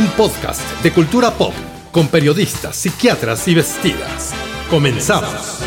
[0.00, 1.52] un podcast de cultura pop
[1.92, 4.32] con periodistas, psiquiatras y vestidas.
[4.70, 5.60] Comenzamos.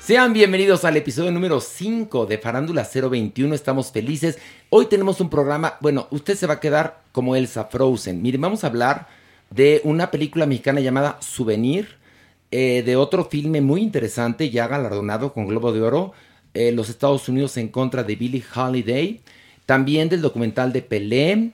[0.00, 3.54] Sean bienvenidos al episodio número 5 de Farándula 021.
[3.54, 4.38] Estamos felices.
[4.70, 8.22] Hoy tenemos un programa, bueno, usted se va a quedar como Elsa Frozen.
[8.22, 9.08] Miren, vamos a hablar
[9.50, 11.98] de una película mexicana llamada Souvenir,
[12.52, 16.12] eh, de otro filme muy interesante, ya galardonado con Globo de Oro,
[16.54, 19.20] eh, los Estados Unidos en contra de Billie Holiday,
[19.66, 21.52] también del documental de Pelé,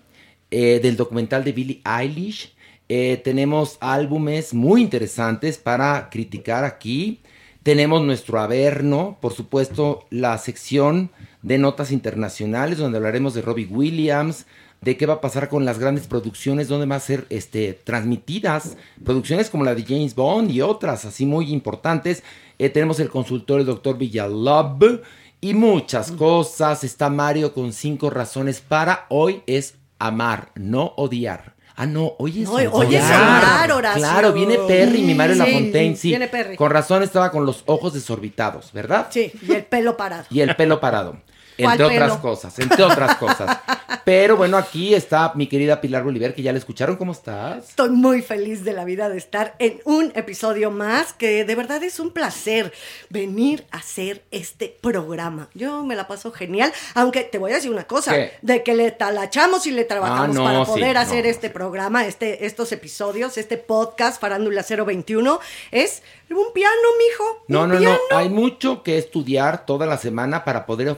[0.53, 2.53] eh, del documental de Billie Eilish.
[2.91, 7.21] Eh, tenemos álbumes muy interesantes para criticar aquí.
[7.63, 14.45] Tenemos nuestro Averno, por supuesto, la sección de notas internacionales, donde hablaremos de Robbie Williams,
[14.83, 18.77] de qué va a pasar con las grandes producciones, dónde van a ser este, transmitidas,
[19.03, 22.23] producciones como la de James Bond y otras así muy importantes.
[22.59, 25.01] Eh, tenemos el consultorio del doctor Villalob
[25.41, 26.85] y muchas cosas.
[26.85, 29.77] Está Mario con cinco razones para hoy es
[30.07, 31.55] amar, no odiar.
[31.75, 34.03] Ah, no, hoy es No, hoy es amar, Horacio.
[34.03, 36.09] Claro, viene Perry, mi Mario Sí, Lafontaine, sí.
[36.09, 36.55] viene Perry.
[36.57, 39.07] Con razón estaba con los ojos desorbitados, ¿verdad?
[39.11, 40.25] Sí, y el pelo parado.
[40.31, 41.17] Y el pelo parado.
[41.59, 42.23] ¿Cuál Entre otras pelo?
[42.23, 43.59] cosas, entre otras cosas.
[44.05, 46.97] Pero bueno, aquí está mi querida Pilar Bolívar, que ya la escucharon.
[46.97, 47.69] ¿Cómo estás?
[47.69, 51.83] Estoy muy feliz de la vida de estar en un episodio más, que de verdad
[51.85, 52.73] es un placer
[53.11, 55.49] venir a hacer este programa.
[55.55, 58.33] Yo me la paso genial, aunque te voy a decir una cosa, ¿Qué?
[58.43, 61.53] de que le talachamos y le trabajamos Ah, no, para poder hacer no, este sí.
[61.53, 65.39] programa, este, estos episodios, este podcast Farándula 021,
[65.71, 67.45] es un piano, mijo.
[67.49, 67.99] No, un no, piano.
[68.11, 68.17] no.
[68.17, 70.89] Hay mucho que estudiar toda la semana para poder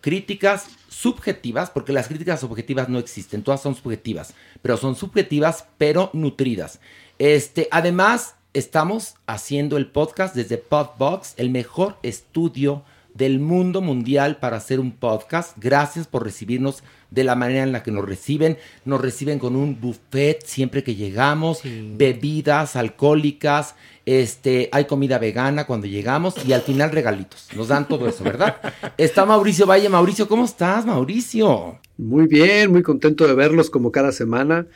[0.00, 6.10] críticas subjetivas, porque las críticas objetivas no existen, todas son subjetivas, pero son subjetivas pero
[6.12, 6.80] nutridas.
[7.18, 12.82] Este, además, estamos haciendo el podcast desde Podbox, el mejor estudio
[13.14, 15.56] del mundo mundial para hacer un podcast.
[15.58, 18.56] Gracias por recibirnos de la manera en la que nos reciben.
[18.84, 23.74] Nos reciben con un buffet siempre que llegamos, bebidas alcohólicas,
[24.06, 27.48] este, hay comida vegana cuando llegamos y al final regalitos.
[27.54, 28.56] Nos dan todo eso, ¿verdad?
[28.98, 29.88] Está Mauricio Valle.
[29.88, 31.78] Mauricio, ¿cómo estás, Mauricio?
[31.96, 34.66] Muy bien, muy contento de verlos como cada semana.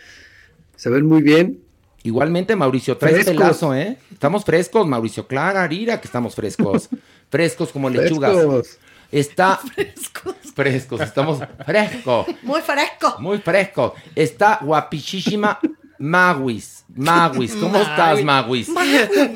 [0.76, 1.63] Se ven muy bien.
[2.04, 3.34] Igualmente, Mauricio, traes Frescos.
[3.34, 3.98] pelazo, ¿eh?
[4.12, 5.26] Estamos frescos, Mauricio.
[5.26, 6.88] Clara, Arira, que estamos frescos.
[7.30, 8.32] Frescos como lechugas.
[8.32, 8.78] Frescos.
[9.10, 10.34] Está Frescos.
[10.54, 12.26] frescos, estamos frescos.
[12.42, 13.16] Muy fresco.
[13.18, 13.94] Muy fresco.
[14.14, 15.58] Está guapichísima
[15.98, 16.84] Maguis.
[16.94, 18.68] Maguis, ¿cómo estás, Maguis?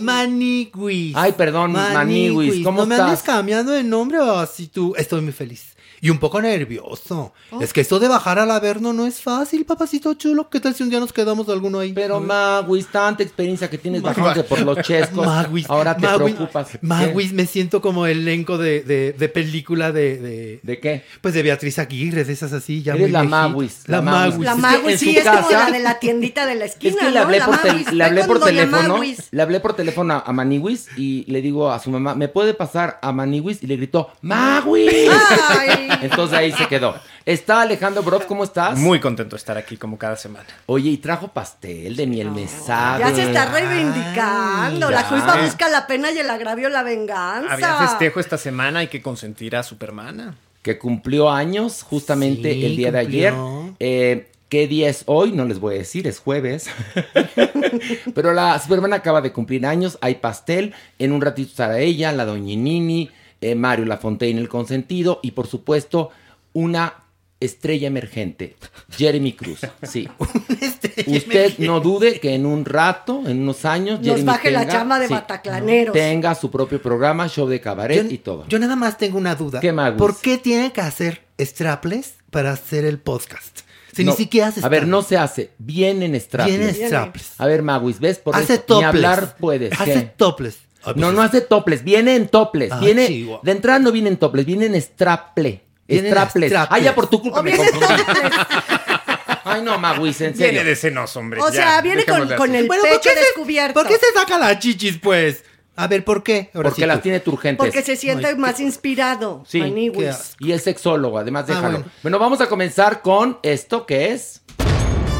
[0.00, 1.14] Maniguis.
[1.16, 3.08] Ay, perdón, Maniguis, ¿cómo no me estás?
[3.08, 4.94] andes cambiando de nombre así tú.
[4.96, 5.67] Estoy muy feliz.
[6.00, 7.32] Y un poco nervioso.
[7.50, 7.60] Oh.
[7.60, 10.48] Es que esto de bajar al Averno no es fácil, papacito chulo.
[10.50, 11.92] ¿Qué tal si un día nos quedamos alguno ahí?
[11.92, 15.26] Pero Maguis, tanta experiencia que tienes bajándote por los chescos.
[15.26, 15.68] Maguis.
[15.68, 16.68] Ahora te Maguis, preocupas.
[16.70, 16.78] ¿Qué?
[16.82, 21.04] Maguis, me siento como elenco de, de, de película de, de- ¿De qué?
[21.20, 22.82] Pues de Beatriz Aguirre, de esas así.
[22.82, 23.22] Ya Eres la.
[23.24, 24.38] Maguis, La la Maguis.
[24.38, 24.44] Maguis.
[24.46, 26.54] La Es que Magui, en sí, su es como casa- la de la tiendita de
[26.54, 28.96] la esquina, Es que le hablé, La por, Maguis, le hablé teléfono.
[28.98, 29.18] Maguis.
[29.30, 32.54] Le hablé por teléfono a, a Maniwis y le digo a su mamá, ¿me puede
[32.54, 33.62] pasar a Maniwis?
[33.62, 35.10] Y le gritó, ¡Maguis!
[35.48, 36.94] Ay, Entonces ahí se quedó.
[37.24, 38.78] Está Alejandro Broff, ¿cómo estás?
[38.78, 40.46] Muy contento de estar aquí como cada semana.
[40.66, 42.98] Oye, y trajo pastel de miel mesada.
[42.98, 44.86] Ya se está reivindicando.
[44.88, 47.52] Ay, la culpa busca la pena y el agravio la venganza.
[47.52, 50.34] Había festejo esta semana, hay que consentir a Supermana.
[50.62, 53.34] que cumplió años justamente Sí, el día de ayer.
[53.78, 55.32] Eh, ¿Qué día es hoy?
[55.32, 56.68] No les voy a decir, es jueves.
[58.14, 62.24] Pero la Superman acaba de cumplir años, hay pastel, en un ratito estará ella, la
[62.24, 66.10] doñinini, eh, Mario Lafontaine, el consentido, y por supuesto,
[66.52, 66.94] una
[67.40, 68.56] estrella emergente,
[68.96, 69.60] Jeremy Cruz.
[69.84, 70.08] Sí.
[71.06, 74.72] Usted no dude que en un rato, en unos años, Nos Jeremy baje la tenga-
[74.72, 75.92] chama de sí, bataclaneros.
[75.92, 78.44] tenga su propio programa, show de cabaret y todo.
[78.48, 79.60] Yo nada más tengo una duda.
[79.60, 79.72] ¿Qué?
[79.96, 83.60] ¿Por qué tiene que hacer strapless para hacer el podcast?
[83.92, 85.50] Si No, ni siquiera hace A ver, no se hace.
[85.58, 86.56] Vienen strapless.
[86.58, 86.86] Viene Viene.
[86.88, 87.32] strapless.
[87.40, 88.18] A ver, Maguis, ¿ves?
[88.18, 88.78] Por Hace eso, topless.
[88.80, 89.80] ni hablar puedes.
[89.80, 90.00] Hace ¿qué?
[90.16, 90.58] topless.
[90.82, 92.70] Ay, pues No, es- no hace toples, viene en toples.
[92.72, 93.08] Ah, viene,
[93.42, 95.64] de entrada no viene en toples, viene en straple.
[95.86, 96.50] Viene en Strapless.
[96.50, 96.78] strapless.
[96.80, 97.66] Ah, ya por tu culpa O me viene.
[99.44, 100.64] Ay, no, Maguis, en Viene serio.
[100.64, 101.40] de senos, hombre.
[101.40, 102.20] O ya, sea, viene con,
[102.54, 103.74] el Bueno, ¿por pecho qué se- descubierto.
[103.80, 105.44] ¿Por qué se saca las chichis, pues?
[105.76, 106.50] A ver, ¿por qué?
[106.54, 107.64] Ahora Porque sí las tiene turgentes.
[107.64, 109.44] Porque se siente Ay, más inspirado.
[109.48, 109.60] Sí.
[109.60, 110.34] Maniwis.
[110.38, 110.46] Qué.
[110.48, 111.70] Y es sexólogo, además Ah, déjalo.
[111.78, 111.84] bueno.
[112.02, 112.18] bueno.
[112.18, 114.42] vamos a comenzar con esto que es.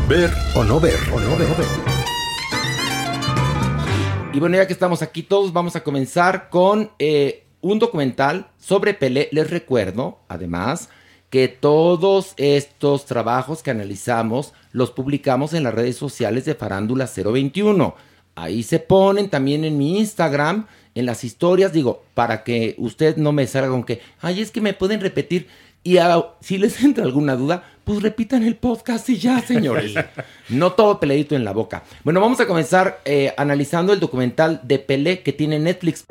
[0.09, 1.47] Ver o no ver, o no ver.
[4.33, 8.93] Y bueno, ya que estamos aquí todos, vamos a comenzar con eh, un documental sobre
[8.93, 9.29] Pelé.
[9.33, 10.91] Les recuerdo, además,
[11.31, 17.95] que todos estos trabajos que analizamos los publicamos en las redes sociales de Farándula 021.
[18.35, 23.33] Ahí se ponen también en mi Instagram, en las historias, digo, para que usted no
[23.33, 25.49] me salga con que, ay, es que me pueden repetir.
[25.85, 25.99] Y
[26.41, 29.95] si les entra alguna duda, pues repitan el podcast y ya, señores.
[30.49, 31.85] No todo peleadito en la boca.
[32.05, 36.05] Bueno, vamos a comenzar eh, analizando el documental de Pelé que tiene Netflix.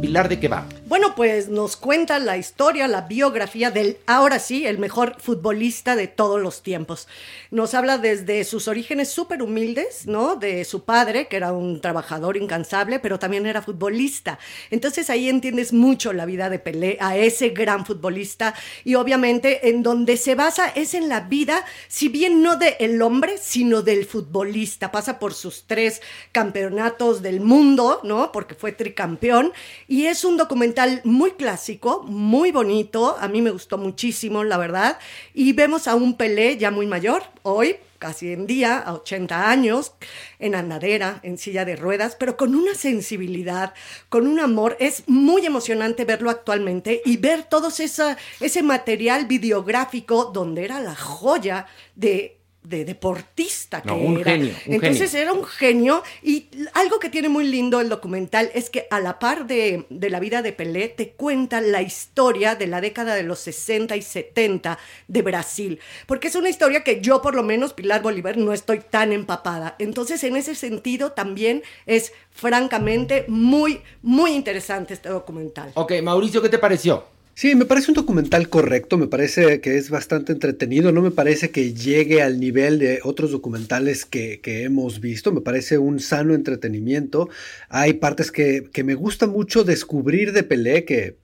[0.00, 0.66] Pilar, ¿de qué va?
[0.86, 6.08] Bueno, pues nos cuenta la historia, la biografía del, ahora sí, el mejor futbolista de
[6.08, 7.08] todos los tiempos.
[7.50, 10.36] Nos habla desde sus orígenes súper humildes, ¿no?
[10.36, 14.38] De su padre, que era un trabajador incansable, pero también era futbolista.
[14.70, 18.54] Entonces ahí entiendes mucho la vida de Pelé, a ese gran futbolista,
[18.84, 23.38] y obviamente en donde se basa es en la vida, si bien no del hombre,
[23.40, 24.92] sino del futbolista.
[24.92, 28.32] Pasa por sus tres campeonatos del mundo, ¿no?
[28.32, 29.54] Porque fue tricampeón,
[29.88, 30.73] y es un documental
[31.04, 34.98] muy clásico, muy bonito, a mí me gustó muchísimo, la verdad,
[35.32, 39.92] y vemos a un Pelé ya muy mayor, hoy, casi en día, a 80 años,
[40.38, 43.72] en andadera, en silla de ruedas, pero con una sensibilidad,
[44.10, 44.76] con un amor.
[44.78, 51.66] Es muy emocionante verlo actualmente y ver todo ese material videográfico donde era la joya
[51.94, 54.32] de de deportista que No, un era.
[54.32, 55.22] genio, un Entonces genio.
[55.22, 59.18] era un genio y algo que tiene muy lindo el documental es que a la
[59.18, 63.22] par de, de la vida de Pelé te cuenta la historia de la década de
[63.22, 64.78] los 60 y 70
[65.08, 68.80] de Brasil, porque es una historia que yo por lo menos, Pilar Bolívar, no estoy
[68.80, 69.76] tan empapada.
[69.78, 75.70] Entonces en ese sentido también es francamente muy, muy interesante este documental.
[75.74, 77.04] Ok, Mauricio, ¿qué te pareció?
[77.36, 81.50] Sí, me parece un documental correcto, me parece que es bastante entretenido, no me parece
[81.50, 86.34] que llegue al nivel de otros documentales que, que hemos visto, me parece un sano
[86.34, 87.28] entretenimiento.
[87.68, 91.16] Hay partes que, que me gusta mucho descubrir de Pelé, que eh,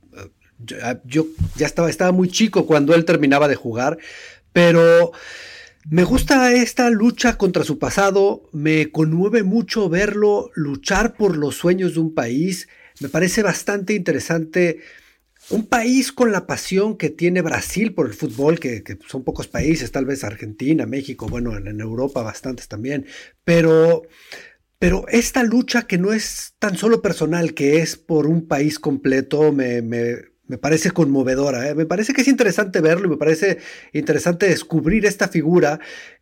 [0.59, 1.27] yo, yo
[1.57, 3.99] ya estaba, estaba muy chico cuando él terminaba de jugar,
[4.53, 5.13] pero...
[5.89, 11.95] Me gusta esta lucha contra su pasado, me conmueve mucho verlo luchar por los sueños
[11.95, 12.69] de un país,
[13.01, 14.81] me parece bastante interesante
[15.51, 19.91] un país con la pasión que tiene Brasil por el fútbol, que, son pocos países,
[19.93, 23.07] tal vez Argentina, México, bueno, en, en Europa bastantes también,
[23.45, 24.03] pero,
[24.79, 29.53] pero esta lucha que no es tan solo personal, que es por un país completo,
[29.53, 30.17] me, me,
[30.51, 31.69] me parece conmovedora.
[31.69, 31.75] ¿eh?
[31.75, 33.59] Me parece que es interesante verlo y me parece
[33.93, 35.79] interesante descubrir esta figura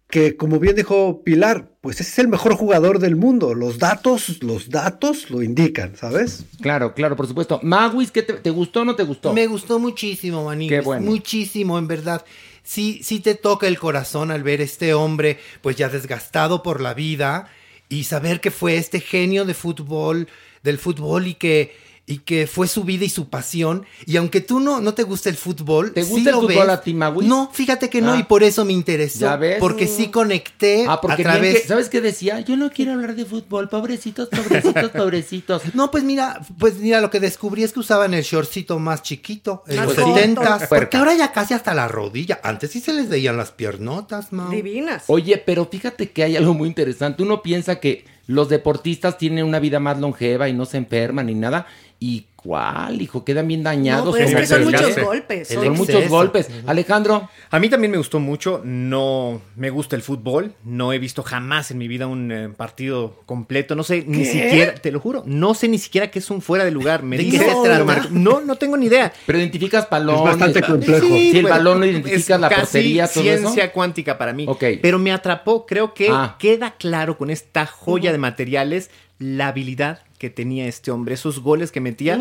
[0.09, 3.55] que, como bien dijo Pilar, pues es el mejor jugador del mundo.
[3.55, 6.45] Los datos, los datos lo indican, ¿sabes?
[6.63, 7.61] Claro, claro, por supuesto.
[7.63, 9.35] Maguis, ¿qué te, te gustó o no te gustó?
[9.35, 10.79] Me gustó muchísimo, Maniguis.
[10.79, 11.05] Qué bueno.
[11.05, 12.25] Muchísimo, en verdad.
[12.63, 16.95] Sí, sí te toca el corazón al ver este hombre, pues ya desgastado por la
[16.95, 17.49] vida,
[17.91, 20.29] y saber que fue este genio de fútbol,
[20.63, 21.77] del fútbol, y que,
[22.11, 23.85] y que fue su vida y su pasión.
[24.07, 26.67] Y aunque tú no, no te gusta el fútbol, ¿Te sí gusta el lo fútbol
[26.67, 26.69] ves.
[26.71, 27.29] a ti, Maguis?
[27.29, 28.19] No, fíjate que no, Ah.
[28.19, 29.21] y por eso me interesó.
[29.27, 29.59] ¿Ya ves?
[29.61, 31.61] Porque sí conecté Ah, porque a través.
[31.63, 32.41] que- ¿sabes qué decía?
[32.41, 35.63] Yo no quiero hablar de fútbol, pobrecitos, pobrecitos, pobrecitos.
[35.75, 39.63] No, pues mira, pues mira, lo que descubrí es que usaban el shortcito más chiquito,
[39.67, 40.15] en los corto.
[40.15, 40.69] 70 Puerca.
[40.69, 42.41] porque ahora ya casi hasta la rodilla.
[42.43, 44.51] Antes sí se les veían las piernotas, Mau.
[44.51, 45.05] Divinas.
[45.09, 47.23] Oye, pero fíjate que hay algo muy interesante.
[47.23, 51.35] Uno piensa que los deportistas tienen una vida más longeva y no se enferman ni
[51.35, 51.67] nada.
[52.01, 53.25] ¿Y cuál, hijo?
[53.25, 54.05] Quedan bien dañados.
[54.07, 55.01] No, pero es como que son muchos Sí.
[55.01, 55.49] golpes.
[55.49, 56.49] Son son- muchos golpes.
[56.67, 58.61] Alejandro, A mí también me gustó mucho.
[58.65, 60.53] No me gusta el fútbol.
[60.65, 63.75] No he visto jamás en mi vida un eh, partido completo.
[63.75, 64.25] No sé ni ¿Qué?
[64.27, 67.03] siquiera, te lo juro, no sé ni siquiera qué es un fuera de lugar.
[67.03, 68.09] Me ¿De dice- qué se lo trata?
[68.13, 69.13] No, no tengo ni idea.
[69.27, 70.21] pero identificas balones.
[70.21, 71.07] Es bastante complejo.
[71.09, 73.73] Si el balón no es identificas la casi portería, todo ciencia eso.
[73.73, 74.45] cuántica para mí.
[74.47, 74.63] Ok.
[74.81, 75.67] Pero me atrapó.
[75.67, 76.37] Creo que Ah.
[76.39, 81.73] queda claro con esta joya de materiales la habilidad que tenía este hombre, esos goles
[81.73, 82.21] que metía.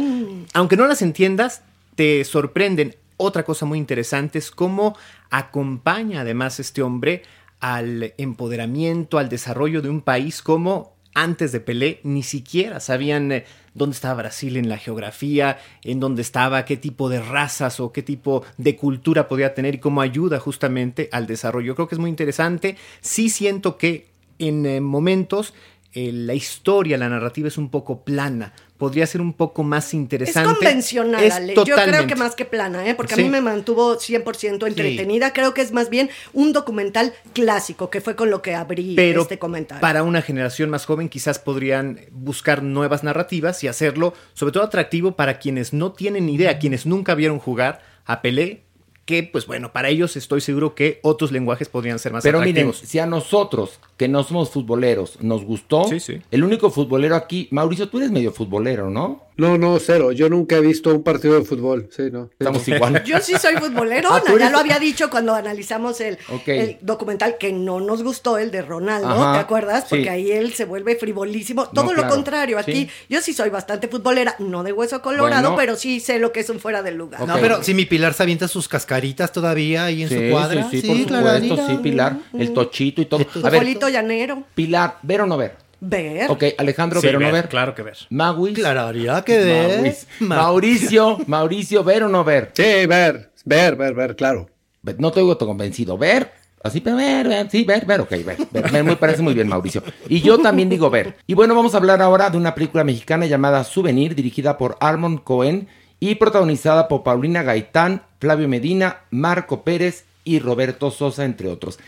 [0.54, 1.64] Aunque no las entiendas,
[1.96, 2.96] te sorprenden.
[3.18, 4.96] Otra cosa muy interesante es cómo
[5.30, 7.24] acompaña además este hombre
[7.60, 13.46] al empoderamiento, al desarrollo de un país como antes de Pelé ni siquiera sabían eh,
[13.74, 18.04] dónde estaba Brasil en la geografía, en dónde estaba, qué tipo de razas o qué
[18.04, 21.74] tipo de cultura podía tener y cómo ayuda justamente al desarrollo.
[21.74, 22.78] Creo que es muy interesante.
[23.02, 25.56] Sí siento que en eh, momentos
[26.00, 28.54] eh, la historia, la narrativa es un poco plana.
[28.78, 30.54] Podría ser un poco más Es interesante.
[30.54, 31.56] convencional, Es Ale.
[31.56, 32.94] Yo creo que más que plana, ¿eh?
[32.94, 33.22] porque Sí.
[33.22, 35.34] a mí me mantuvo 100% entretenida.
[35.34, 39.24] Creo que es más bien un documental clásico, que fue con lo que abrí Pero
[39.24, 39.82] este comentario.
[39.82, 45.16] para una generación más joven quizás podrían buscar nuevas narrativas y hacerlo sobre todo atractivo
[45.16, 48.62] para quienes no tienen idea, quienes nunca vieron jugar a Pelé,
[49.08, 52.68] que pues bueno, para ellos estoy seguro que otros lenguajes podrían ser más Pero miren,
[52.68, 52.78] atractivos.
[52.90, 56.22] si a nosotros, que no somos futboleros, nos gustó, Sí, sí.
[56.30, 59.24] el único futbolero aquí, Mauricio, tú eres medio futbolero, ¿no?
[59.38, 60.12] No, no, cero.
[60.12, 61.90] Yo nunca he visto un partido de fútbol.
[61.96, 62.30] Sí, no.
[62.40, 63.04] Estamos igual.
[63.04, 66.18] Yo sí soy futbolero, Ah, ¿tú ya lo había dicho cuando analizamos el,
[66.48, 69.86] el documental que no nos gustó, el de Ronaldo, Ajá, ¿te acuerdas?
[69.90, 70.10] Porque sí.
[70.10, 71.68] ahí él se vuelve frivolísimo.
[71.70, 72.90] Todo lo claro, contrario, aquí sí.
[73.10, 75.56] yo sí soy bastante futbolera, no de hueso colorado, Bueno.
[75.58, 77.28] pero sí sé lo que es un fuera del lugar.
[77.28, 80.70] No, pero si mi Pilar se avienta sus cascaritas todavía ahí en Sí, su cuadra.
[80.70, 81.68] sí, sí, por supuesto, clarita.
[81.68, 83.26] sí, Pilar, el tochito y todo.
[83.44, 84.44] A ver, llanero.
[84.56, 85.67] Pilar, ¿ver o no ver?
[85.80, 86.30] Ver.
[86.32, 87.98] Ok, Alejandro, Sí, ¿ver o no ver, claro que ver.
[88.10, 88.56] Maguis.
[88.56, 89.80] Claro, haría que ver.
[89.80, 90.08] Mauricio.
[90.28, 92.52] Ma- Mauricio, Mauricio, ¿ver o no ver?
[92.54, 94.50] Sí, ver, ver, ver, ver, claro.
[94.98, 95.98] No te oigo convencido.
[95.98, 96.32] ¿Ver?
[96.64, 99.48] Así, pero ver, ver, sí, ver, ver, ok, ver, ver, ver, me parece muy bien,
[99.48, 99.84] Mauricio.
[100.10, 101.16] Y yo también digo ver.
[101.28, 105.24] Y bueno, vamos a hablar ahora de una película mexicana llamada Souvenir, dirigida por Armond
[105.24, 105.68] Cohen
[106.00, 111.80] y protagonizada por Paulina Gaitán, Flavio Medina, Marco Pérez y Roberto Sosa, entre otros.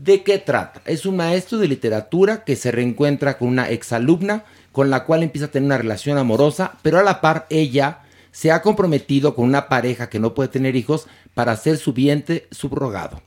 [0.00, 0.80] ¿De qué trata?
[0.86, 5.46] Es un maestro de literatura que se reencuentra con una exalumna con la cual empieza
[5.46, 7.98] a tener una relación amorosa, pero a la par ella
[8.32, 12.46] se ha comprometido con una pareja que no puede tener hijos para hacer su vientre
[12.50, 13.20] subrogado.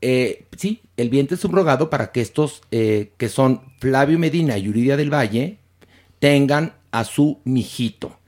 [0.00, 4.96] Eh, sí, el vientre subrogado para que estos, eh, que son Flavio Medina y Yuridia
[4.96, 5.58] del Valle,
[6.18, 8.18] tengan a su mijito.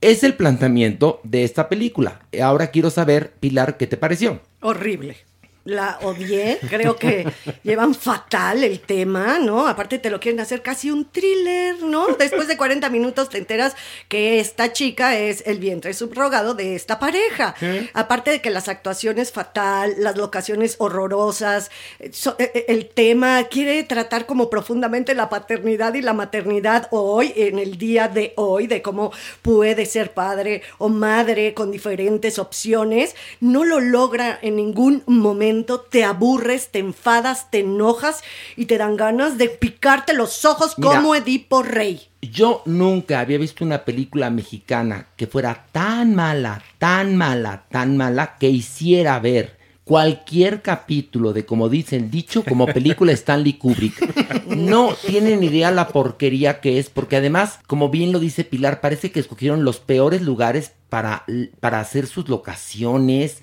[0.00, 2.20] Es el planteamiento de esta película.
[2.42, 4.40] Ahora quiero saber, Pilar, ¿qué te pareció?
[4.62, 5.16] Horrible.
[5.64, 7.26] La odié, creo que
[7.62, 9.66] llevan fatal el tema, ¿no?
[9.66, 12.06] Aparte te lo quieren hacer casi un thriller, ¿no?
[12.18, 13.74] Después de 40 minutos te enteras
[14.08, 17.54] que esta chica es el vientre subrogado de esta pareja.
[17.94, 23.44] Aparte de que las actuaciones fatal, las locaciones horrorosas, eh, so- eh, eh, el tema
[23.44, 28.66] quiere tratar como profundamente la paternidad y la maternidad hoy, en el día de hoy,
[28.66, 35.02] de cómo puede ser padre o madre con diferentes opciones, no lo logra en ningún
[35.06, 35.53] momento,
[35.90, 38.22] te aburres, te enfadas, te enojas
[38.56, 40.96] y te dan ganas de picarte los ojos Mira.
[40.96, 42.08] como Edipo Rey.
[42.20, 48.36] Yo nunca había visto una película mexicana que fuera tan mala, tan mala, tan mala,
[48.38, 54.46] que hiciera ver cualquier capítulo de, como dice el dicho, como película Stanley Kubrick.
[54.46, 59.12] No tienen idea la porquería que es, porque además, como bien lo dice Pilar, parece
[59.12, 61.24] que escogieron los peores lugares para,
[61.60, 63.42] para hacer sus locaciones.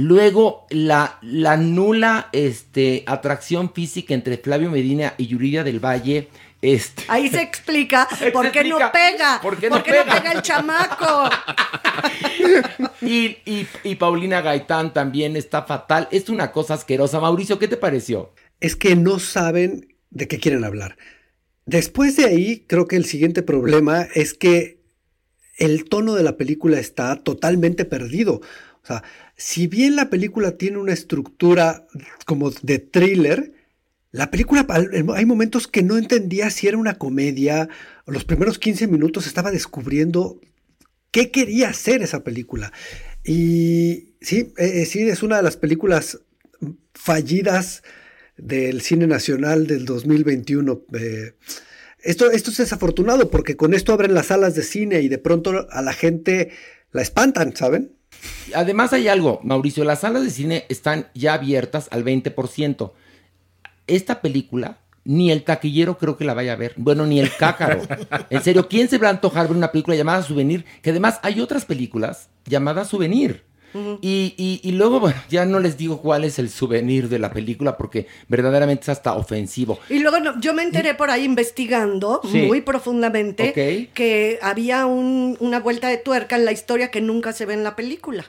[0.00, 6.28] Luego, la, la nula este, atracción física entre Flavio Medina y Yuridia del Valle.
[6.62, 9.40] Este, Ahí se explica por qué no pega.
[9.42, 10.14] por qué no qué no pega.
[10.20, 11.28] pega el chamaco.
[13.02, 16.08] Y, y- y Paulina Gaitán también está fatal.
[16.10, 17.20] Es una cosa asquerosa.
[17.20, 18.32] Mauricio, ¿qué te pareció?
[18.60, 20.96] Es que no saben de qué quieren hablar.
[21.66, 24.80] Después de ahí, creo que el siguiente problema es que
[25.58, 28.34] el tono de la película está totalmente perdido.
[28.82, 29.02] O sea,
[29.40, 31.86] si bien la película tiene una estructura
[32.26, 33.54] como de thriller,
[34.12, 34.66] la película,
[35.14, 37.70] hay momentos que no entendía si era una comedia.
[38.06, 40.42] Los primeros 15 minutos estaba descubriendo
[41.10, 42.70] qué quería hacer esa película.
[43.24, 46.20] Y sí, eh, eh, sí, es una de las películas
[46.92, 47.82] fallidas
[48.36, 50.84] del cine nacional del 2021.
[50.92, 51.32] Eh,
[52.02, 55.66] esto, esto es desafortunado porque con esto abren las salas de cine y de pronto
[55.70, 56.50] a la gente
[56.92, 57.99] la espantan, ¿saben?
[58.54, 62.92] Además hay algo, Mauricio, las salas de cine están ya abiertas al 20%.
[63.86, 66.74] Esta película ni el taquillero creo que la vaya a ver.
[66.76, 67.82] Bueno, ni el cácaro.
[68.30, 70.64] En serio, ¿quién se va a antojar ver una película llamada Souvenir?
[70.82, 73.44] Que además hay otras películas llamadas Souvenir.
[74.00, 77.32] Y, y- y luego, bueno, ya no les digo cuál es el souvenir de la
[77.32, 79.78] película porque verdaderamente es hasta ofensivo.
[79.88, 82.42] Y luego no, yo me enteré por ahí investigando Sí.
[82.42, 83.52] muy profundamente
[83.94, 87.64] que había un- una vuelta de tuerca en la historia que nunca se ve en
[87.64, 88.24] la película.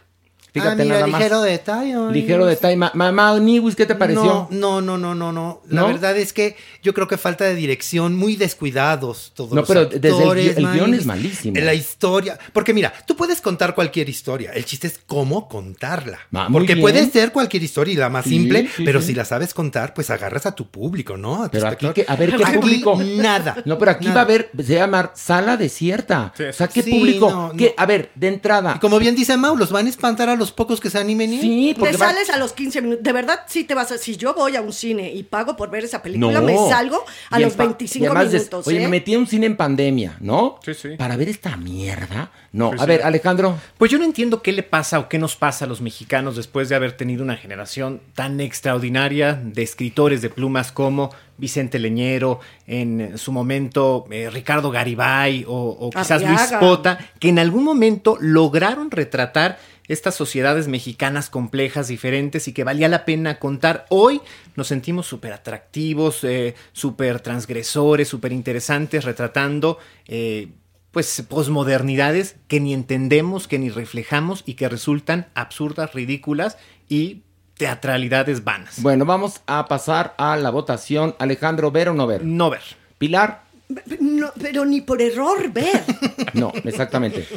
[0.53, 1.20] Fíjate ah, mira, nada más.
[1.22, 1.93] ligero detalle.
[1.96, 2.13] ay.
[2.13, 2.75] Ligero detalle.
[2.75, 4.48] Ma- Mamá Niwis, ¿qué te pareció?
[4.51, 5.62] No, no, no, no, no.
[5.70, 5.88] La ¿No?
[5.88, 9.86] verdad es que yo creo que falta de dirección, muy descuidados todos No, los pero
[9.86, 11.60] desde el actores, gui- el guion es malísimo.
[11.60, 12.38] La historia.
[12.53, 14.51] Porque mira, tú puedes contar cualquier historia.
[14.53, 16.20] El chiste es cómo contarla.
[16.34, 16.81] Ah, porque bien.
[16.81, 19.08] puede ser cualquier historia y la más Sí, simple, sí, pero sí.
[19.08, 21.43] si la sabes contar, pues agarras a tu público, ¿no?
[21.43, 23.00] A tu Pero aquí, que, a ver, ¿qué Aquí público?
[23.01, 23.55] Nada.
[23.65, 24.15] No, pero aquí nada.
[24.15, 26.34] va a haber, se va a llamar sala desierta.
[26.50, 27.29] O sea, ¿qué Sí, público?
[27.31, 27.74] no, ¿Qué?
[27.77, 27.84] no.
[27.84, 28.74] A ver, de entrada.
[28.75, 31.32] Y como bien dice Mau, los van a espantar a los pocos que se animen.
[31.34, 31.40] ¿eh?
[31.40, 33.04] Sí, porque Te va- sales a los 15 minutos.
[33.04, 33.98] De verdad, sí te vas a.
[33.98, 36.42] Si yo voy a un cine y pago por ver esa película, No.
[36.42, 38.68] me salgo a Y los pa- 25 y además des- minutos.
[38.68, 38.82] Oye, ¿eh?
[38.82, 40.60] me metí en un cine en pandemia, ¿no?
[40.66, 40.90] Sí, sí.
[40.98, 42.32] Para ver esta mierda.
[42.52, 42.86] No, Sí, a sí.
[42.88, 43.58] ver, Alejandro.
[43.78, 46.68] Pues yo no entiendo qué le pasa o qué nos pasa a los mexicanos después
[46.68, 53.18] de haber tenido una generación tan extraordinaria de escritores de plumas como Vicente Leñero, en
[53.18, 56.40] su momento eh, Ricardo Garibay o, o quizás Luis.
[56.60, 59.58] Pota, que en algún momento lograron retratar
[59.88, 63.86] estas sociedades mexicanas complejas, diferentes y que valía la pena contar.
[63.90, 64.22] Hoy
[64.56, 70.50] nos sentimos súper atractivos, eh, súper transgresores, súper interesantes, retratando eh,
[70.92, 76.58] pues posmodernidades que ni entendemos, que ni reflejamos y que resultan absurdas, ridículas
[76.90, 77.24] y
[77.58, 78.82] teatralidades vanas.
[78.82, 81.16] Bueno, vamos a pasar a la votación.
[81.20, 82.26] Alejandro, ¿ver o no ver?
[82.26, 82.62] No ver.
[82.98, 83.50] Pilar.
[84.00, 85.84] No, pero ni por error ver.
[86.34, 87.28] No, exactamente.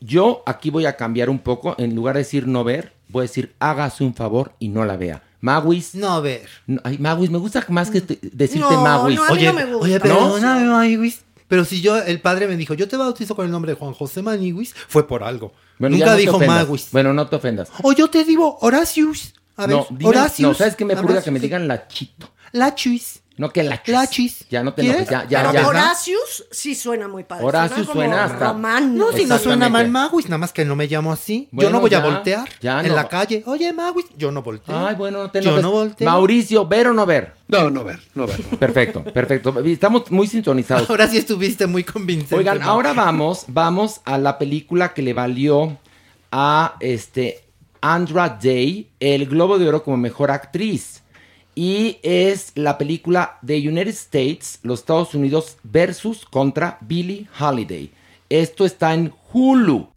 [0.00, 1.74] Yo aquí voy a cambiar un poco.
[1.78, 4.96] En lugar de decir no ver, voy a decir hágase un favor y no la
[4.96, 5.22] vea.
[5.40, 5.94] Maguis.
[5.94, 6.46] No ver.
[6.66, 9.16] No, ay, Maguis, me gusta más que te- decirte No, Maguis.
[9.16, 9.84] no, a mí Oye, no me gusta.
[9.84, 10.00] oye, ¿No?
[10.02, 11.22] perdóname, Maniwis.
[11.46, 13.94] Pero si yo, el padre me dijo, yo te bautizo con el nombre de Juan
[13.94, 15.52] José Maniwis, fue por algo.
[15.78, 16.38] Bueno, Nunca dijo.
[16.40, 16.88] Maguis.
[16.92, 17.70] Bueno, no te ofendas.
[17.82, 19.32] O yo te digo Horacius.
[19.56, 20.46] A ver, no, dime- Horacius.
[20.48, 21.22] no, ¿sabes qué me purga?
[21.22, 22.30] Que me digan lachito.
[22.52, 23.22] Lachis.
[23.38, 23.94] No que lachis.
[23.94, 24.48] Lachis.
[24.50, 25.08] Ya no te ¿Quieres?
[25.08, 25.68] enojes, ya, ya, Pero ya.
[25.68, 27.44] Horacius sí suena muy padre.
[27.44, 28.86] Horacius como suena hasta- romano.
[29.06, 31.48] No, si no suena mal Maguis, nada más que no me llamo así.
[31.52, 32.94] Bueno, yo no voy ya, a voltear ya en no.
[32.96, 33.42] la calle.
[33.46, 34.76] Oye, Maguis, yo no volteo.
[34.86, 36.04] Ay, bueno, no te Yo no volteo.
[36.10, 37.32] Mauricio, ¿ver o no ver?
[37.46, 38.42] No, no ver, no ver.
[38.58, 39.58] Perfecto, perfecto.
[39.64, 40.90] Estamos muy sintonizados.
[40.90, 42.34] Ahora sí estuviste muy convincente.
[42.34, 45.78] Oigan, ahora vamos, vamos a la película que le valió
[46.32, 47.44] a este
[47.80, 51.02] Andra Day el Globo de Oro como mejor actriz.
[51.60, 57.90] Y es la película de United States, los Estados Unidos versus contra Billie Holiday.
[58.28, 59.88] Esto está en Hulu.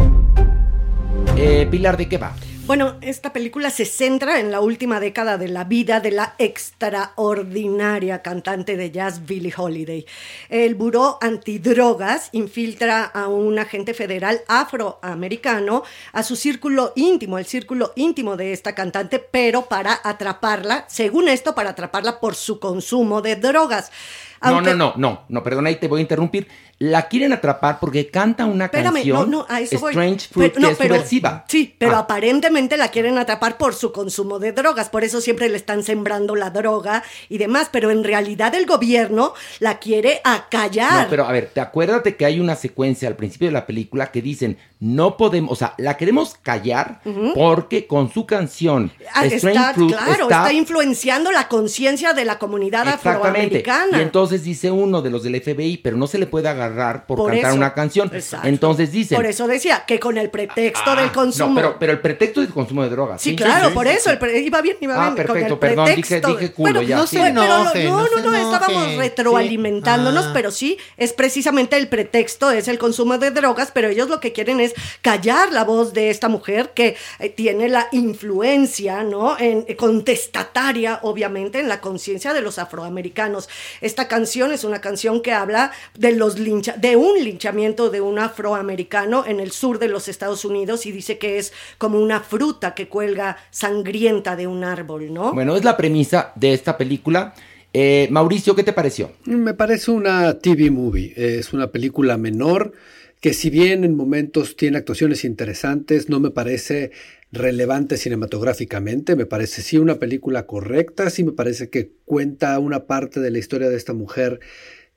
[1.37, 2.33] Eh, Pilar, ¿de qué va?
[2.71, 8.21] Bueno, esta película se centra en la última década de la vida de la extraordinaria
[8.21, 10.05] cantante de jazz Billie Holiday.
[10.47, 17.91] El Buró Antidrogas infiltra a un agente federal afroamericano a su círculo íntimo, el círculo
[17.97, 23.35] íntimo de esta cantante, pero para atraparla, según esto, para atraparla por su consumo de
[23.35, 23.91] drogas.
[24.39, 26.47] Aunque- No, no, no, no, no, perdona, ahí te voy a interrumpir.
[26.83, 29.91] La quieren atrapar porque canta una Espérame, canción no, no, a eso voy.
[29.91, 31.45] Strange Fruit Pero- no, que es pero- subversiva.
[31.47, 31.99] Sí, pero Ah.
[31.99, 36.35] aparentemente la quieren atrapar por su consumo de drogas, por eso siempre le están sembrando
[36.35, 41.03] la droga y demás, pero en realidad el gobierno la quiere acallar.
[41.03, 44.11] No, pero a ver, te acuérdate que hay una secuencia al principio de la película
[44.11, 47.01] que dicen, no podemos, o sea, la queremos callar
[47.35, 52.25] porque con su canción Ah, Strange está, Fruit claro, está, está, influenciando la conciencia de
[52.25, 53.99] la comunidad afroamericana.
[53.99, 56.70] Y entonces dice uno de los del FBI, pero no se le puede agarrar
[57.05, 57.57] por, Por cantar eso.
[57.57, 58.09] una canción.
[58.13, 58.47] Exacto.
[58.47, 59.15] Entonces dicen.
[59.15, 61.49] Por eso decía que con el pretexto Ah, del consumo.
[61.49, 63.21] No, pero, pero el pretexto es el consumo de drogas.
[63.21, 65.07] Sí, claro, por eso, el pre- iba bien, iba Ah, bien.
[65.09, 66.35] con perfecto, el perdón, dije- pretexto.
[66.35, 67.17] dije culo, Bueno, ya, no sí.
[67.17, 70.29] sé, pero no, no no, se no, estábamos retroalimentándonos, Sí.
[70.29, 70.33] Ah.
[70.33, 74.31] pero sí, es precisamente el pretexto, es el consumo de drogas, pero ellos lo que
[74.33, 79.37] quieren es callar la voz de esta mujer que eh, tiene la influencia, ¿no?
[79.39, 83.49] En, eh, contestataria, obviamente, en la conciencia de los afroamericanos.
[83.81, 88.19] Esta canción es una canción que habla de los lincha, de un linchamiento de un
[88.19, 92.75] afroamericano en el sur de los Estados Unidos y dice que es como una fruta
[92.75, 95.33] que cuelga sangrienta de un árbol, ¿no?
[95.33, 97.33] Bueno, es la premisa de esta película.
[97.73, 99.11] Eh, Mauricio, ¿qué te pareció?
[99.25, 102.73] Me parece una TV movie, es una película menor
[103.21, 106.91] que si bien en momentos tiene actuaciones interesantes, no me parece
[107.31, 113.19] relevante cinematográficamente, me parece sí una película correcta, sí me parece que cuenta una parte
[113.21, 114.39] de la historia de esta mujer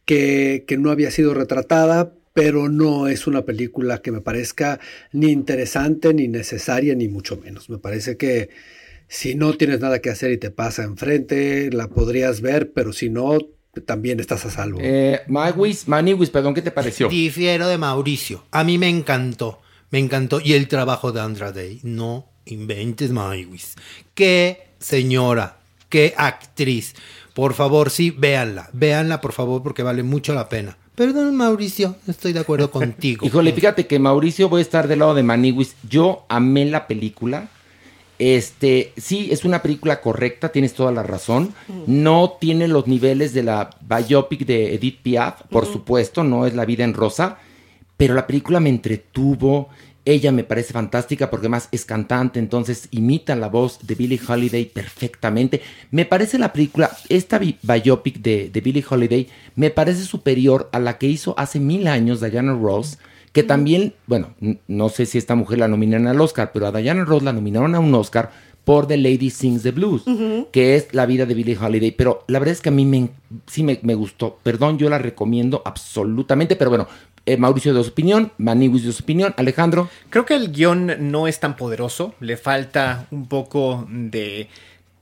[0.05, 4.81] que, que no había sido retratada, pero no es una película que me parezca
[5.13, 7.71] ni interesante, ni necesaria, ni mucho menos.
[7.71, 8.51] Me parece que
[9.09, 13.11] si no tienes nada que hacer y te pasa enfrente, la podrías ver, pero si
[13.11, 13.39] no,
[13.87, 14.79] también estás a salvo.
[14.83, 17.09] Eh, Maniwis, Maniwis, perdón, ¿qué te pareció?
[17.09, 18.45] Difiero de Mauricio.
[18.51, 19.61] A mí me encantó.
[19.91, 20.41] Me encantó.
[20.41, 21.81] Y el trabajo de Andra Day.
[21.83, 23.75] No inventes, Maywis.
[24.15, 25.59] Qué señora.
[25.89, 26.95] Qué actriz.
[27.35, 28.71] Por favor, sí, véanla.
[28.73, 30.77] Véanla, por favor, porque vale mucho la pena.
[30.95, 33.27] Perdón, Mauricio, estoy de acuerdo contigo.
[33.27, 35.75] Híjole, fíjate que Mauricio voy a estar del lado de Maniwis.
[35.89, 37.49] Yo amé la película.
[38.21, 41.53] Este, sí, es una película correcta, tienes toda la razón.
[41.89, 46.65] No tiene los niveles de la biopic de Edith Piaf, por supuesto, no es La
[46.65, 47.39] vida en rosa,
[47.97, 49.69] pero la película me entretuvo.
[50.07, 54.67] Ella me parece fantástica porque además es cantante, entonces imita la voz de Billie Holiday
[54.67, 55.63] perfectamente.
[55.91, 60.79] Me parece la película, esta bi- biopic de, de Billie Holiday, me parece superior a
[60.79, 62.99] la que hizo hace mil años Diana Ross,
[63.33, 64.35] que también, bueno,
[64.69, 67.75] no sé si esta mujer la nominaron al Oscar, pero a Diana Ross la nominaron
[67.75, 68.31] a un Oscar
[68.65, 70.05] por The Lady Sings the Blues,
[70.53, 71.91] que es la vida de Billie Holiday.
[71.93, 73.11] Pero la verdad es que a mí me,
[73.47, 74.39] sí me, me gustó.
[74.43, 76.89] Perdón, yo la recomiendo absolutamente, pero bueno,
[77.27, 79.89] eh, Mauricio dio su opinión, Maniwis dio su opinión, Alejandro.
[80.11, 84.49] Creo que el guion no es tan poderoso, le falta un poco de,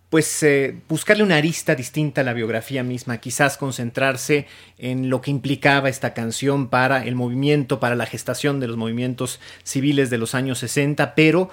[0.09, 4.47] pues, eh, buscarle una arista distinta a la biografía misma, quizás concentrarse
[4.79, 9.41] en lo que implicaba esta canción para el movimiento, para la gestación de los movimientos
[9.65, 11.51] civiles de los años 60, pero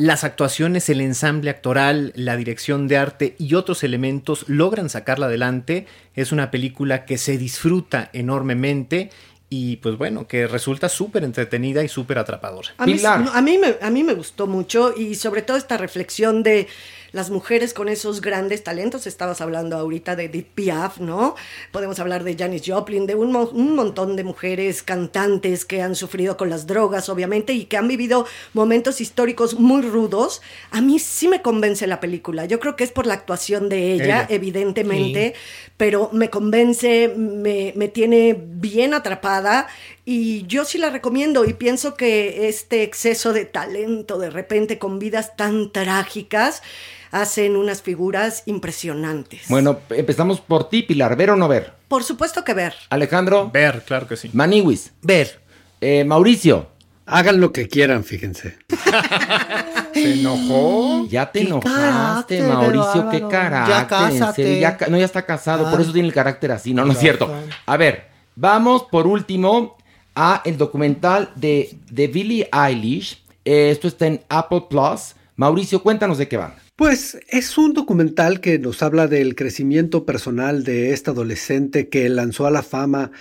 [0.00, 5.86] las actuaciones, el ensamble actoral, la dirección de arte y otros elementos logran sacarla adelante.
[6.14, 9.10] Es una película que se disfruta enormemente
[9.50, 12.70] y pues bueno, que resulta súper entretenida y súper atrapadora.
[12.78, 13.20] A mí, Pilar.
[13.20, 16.66] no, a, mí me, a mí me gustó mucho y sobre todo esta reflexión de
[17.12, 19.06] las mujeres con esos grandes talentos.
[19.06, 21.34] Estabas hablando ahorita de Edith Piaf, ¿no?
[21.72, 25.94] Podemos hablar de Janis Joplin, de un, mo- un montón de mujeres cantantes que han
[25.94, 30.42] sufrido con las drogas, obviamente, y que han vivido momentos históricos muy rudos.
[30.70, 32.44] A mí sí me convence la película.
[32.46, 34.26] Yo creo que es por la actuación de ella, Ella.
[34.28, 35.34] evidentemente,
[35.76, 39.66] pero me convence, me, me tiene bien atrapada
[40.04, 44.98] y yo sí la recomiendo y pienso que este exceso de talento de repente con
[44.98, 46.62] vidas tan trágicas
[47.10, 49.42] hacen unas figuras impresionantes.
[49.48, 51.72] Bueno, empezamos por ti, Pilar, ¿ver o no ver?
[51.88, 52.74] Por supuesto que ver.
[52.90, 54.30] Alejandro, Ver, claro que sí.
[54.32, 55.40] Maniwis, Ver.
[55.80, 56.68] eh, Mauricio.
[57.06, 58.56] Hagan lo que quieran, fíjense.
[59.94, 61.06] ¿Se enojó?
[61.08, 63.74] Ya te enojaste, carácter, Mauricio, qué carácter.
[63.76, 64.90] Ya cásate.
[64.90, 65.82] no, ya está casado, por Ah.
[65.82, 66.72] eso tiene el carácter así.
[66.72, 67.32] No, no es cierto.
[67.66, 69.76] A ver, vamos por último
[70.14, 73.22] a el documental de, de Billie Eilish.
[73.44, 75.14] Eh, esto está en Apple Plus.
[75.36, 76.54] Mauricio, cuéntanos de qué van.
[76.80, 82.46] Pues es un documental que nos habla del crecimiento personal de esta adolescente que lanzó
[82.46, 83.12] a la fama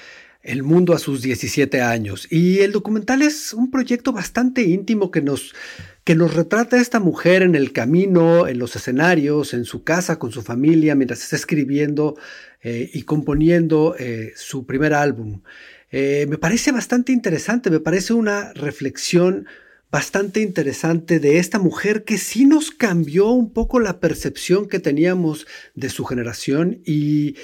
[0.41, 2.25] el mundo a sus 17 años.
[2.31, 5.53] Y el documental es un proyecto bastante íntimo que nos,
[6.05, 10.19] que nos retrata a esta mujer en el camino, en los escenarios, en su casa,
[10.19, 12.15] con su familia, mientras está escribiendo
[12.61, 15.41] eh, y componiendo eh, su primer álbum.
[15.91, 19.47] Eh, me parece bastante interesante, me parece una reflexión
[19.91, 25.47] bastante interesante de esta mujer que sí nos cambió un poco la percepción que teníamos
[25.75, 27.35] de su generación y,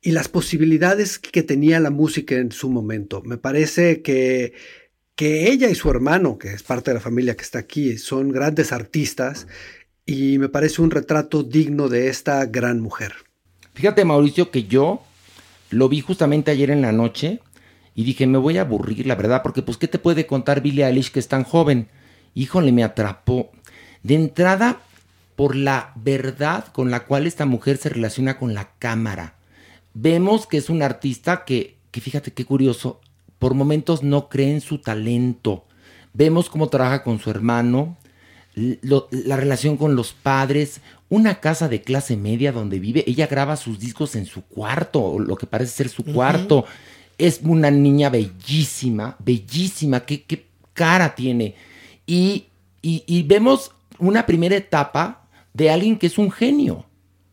[0.00, 3.22] y las posibilidades que tenía la música en su momento.
[3.22, 4.52] Me parece que,
[5.16, 8.30] que ella y su hermano, que es parte de la familia que está aquí, son
[8.30, 9.48] grandes artistas
[10.06, 13.14] y me parece un retrato digno de esta gran mujer.
[13.74, 15.02] Fíjate, Mauricio, que yo
[15.70, 17.40] lo vi justamente ayer en la noche
[17.98, 20.86] y dije, me voy a aburrir, la verdad, porque pues, ¿qué te puede contar Billie
[20.86, 21.88] Eilish que es tan joven?
[22.32, 23.50] Híjole, me atrapó.
[24.04, 24.78] De entrada,
[25.34, 29.34] por la verdad con la cual esta mujer se relaciona con la cámara.
[29.94, 33.00] Vemos que es un artista que, que fíjate qué curioso,
[33.40, 35.64] por momentos no cree en su talento.
[36.12, 37.96] Vemos cómo trabaja con su hermano,
[38.54, 43.56] lo- la relación con los padres, una casa de clase media donde vive, ella graba
[43.56, 46.64] sus discos en su cuarto, o lo que parece ser su cuarto.
[47.18, 51.54] Es una niña bellísima, bellísima, qué, qué cara tiene.
[52.06, 52.46] Y,
[52.80, 56.84] y- y vemos una primera etapa de alguien que es un genio.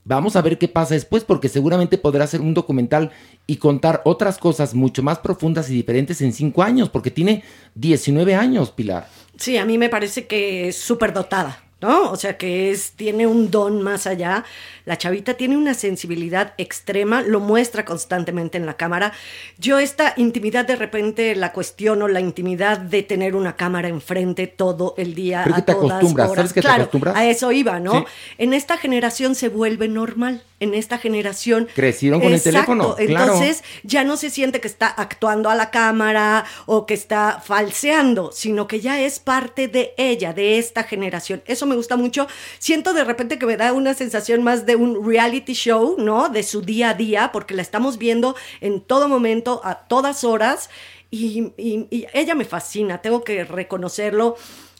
[0.04, 3.12] Vamos a ver qué pasa después, porque seguramente podrá hacer un documental
[3.48, 7.44] y contar otras cosas mucho más profundas y diferentes en cinco años, porque tiene
[7.74, 9.08] 19 años, Pilar.
[9.38, 12.12] Sí, a mí me parece que es súper dotada, ¿no?
[12.12, 14.44] O sea, que es, tiene un don más allá.
[14.86, 19.14] La chavita tiene una sensibilidad extrema, lo muestra constantemente en la cámara.
[19.58, 24.96] Yo esta intimidad de repente la cuestiono, la intimidad de tener una cámara enfrente todo
[24.98, 25.42] el día.
[25.44, 26.36] Pero que a te todas acostumbras, horas.
[26.38, 27.16] ¿sabes que te Claro, acostumbras?
[27.16, 28.00] A eso iba, ¿no?
[28.00, 28.06] Sí.
[28.40, 30.44] En esta generación se vuelve normal.
[30.60, 31.68] En esta generación.
[31.76, 33.34] Crecieron con el teléfono, claro.
[33.34, 38.32] Entonces ya no se siente que está actuando a la cámara o que está falseando,
[38.32, 41.44] sino que ya es parte de ella, de esta generación.
[41.46, 42.28] Eso me gusta mucho.
[42.60, 46.30] Siento de repente que me da una sensación más de un reality show, ¿no?
[46.30, 50.70] De su día a día, porque la estamos viendo en todo momento, a todas horas.
[51.12, 54.36] Y, y- y ella me fascina, tengo que reconocerlo.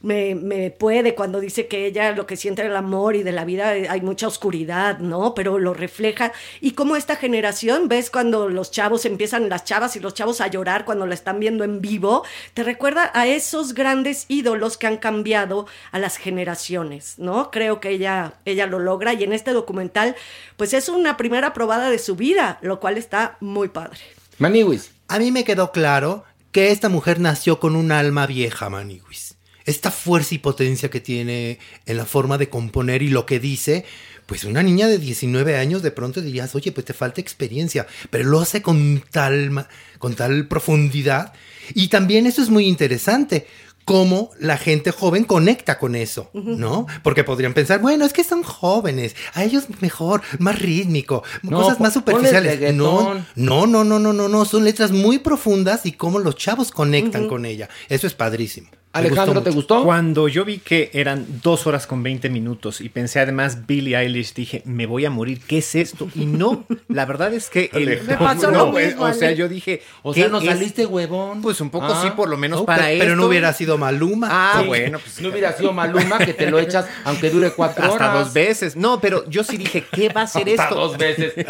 [0.06, 3.44] Me, me puede cuando dice que ella lo que siente del amor y de la
[3.44, 5.34] vida eh, hay mucha oscuridad, ¿no?
[5.34, 6.32] Pero lo refleja.
[6.62, 10.48] Y como esta generación, ves cuando los chavos empiezan, las chavas y los chavos a
[10.48, 14.98] llorar cuando la están viendo en vivo, te recuerda a esos grandes ídolos que han
[14.98, 17.50] cambiado a las generaciones, ¿no?
[17.50, 20.16] Creo que ella, ella lo logra y en este documental,
[20.56, 23.98] pues es una primera probada de su vida, lo cual está muy padre.
[24.38, 24.92] Maniwis.
[25.08, 29.25] A mí me quedó claro que esta mujer nació con un alma vieja, Maniguis.
[29.66, 33.86] Esta fuerza y potencia que tiene en la forma de componer y lo que dice,
[34.26, 38.26] pues una niña de 19 años de pronto dirías, oye, pues te falta experiencia, pero
[38.26, 39.68] lo hace con tal,
[40.00, 41.34] con tal profundidad.
[41.74, 43.48] Y también eso es muy interesante,
[43.86, 46.88] cómo la gente joven conecta con eso, ¿no?
[47.04, 51.80] Porque podrían pensar, bueno, es que son jóvenes, a ellos mejor, más rítmico, No, cosas
[51.80, 52.74] más superficiales.
[52.74, 56.72] No, no, no, no, no, no, no, son letras muy profundas y cómo los chavos
[56.72, 57.70] conectan con ella.
[57.88, 58.70] Eso es padrísimo.
[58.96, 59.84] Alejandro, ¿te gustó?
[59.84, 64.34] Cuando yo vi que eran dos horas con 20 minutos y pensé además Billie Eilish,
[64.34, 66.08] dije, me voy a morir, ¿qué es esto?
[66.16, 67.70] Y no, la verdad es que...
[67.74, 69.82] el- Me pasó no, lo mismo, O sea, yo dije...
[70.04, 70.50] O ¿qué sea, nos es?
[70.50, 71.42] saliste huevón.
[71.42, 72.02] Pues un poco Ah.
[72.04, 73.04] sí, por lo menos No, para pero, esto.
[73.04, 74.28] pero no hubiera sido Maluma.
[74.32, 74.68] Ah, Sí.
[74.68, 78.26] bueno, pues No hubiera sido Maluma que te lo echas aunque dure cuatro hasta horas.
[78.26, 78.76] dos veces.
[78.76, 80.76] No, pero yo sí dije, ¿qué va a ser Hasta esto?
[80.76, 81.34] dos veces.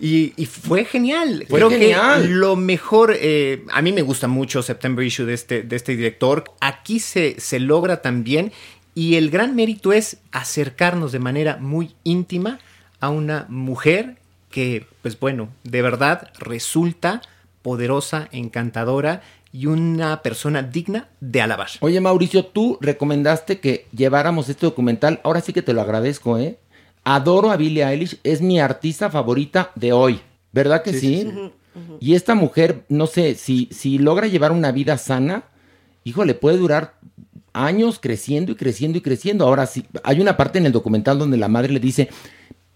[0.00, 1.46] Y, y fue genial.
[1.48, 2.22] Fue Creo genial.
[2.22, 5.96] que lo mejor, eh, a mí me gusta mucho September Issue de este, de este
[5.96, 6.44] director.
[6.60, 8.52] Aquí se, se logra también
[8.94, 12.58] y el gran mérito es acercarnos de manera muy íntima
[13.00, 14.16] a una mujer
[14.50, 17.22] que, pues bueno, de verdad resulta
[17.62, 21.68] poderosa, encantadora y una persona digna de alabar.
[21.80, 25.20] Oye, Mauricio, tú recomendaste que lleváramos este documental.
[25.24, 26.58] Ahora sí que te lo agradezco, ¿eh?
[27.04, 30.20] Adoro a Billie Eilish, es mi artista favorita de hoy.
[30.52, 31.28] ¿Verdad que sí?
[32.00, 35.44] Y esta mujer, no sé, si, si logra llevar una vida sana,
[36.04, 36.98] híjole, puede durar
[37.52, 39.46] años creciendo y creciendo y creciendo.
[39.46, 42.08] Ahora sí, hay una parte en el documental donde la madre le dice,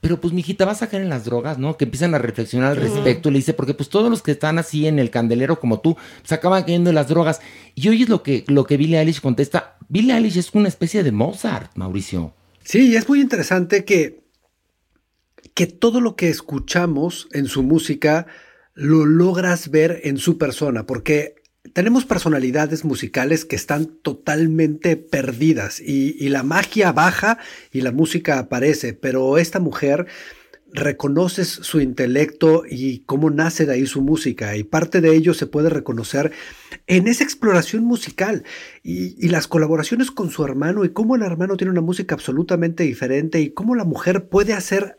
[0.00, 1.76] pero pues mijita, vas a caer en las drogas, ¿no?
[1.76, 3.30] Que empiezan a reflexionar al respecto.
[3.30, 6.32] Le dice, porque pues todos los que están así en el candelero como tú, pues
[6.32, 7.40] acaban cayendo en las drogas.
[7.74, 9.76] Y hoy es lo que, lo que Billie Eilish contesta.
[9.88, 12.34] Billie Eilish es una especie de Mozart, Mauricio.
[12.62, 14.22] Sí, y es muy interesante que,
[15.54, 18.26] que todo lo que escuchamos en su música
[18.74, 21.36] lo logras ver en su persona, porque
[21.76, 27.36] tenemos personalidades musicales que están totalmente perdidas y, la magia baja
[27.70, 30.06] y la música aparece, pero esta mujer
[30.72, 35.46] reconoces su intelecto y cómo nace de ahí su música y parte de ello se
[35.46, 36.32] puede reconocer
[36.86, 38.42] en esa exploración musical
[38.82, 42.84] y, y las colaboraciones con su hermano y cómo el hermano tiene una música absolutamente
[42.84, 44.96] diferente y cómo la mujer puede hacer,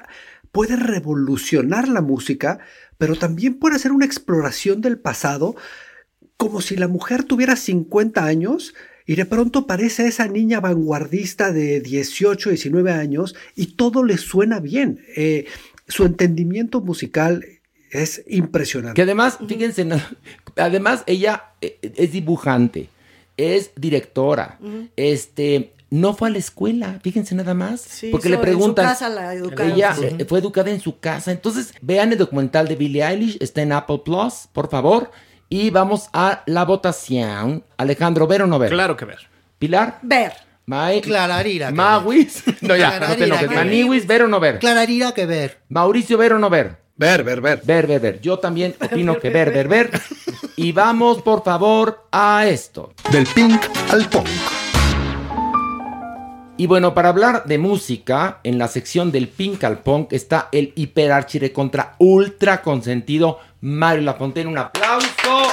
[0.52, 2.60] puede revolucionar la música,
[3.00, 5.56] pero también puede hacer una exploración del pasado
[6.38, 8.74] como si la mujer tuviera 50 años
[9.06, 14.60] y de pronto parece esa niña vanguardista de 18, 19 años y todo le suena
[14.60, 15.02] bien.
[15.16, 15.46] Eh,
[15.88, 17.44] su entendimiento musical
[17.90, 18.96] es impresionante.
[18.96, 20.00] Que además, fíjense, no,
[20.58, 22.90] además ella eh, es dibujante,
[23.38, 24.60] es directora,
[24.98, 29.00] este, no fue a la escuela, fíjense nada más, Sí, porque le preguntan, En su
[29.00, 29.72] casa la educaron.
[29.72, 33.62] ella eh, fue educada en su casa, entonces vean el documental de Billie Eilish, está
[33.62, 35.12] en Apple Plus, por favor,
[35.50, 37.64] y vamos a la votación.
[37.78, 38.72] Alejandro, ¿ver o no ver?
[38.72, 39.28] Claro que ver.
[39.60, 40.34] Pilar, Ver.
[40.66, 44.60] May, Clararira que Mawis, no ya, no te enojes, Maniwis, ¿ver o no ver?
[44.60, 45.60] Clararira que ver.
[45.70, 46.76] Mauricio, ¿ver o no ver?
[46.98, 47.62] Ver, ver, ver.
[47.64, 48.20] Ver, ver, ver.
[48.20, 49.92] Yo también opino que ver, ver, ver.
[50.58, 52.92] Y vamos, por favor, a esto.
[53.12, 54.28] Del pink al punk.
[56.60, 60.74] Y bueno, para hablar de música, en la sección del Pink al Punk está el
[60.76, 64.50] hiperarchire contra ultra consentido Mario Lafontaine.
[64.50, 65.08] Un aplauso.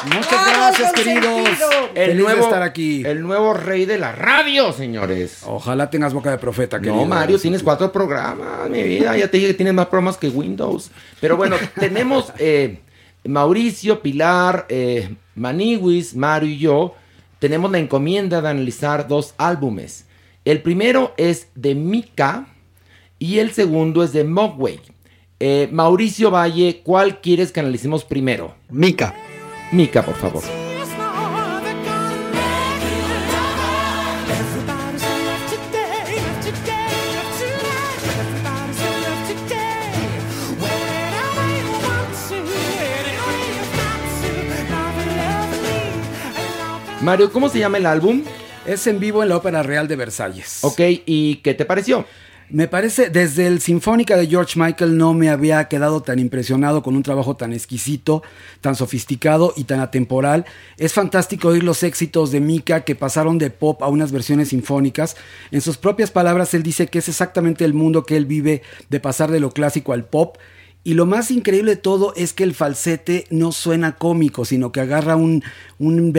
[0.06, 1.48] Muchas ¡Vamos, gracias, queridos.
[1.94, 3.02] El Feliz nuevo, de estar aquí.
[3.04, 5.42] El nuevo rey de la radio, señores.
[5.46, 6.96] Ojalá tengas boca de profeta, querido.
[6.96, 9.16] No, Mario, tienes cuatro programas, mi vida.
[9.16, 10.90] Ya te dije que tienes más programas que Windows.
[11.20, 12.80] Pero bueno, tenemos eh,
[13.24, 16.94] Mauricio, Pilar, eh, Maniwis, Mario y yo.
[17.38, 20.06] Tenemos la encomienda de analizar dos álbumes.
[20.44, 22.46] El primero es de Mika
[23.18, 24.80] y el segundo es de Mogwai.
[25.46, 28.54] Eh, Mauricio Valle, ¿cuál quieres que analicemos primero?
[28.70, 29.14] Mica.
[29.72, 30.42] Mica, por favor.
[47.02, 48.24] Mario, ¿cómo se llama el álbum?
[48.64, 50.64] Es en vivo en la Ópera Real de Versalles.
[50.64, 52.06] Ok, ¿y qué te pareció?
[52.50, 56.94] Me parece, desde el Sinfónica de George Michael no me había quedado tan impresionado con
[56.94, 58.22] un trabajo tan exquisito,
[58.60, 60.44] tan sofisticado y tan atemporal.
[60.76, 65.16] Es fantástico oír los éxitos de Mika que pasaron de pop a unas versiones sinfónicas.
[65.52, 69.00] En sus propias palabras, él dice que es exactamente el mundo que él vive de
[69.00, 70.36] pasar de lo clásico al pop.
[70.86, 74.80] Y lo más increíble de todo es que el falsete no suena cómico, sino que
[74.80, 75.42] agarra un,
[75.78, 76.12] un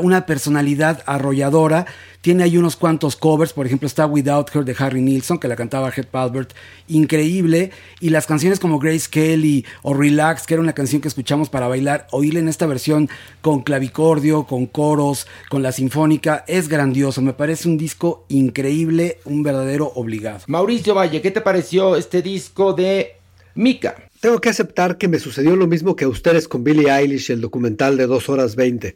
[0.00, 1.86] una personalidad arrolladora.
[2.20, 5.56] Tiene ahí unos cuantos covers, por ejemplo está Without Her de Harry Nilsson, que la
[5.56, 6.52] cantaba Head Palbert,
[6.86, 7.72] increíble.
[7.98, 11.66] Y las canciones como Grace Kelly o Relax, que era una canción que escuchamos para
[11.66, 13.08] bailar, oírla en esta versión
[13.40, 17.22] con clavicordio, con coros, con la sinfónica, es grandioso.
[17.22, 20.42] Me parece un disco increíble, un verdadero obligado.
[20.46, 23.16] Mauricio Valle, ¿qué te pareció este disco de
[23.56, 23.96] Mika?
[24.22, 27.40] Tengo que aceptar que me sucedió lo mismo que a ustedes con Billie Eilish, el
[27.40, 28.94] documental de 2 horas 20.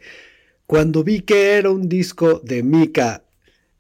[0.67, 3.25] Cuando vi que era un disco de Mika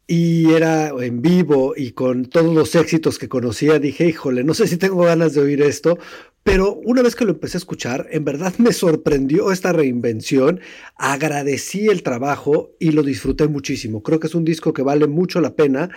[0.08, 4.66] y era en vivo y con todos los éxitos que conocía, dije, híjole, no sé
[4.66, 6.00] si tengo ganas de oír esto,
[6.42, 10.58] pero una vez que lo empecé a escuchar, en verdad me sorprendió esta reinvención,
[10.96, 14.02] agradecí el trabajo y lo disfruté muchísimo.
[14.02, 15.90] Creo que es un disco que vale mucho la pena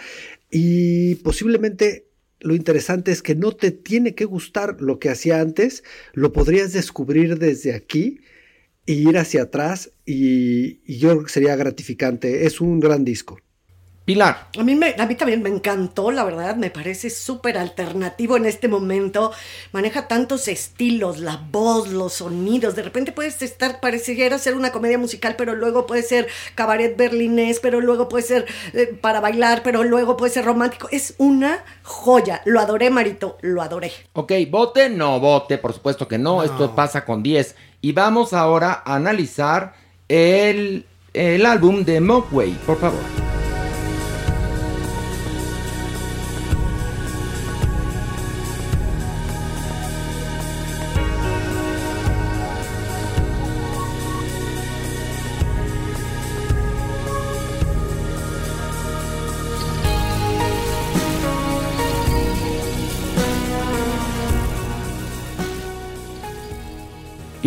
[0.51, 2.08] y posiblemente
[2.39, 6.73] lo interesante es que no te tiene que gustar lo que hacía antes, lo podrías
[6.73, 8.21] descubrir desde aquí
[8.85, 12.45] e ir hacia atrás y, y yo creo que sería gratificante.
[12.45, 13.39] Es un gran disco.
[14.09, 14.47] Pilar.
[14.57, 18.47] A mí, me, a mí también me encantó, la verdad, me parece súper alternativo en
[18.47, 19.31] este momento.
[19.71, 22.75] Maneja tantos estilos, la voz, los sonidos.
[22.75, 27.59] De repente puedes estar, pareciera ser una comedia musical, pero luego puede ser cabaret berlinés,
[27.59, 30.89] pero luego puede ser eh, para bailar, pero luego puede ser romántico.
[30.91, 32.41] Es una joya.
[32.45, 33.91] Lo adoré, Marito, lo adoré.
[34.13, 36.41] Ok, vote, no vote, por supuesto que no.
[36.41, 37.55] Esto pasa con 10.
[37.81, 39.75] Y vamos ahora a analizar
[40.07, 43.29] el, el álbum de Mogwai, por favor.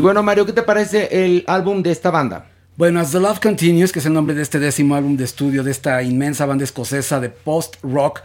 [0.03, 2.47] Bueno, Mario, ¿qué te parece el álbum de esta banda?
[2.77, 5.62] Bueno, As the Love Continues, que es el nombre de este décimo álbum de estudio
[5.62, 8.21] de esta inmensa banda escocesa de post-rock,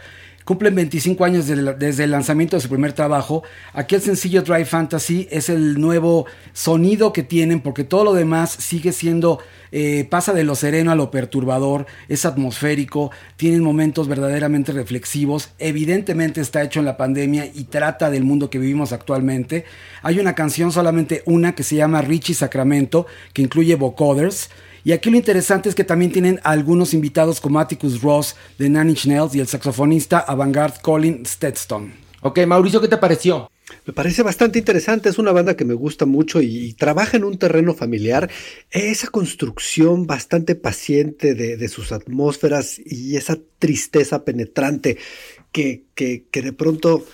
[0.48, 3.42] cumplen 25 años desde el lanzamiento de su primer trabajo.
[3.74, 8.50] Aquí el sencillo Dry Fantasy es el nuevo sonido que tienen, porque todo lo demás
[8.52, 9.40] sigue siendo,
[9.72, 15.50] eh, pasa de lo sereno a lo perturbador, es atmosférico, tienen momentos verdaderamente reflexivos.
[15.58, 19.66] Evidentemente está hecho en la pandemia y trata del mundo que vivimos actualmente.
[20.00, 24.48] Hay una canción, solamente una, que se llama Richie Sacramento, que incluye vocoders.
[24.84, 28.90] Y aquí lo interesante es que también tienen algunos invitados como Atticus Ross de Nine
[28.90, 31.92] Inch Nails y el saxofonista avant-garde Colin Stetson.
[32.22, 33.50] Ok, Mauricio, ¿qué te pareció?
[33.84, 37.24] Me parece bastante interesante, es una banda que me gusta mucho y, y trabaja en
[37.24, 38.30] un terreno familiar.
[38.70, 44.96] Esa construcción bastante paciente de, de sus atmósferas y esa tristeza penetrante
[45.52, 47.04] que, que, que de pronto,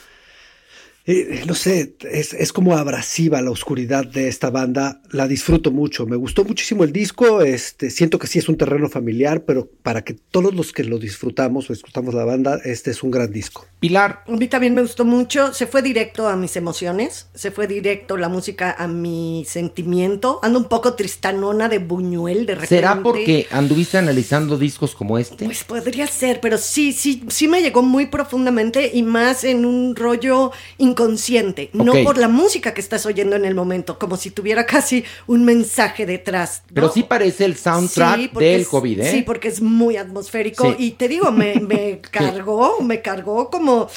[1.07, 5.03] eh, no sé, es, es como abrasiva la oscuridad de esta banda.
[5.11, 7.43] La disfruto mucho, me gustó muchísimo el disco.
[7.43, 10.99] Este, siento que sí es un terreno familiar, pero para que todos los que lo
[10.99, 13.67] disfrutamos o disfrutamos la banda, este es un gran disco.
[13.81, 14.25] Pilar.
[14.27, 15.53] A mí también me gustó mucho.
[15.53, 17.29] Se fue directo a mis emociones.
[17.35, 20.40] Se fue directo la música a mi sentimiento.
[20.43, 22.77] Ando un poco tristanona de Buñuel de repente.
[22.77, 25.45] ¿Será porque anduviste analizando discos como este?
[25.45, 29.95] Pues podría ser, pero sí, sí, sí me llegó muy profundamente y más en un
[29.95, 30.53] rollo
[30.94, 35.04] inconsciente, no por la música que estás oyendo en el momento, como si tuviera casi
[35.26, 36.62] un mensaje detrás.
[36.68, 36.74] ¿no?
[36.74, 39.11] Pero sí parece el soundtrack Sí, del es- COVID, ¿eh?
[39.11, 40.76] Sí, porque es muy atmosférico Sí.
[40.78, 43.88] y te digo, me, me cargó, me cargó como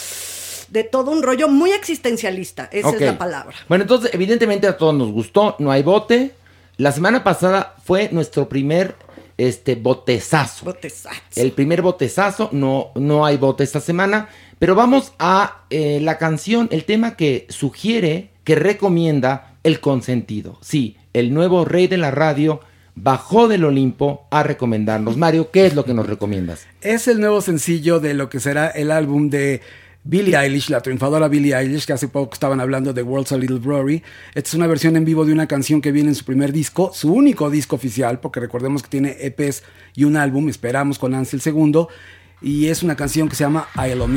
[0.69, 3.55] de todo un rollo muy existencialista, esa es la palabra.
[3.69, 6.33] Bueno, entonces, evidentemente a todos nos gustó, no hay bote.
[6.77, 8.95] La semana pasada fue nuestro primer
[9.37, 10.65] este botezazo.
[10.65, 11.19] Botezazo.
[11.35, 14.29] El primer botezazo, no, no hay bote esta semana.
[14.59, 20.57] Pero vamos a eh, la canción, el tema que sugiere, que recomienda el consentido.
[20.61, 22.61] Sí, el nuevo rey de la radio
[22.95, 25.17] bajó del Olimpo a recomendarnos.
[25.17, 26.65] Mario, ¿qué es lo que nos recomiendas?
[26.81, 29.61] Es el nuevo sencillo de lo que será el álbum de
[30.09, 33.59] Billie Eilish, la triunfadora Billie Eilish, que hace poco estaban hablando de World's a Little
[33.59, 34.01] Blurry.
[34.33, 36.91] Esta es una versión en vivo de una canción que viene en su primer disco,
[36.93, 39.63] su único disco oficial, porque recordemos que tiene EPs
[39.95, 41.89] y un álbum, esperamos con Ansel segundo,
[42.41, 44.07] y es una canción que se llama I Lo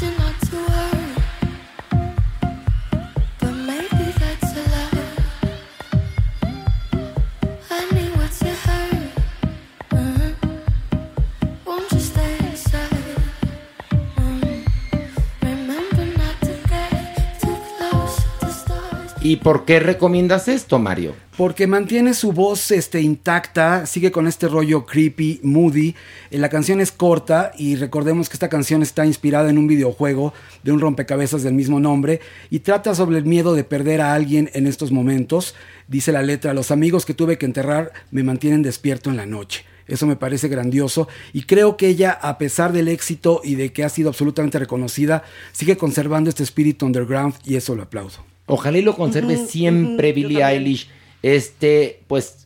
[0.00, 0.23] you
[19.34, 21.16] ¿Y por qué recomiendas esto, Mario?
[21.36, 25.96] Porque mantiene su voz este, intacta, sigue con este rollo creepy, moody.
[26.30, 30.32] Eh, La canción es corta y recordemos que esta canción está inspirada en un videojuego
[30.62, 34.50] de un rompecabezas del mismo nombre y trata sobre el miedo de perder a alguien
[34.54, 35.56] en estos momentos.
[35.88, 39.64] Dice la letra, los amigos que tuve que enterrar me mantienen despierto en la noche.
[39.88, 43.82] Eso me parece grandioso y creo que ella, a pesar del éxito y de que
[43.82, 48.33] ha sido absolutamente reconocida, sigue conservando este espíritu underground y eso lo aplaudo.
[48.46, 50.44] Ojalá y lo conserve siempre yo Billie.
[50.44, 50.88] Eilish.
[51.22, 52.44] Este, pues,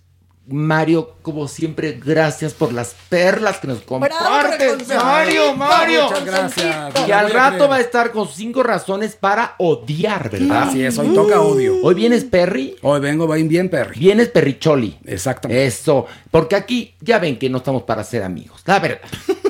[0.51, 4.89] Mario, como siempre, gracias por las perlas que nos compartes.
[4.89, 6.05] Mario, Mario.
[6.05, 6.95] Muchas gracias.
[7.07, 10.69] Y al rato va a estar con cinco razones para odiar, ¿verdad?
[10.69, 11.77] Así es, hoy toca odio.
[11.83, 12.77] Hoy vienes Perry.
[12.81, 13.99] Hoy vengo bien, bien Perry.
[13.99, 14.97] Vienes Perricholi.
[15.05, 15.67] Exactamente.
[15.67, 16.07] Eso.
[16.31, 18.63] Porque aquí ya ven que no estamos para ser amigos.
[18.65, 19.01] La verdad.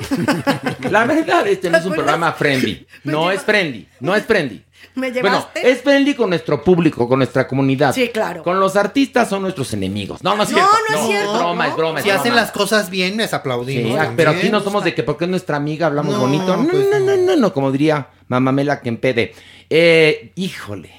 [0.89, 2.85] La verdad, este no es un programa friendly.
[3.03, 3.87] No es friendly.
[4.01, 4.65] No es friendly.
[4.95, 5.71] ¿Me Bueno, llevaste?
[5.71, 7.93] es friendly con nuestro público, con nuestra comunidad.
[7.93, 8.43] Sí, claro.
[8.43, 10.21] Con los artistas son nuestros enemigos.
[10.23, 10.73] No, no es No, cierto.
[10.89, 11.69] no es cierto, Es broma, ¿no?
[11.71, 11.99] es broma.
[11.99, 12.41] es Si hacen broma.
[12.41, 13.95] las cosas bien, les Sí, aplaudimos.
[13.95, 14.15] también.
[14.17, 16.57] pero aquí no somos de que porque es nuestra amiga hablamos No, bonito.
[16.57, 19.33] No, pues no, no, no, no, como diría Mamamela Kempede.
[19.69, 20.91] Eh, híjole.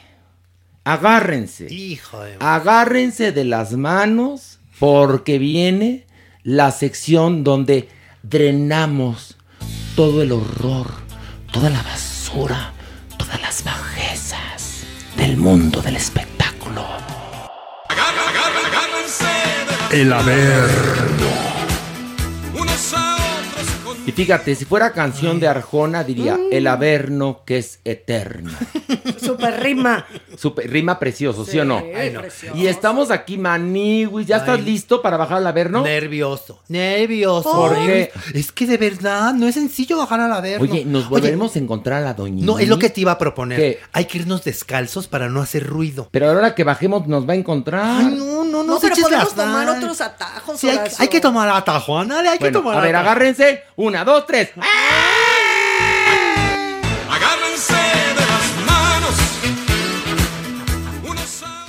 [0.85, 1.67] Agárrense.
[1.73, 2.37] Hijo de...
[2.41, 6.07] Agárrense de las manos porque viene
[6.43, 7.89] la sección donde
[8.23, 9.37] drenamos
[9.95, 10.87] todo el horror,
[11.53, 12.73] toda la basura,
[13.31, 14.85] todas las bajezas
[15.17, 16.85] del mundo del espectáculo.
[19.93, 21.31] El Averno.
[24.07, 28.51] Y fíjate, si fuera canción de Arjona diría El Averno que es eterno.
[29.41, 30.07] Super rima.
[30.37, 31.79] Super- rima precioso, ¿sí, o no?
[31.97, 32.57] Ay, precioso.
[32.57, 34.27] Y estamos aquí, Maniwis.
[34.27, 35.83] ¿Ya estás listo para bajar al Averno?
[35.83, 36.61] Nervioso.
[36.69, 37.51] Nervioso.
[37.51, 38.13] ¿Por qué?
[38.35, 40.65] Es que de verdad no es sencillo bajar al averno.
[40.71, 42.45] Oye, nos volveremos a encontrar a la doña.
[42.45, 43.59] No, es lo que te iba a proponer.
[43.59, 43.81] ¿Qué?
[43.93, 46.09] Hay que irnos descalzos para no hacer ruido.
[46.11, 47.85] Pero ahora que bajemos nos va a encontrar.
[47.85, 50.61] Ay, no, no, no, No, se pero podemos tomar otros atajos.
[50.61, 53.11] Sí, hay, que tomar atajo, ándale, hay que tomar a ver, atajo.
[53.11, 53.63] agárrense.
[53.77, 54.51] Una, dos, tres.
[54.57, 55.40] Agárrense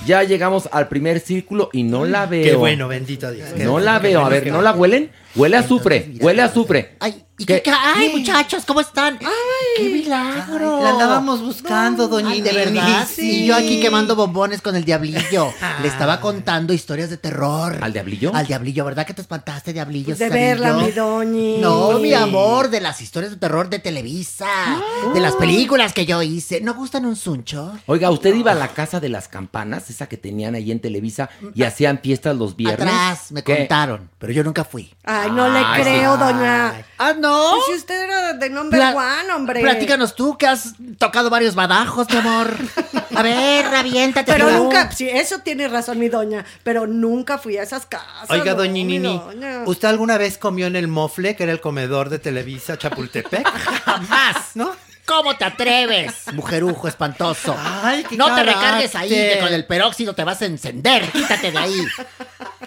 [0.06, 2.44] Ya llegamos al primer círculo y no la veo.
[2.44, 3.48] Qué bueno, bendito Dios.
[3.58, 4.24] No la veo.
[4.24, 5.10] A ver, ¿no la huelen?
[5.34, 6.12] Huele a azufre.
[6.20, 6.96] Huele a azufre.
[7.00, 7.62] Ay, ¿y ¿Qué?
[7.62, 7.72] qué?
[7.74, 9.18] Ay, muchachos, ¿cómo están?
[9.76, 10.82] ¡Qué milagro!
[10.82, 13.42] La andábamos buscando, doña Ay, de verdad, Sí.
[13.42, 15.52] Y yo aquí quemando bombones con el diablillo.
[15.82, 17.78] Le estaba contando historias de terror.
[17.80, 18.34] ¿Al diablillo?
[18.34, 20.08] Al diablillo, ¿verdad que te espantaste, diablillo?
[20.08, 21.58] Pues de verla, mi doñi.
[21.58, 24.46] No, mi amor, de las historias de terror de Televisa.
[25.14, 26.60] De las películas que yo hice.
[26.60, 27.72] ¿No gustan un suncho?
[27.86, 31.30] Oiga, ¿usted iba a la casa de las campanas, esa que tenían ahí en Televisa,
[31.54, 32.86] y hacían fiestas los viernes?
[32.86, 33.56] Atrás, me ¿Qué?
[33.56, 34.92] contaron, pero yo nunca fui.
[35.22, 36.20] Ay, no le Ay, creo, sí.
[36.20, 36.84] doña.
[36.98, 37.50] Ah, ¿no?
[37.52, 39.60] Pues si usted era de number Pla- one, hombre.
[39.60, 42.54] Platícanos tú, que has tocado varios badajos, mi amor.
[43.14, 44.54] A ver, aviéntate Pero tú.
[44.54, 48.30] nunca, sí, eso tiene razón mi doña, pero nunca fui a esas casas.
[48.30, 49.62] Oiga, no, doña Nini, doña.
[49.66, 53.46] ¿usted alguna vez comió en el mofle, que era el comedor de Televisa Chapultepec?
[53.84, 54.36] Jamás.
[54.54, 54.74] ¿No?
[55.04, 56.32] ¿Cómo te atreves?
[56.32, 57.56] Mujerujo espantoso.
[57.58, 61.10] Ay, qué no te recargues ahí, que con el peróxido te vas a encender.
[61.10, 61.84] Quítate de ahí.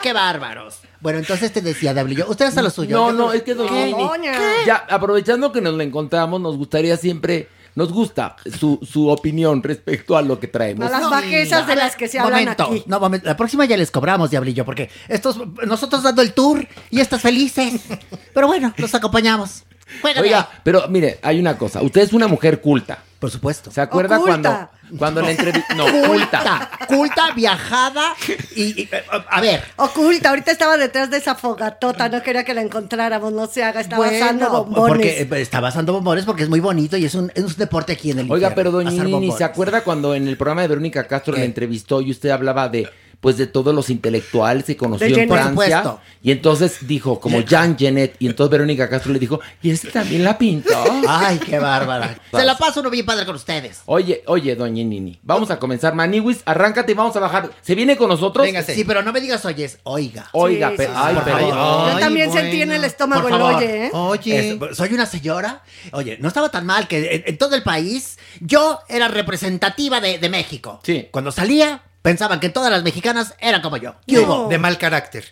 [0.02, 0.80] Qué bárbaros.
[1.06, 2.98] Bueno, entonces te decía, Diablillo, usted hasta lo suyo.
[2.98, 3.92] No, no, es que doña ¿Qué?
[3.92, 4.34] Doña.
[4.66, 10.18] ya aprovechando que nos la encontramos, nos gustaría siempre, nos gusta su, su opinión respecto
[10.18, 10.92] a lo que traemos.
[10.92, 12.84] A las bajezas de las que se hablan momento, aquí.
[12.88, 13.28] No, momento.
[13.28, 17.82] La próxima ya les cobramos, Diablillo, porque estos, nosotros dando el tour y estas felices.
[18.34, 19.64] Pero bueno, los acompañamos.
[20.02, 20.28] Juégale.
[20.28, 23.00] Oiga, pero mire, hay una cosa, usted es una mujer culta.
[23.26, 23.72] Por supuesto.
[23.72, 24.70] ¿Se acuerda Oculta.
[24.84, 25.74] cuando, cuando la entrevista...
[25.74, 26.40] No, culta.
[26.40, 28.14] Culta, culta, viajada
[28.56, 28.90] y, y,
[29.30, 33.48] a ver, Oculta, ahorita estaba detrás de esa fogatota, no quería que la encontráramos, no
[33.48, 34.88] se haga, estaba asando bombones.
[34.88, 37.94] Porque eh, estaba asando bombones porque es muy bonito y es un, es un deporte
[37.94, 39.32] aquí en el Oiga, infierno, pero doña Nini.
[39.32, 41.40] ¿se acuerda cuando en el programa de Verónica Castro ¿Qué?
[41.40, 42.88] la entrevistó y usted hablaba de
[43.26, 45.50] pues de todos los intelectuales que conoció De en Francia?
[45.82, 46.00] supuesto.
[46.22, 50.24] Y entonces dijo, como Jean Genet, y entonces Verónica Castro le dijo, ¿y este también
[50.24, 50.70] la pintó?
[51.08, 52.20] Ay, qué bárbara.
[52.32, 53.82] Se la paso uno bien padre con ustedes.
[53.88, 55.96] Oye, oye, doña Nini, vamos a comenzar.
[55.96, 57.50] Maniwis, arráncate y vamos a bajar.
[57.64, 58.46] ¿Se viene con nosotros?
[58.46, 58.76] Véngase.
[58.76, 60.30] Sí, pero no me digas oyes, oiga.
[60.34, 61.94] Oiga, Sí, pero, sí, ay, por pero- favor.
[61.94, 62.42] Yo también bueno.
[62.44, 63.56] sentí en el estómago Por el favor.
[63.56, 63.90] oye, ¿eh?
[63.94, 65.64] Oye, Es- soy una señora.
[65.94, 70.20] Oye, no estaba tan mal que en, en todo el país yo era representativa de,
[70.20, 70.80] de México.
[70.84, 71.08] Sí.
[71.10, 73.96] Cuando salía, pensaban que todas las mexicanas eran como yo.
[74.08, 74.22] ¿Qué No.
[74.22, 74.48] hubo?
[74.48, 75.26] de mal carácter.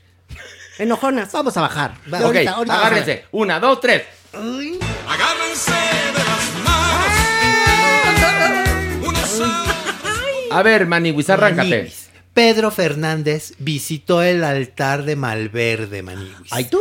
[0.79, 1.31] Enojonas.
[1.31, 1.93] Vamos a bajar.
[2.11, 3.25] Va, Ok, ahorita, ahorita agárrense.
[3.31, 4.01] Una, dos, tres.
[4.33, 7.13] Agárrense de las manos.
[9.07, 9.41] Unos
[10.51, 11.93] a A ver, Maniwis, arráncate.
[12.33, 16.51] Pedro Fernández visitó el altar de Malverde, Maniwis.
[16.51, 16.79] Ay, tú.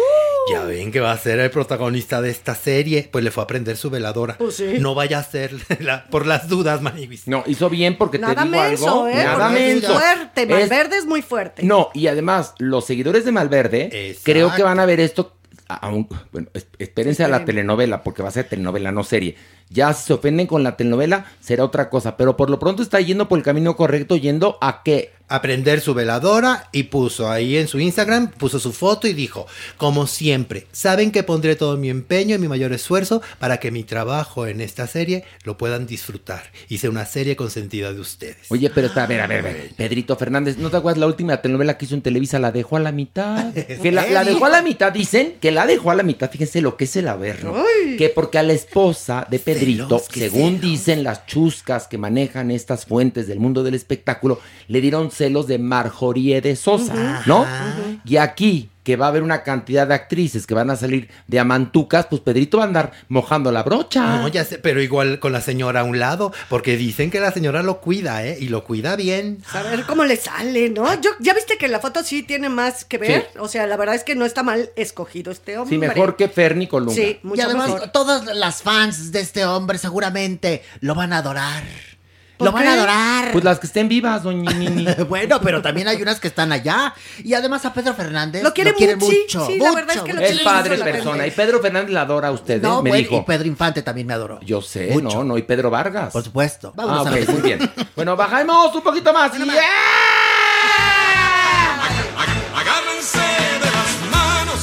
[0.50, 3.08] Ya ven que va a ser el protagonista de esta serie.
[3.12, 4.36] Pues le fue a prender su veladora.
[4.38, 4.74] Pues sí.
[4.80, 7.28] No vaya a ser la- por las dudas, Maniguis.
[7.28, 9.08] No, hizo bien porque Nada te digo menso, algo.
[9.08, 9.14] ¿eh?
[9.24, 9.92] Nada Porque es menso.
[9.98, 10.46] fuerte.
[10.46, 11.62] Malverde es muy fuerte.
[11.62, 14.22] No, y además, los seguidores de Malverde, Exacto.
[14.32, 15.36] creo que van a ver esto.
[15.68, 19.36] aún- bueno, es- espérense a la telenovela, porque va a ser telenovela, no serie.
[19.70, 22.18] Ya si se ofenden con la telenovela, será otra cosa.
[22.18, 25.12] Pero por lo pronto está yendo por el camino correcto, yendo a que.
[25.32, 29.46] A prender su veladora y puso ahí en su Instagram, puso su foto y dijo,
[29.78, 33.82] como siempre, saben que pondré todo mi empeño y mi mayor esfuerzo para que mi
[33.82, 36.42] trabajo en esta serie lo puedan disfrutar.
[36.68, 38.50] Hice una serie consentida de ustedes.
[38.50, 39.70] Oye, pero está, a ver, a ver, a ver.
[39.74, 42.38] Pedrito Fernández, ¿no te acuerdas la última telenovela que hizo en Televisa?
[42.38, 43.54] La dejó a la mitad.
[43.82, 46.30] Que la, la dejó a la mitad, dicen que la dejó a la mitad.
[46.30, 47.54] Fíjense lo que es el averno.
[47.96, 50.60] Que porque a la esposa de Pedrito, según celos.
[50.60, 55.58] dicen las chuscas que manejan estas fuentes del mundo del espectáculo, le dieron celos de
[55.60, 57.46] Marjorie de Sosa, ¿no?
[58.04, 61.38] Y aquí, que va a haber una cantidad de actrices que van a salir de
[61.38, 64.16] amantucas, pues Pedrito va a andar mojando la brocha.
[64.16, 67.30] No, ya sé, pero igual con la señora a un lado, porque dicen que la
[67.30, 68.36] señora lo cuida, ¿eh?
[68.40, 69.38] Y lo cuida bien.
[69.52, 70.92] A ver cómo le sale, ¿no?
[71.00, 73.28] Yo, ya viste que la foto sí tiene más que ver.
[73.38, 75.76] O sea, la verdad es que no está mal escogido este hombre.
[75.76, 76.96] Sí, mejor que Ferni Colunga.
[76.96, 77.92] Sí, Y mucho además, mejor.
[77.92, 81.62] todas las fans de este hombre seguramente lo van a adorar.
[82.42, 83.32] ¿Por Lo van a adorar.
[83.32, 84.86] Pues las que estén vivas, doña Nini.
[85.08, 86.94] bueno, pero también hay unas que están allá.
[87.22, 89.46] Y además a Pedro Fernández Lo quiere quiere mucho, sí, mucho.
[89.46, 91.26] sí, la verdad es que lo Es padre persona.
[91.26, 92.60] Y Pedro Fernández la adora a usted, ¿eh?
[92.62, 93.18] No, me bueno, dijo.
[93.18, 94.40] y Pedro Infante también me adoró.
[94.42, 95.18] Yo sé, Mucho.
[95.18, 96.12] no, no, y Pedro Vargas.
[96.12, 96.68] Por supuesto.
[96.76, 97.70] Ah, Vámonos a ok, muy bien.
[97.96, 99.30] Bueno, bajemos un poquito más.
[99.38, 99.42] y-
[102.54, 104.60] Agárrense de las manos.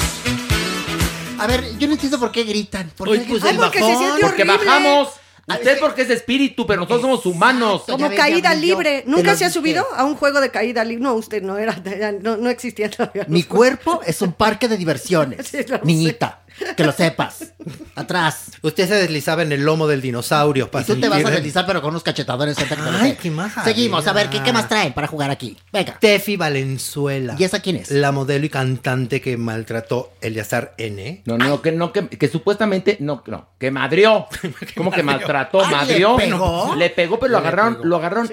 [1.40, 2.92] A ver, yo no entiendo por qué gritan.
[2.96, 3.48] ¿Por qué Uy, pues gritan?
[3.50, 3.98] Ay, el porque se bajón.
[4.04, 5.08] siente Porque bajamos.
[5.50, 7.84] Usted porque es espíritu, pero nosotros somos humanos.
[7.88, 9.04] Como caída libre.
[9.08, 11.04] ¿Nunca se ha subido a un juego de caída libre?
[11.04, 11.76] No, usted no era,
[12.22, 13.26] no, no existía todavía.
[13.28, 15.40] Mi cuerpo es un parque de diversiones.
[15.50, 15.82] Sí, lo sé.
[15.84, 16.39] Niñita,
[16.76, 17.54] que lo sepas.
[17.96, 18.52] Atrás.
[18.62, 20.72] Usted se deslizaba en el lomo del dinosaurio.
[20.72, 24.08] para Y tú te vas a deslizar, pero con unos lo Ay, qué maja Seguimos,
[24.08, 24.44] a ver, ¿qué, vida.
[24.44, 25.58] ¿qué más traen para jugar aquí?
[25.72, 25.98] Venga.
[26.00, 27.36] Tefi Valenzuela.
[27.38, 27.92] ¿Y esa quién es?
[27.92, 31.22] La modelo y cantante que maltrató Eleazar N.
[31.26, 34.28] No, no, que no, que, que supuestamente, no, no, que madrió.
[34.76, 35.62] ¿Cómo que maltrató?
[35.62, 36.16] Ay, ¿le madrió.
[36.16, 36.76] pegó?
[36.76, 37.86] Le pegó, pero lo Le agarraron, pegó.
[37.86, 38.30] lo agarraron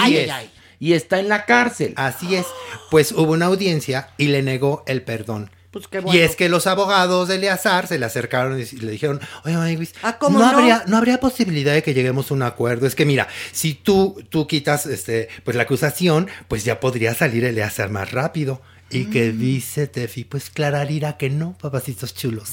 [0.00, 0.50] ay, ay.
[0.78, 1.94] Y está en la cárcel.
[1.96, 2.46] Así es.
[2.90, 5.50] Pues hubo una audiencia y le negó el perdón.
[5.72, 6.16] Pues qué bueno.
[6.18, 9.94] Y es que los abogados de Eleazar se le acercaron y le dijeron, oye, Maywis,
[10.02, 10.58] Ah, ¿cómo no, no?
[10.58, 12.86] Habría, no habría posibilidad de que lleguemos a un acuerdo.
[12.86, 17.44] Es que mira, si tú, tú quitas este, pues la acusación, pues ya podría salir
[17.44, 18.60] Eleazar más rápido.
[18.90, 19.38] Y que Mm.
[19.38, 22.50] dice Tefi, pues clararira que no, papacitos chulos.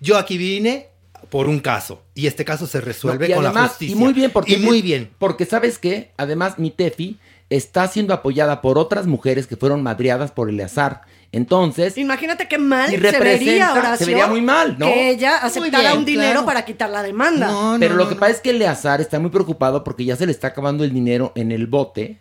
[0.00, 0.88] Yo aquí vine
[1.30, 3.96] por un caso y este caso se resuelve No, con la además, justicia.
[3.96, 5.08] Y muy bien, porque Y muy bien.
[5.18, 10.30] Porque sabes qué, además mi Tefi está siendo apoyada por otras mujeres que fueron madreadas
[10.32, 11.00] por Eleazar.
[11.30, 13.98] Entonces, Imagínate qué mal se vería, Horacio.
[13.98, 14.86] se vería muy mal, ¿no?
[14.86, 16.46] Que ella aceptara bien, un dinero claro.
[16.46, 17.48] para quitar la demanda.
[17.48, 18.20] No, no, pero lo no, que no.
[18.20, 21.32] pasa es que Eleazar está muy preocupado porque ya se le está acabando el dinero
[21.34, 22.18] en el bote,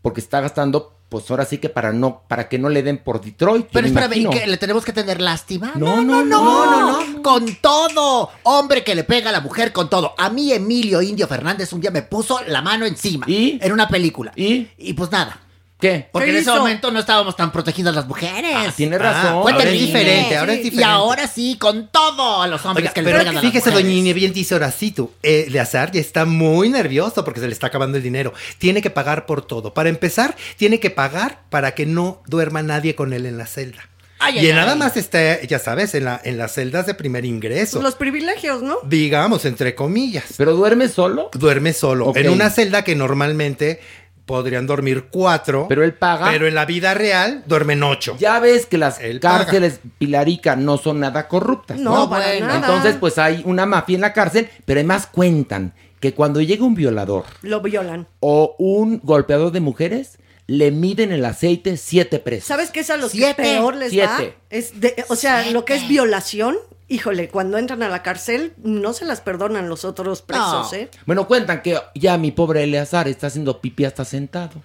[0.00, 3.20] porque está gastando, pues ahora sí que para no, para que no le den por
[3.20, 3.66] Detroit.
[3.70, 5.72] Pero me espérame, ¿y que le tenemos que tener lástima?
[5.74, 8.30] No, no, no, no, Con todo.
[8.44, 10.14] Hombre que le pega a la mujer con todo.
[10.16, 13.26] A mí Emilio Indio Fernández un día me puso la mano encima.
[13.28, 13.58] ¿Y?
[13.60, 14.32] En una película.
[14.34, 14.68] ¿Y?
[14.78, 15.42] Y pues nada.
[15.78, 16.08] ¿Qué?
[16.10, 16.58] Porque ¿Qué en ese hizo?
[16.58, 18.50] momento no estábamos tan protegidas las mujeres.
[18.54, 19.42] Ah, tiene Ah, razón.
[19.42, 20.84] Fue ahora es diferente, ahora es Y diferente.
[20.90, 23.70] ahora sí, con todo a los hombres Oiga, que le pero pegan a las fíjese,
[23.70, 27.98] doña bien dice Horacito, eh, Eleazar ya está muy nervioso porque se le está acabando
[27.98, 28.32] el dinero.
[28.56, 29.74] Tiene que pagar por todo.
[29.74, 33.86] Para empezar, tiene que pagar para que no duerma nadie con él en la celda.
[34.18, 34.78] Ay, y ay, nada ay.
[34.78, 37.82] más está, ya sabes, en, la, en las celdas de primer ingreso.
[37.82, 38.78] Los privilegios, ¿no?
[38.84, 40.24] Digamos, entre comillas.
[40.38, 41.28] ¿Pero duerme solo?
[41.34, 42.12] Duerme solo.
[42.16, 43.78] En una celda que normalmente
[44.26, 45.66] podrían dormir cuatro.
[45.68, 46.30] Pero él paga.
[46.30, 48.16] Pero en la vida real duermen ocho.
[48.18, 51.78] Ya ves que las Él cárceles Pilarica no son nada corruptas.
[51.78, 52.58] No, No, para bueno, nada.
[52.58, 56.74] Entonces, pues hay una mafia en la cárcel, pero además cuentan que cuando llega un
[56.74, 58.06] violador Lo violan.
[58.20, 60.18] o un golpeador de mujeres,
[60.48, 62.46] le miden el aceite siete presos.
[62.48, 63.42] ¿Sabes qué es a los que Siete.
[63.42, 63.90] peor les?
[63.90, 64.36] Siete.
[64.50, 66.56] Es de- o sea, lo que es violación,
[66.88, 70.78] híjole, cuando entran a la cárcel no se las perdonan los otros presos, No.
[70.78, 70.90] ¿eh?
[71.06, 74.62] Bueno, cuentan que ya mi pobre Eleazar está haciendo pipí hasta sentado.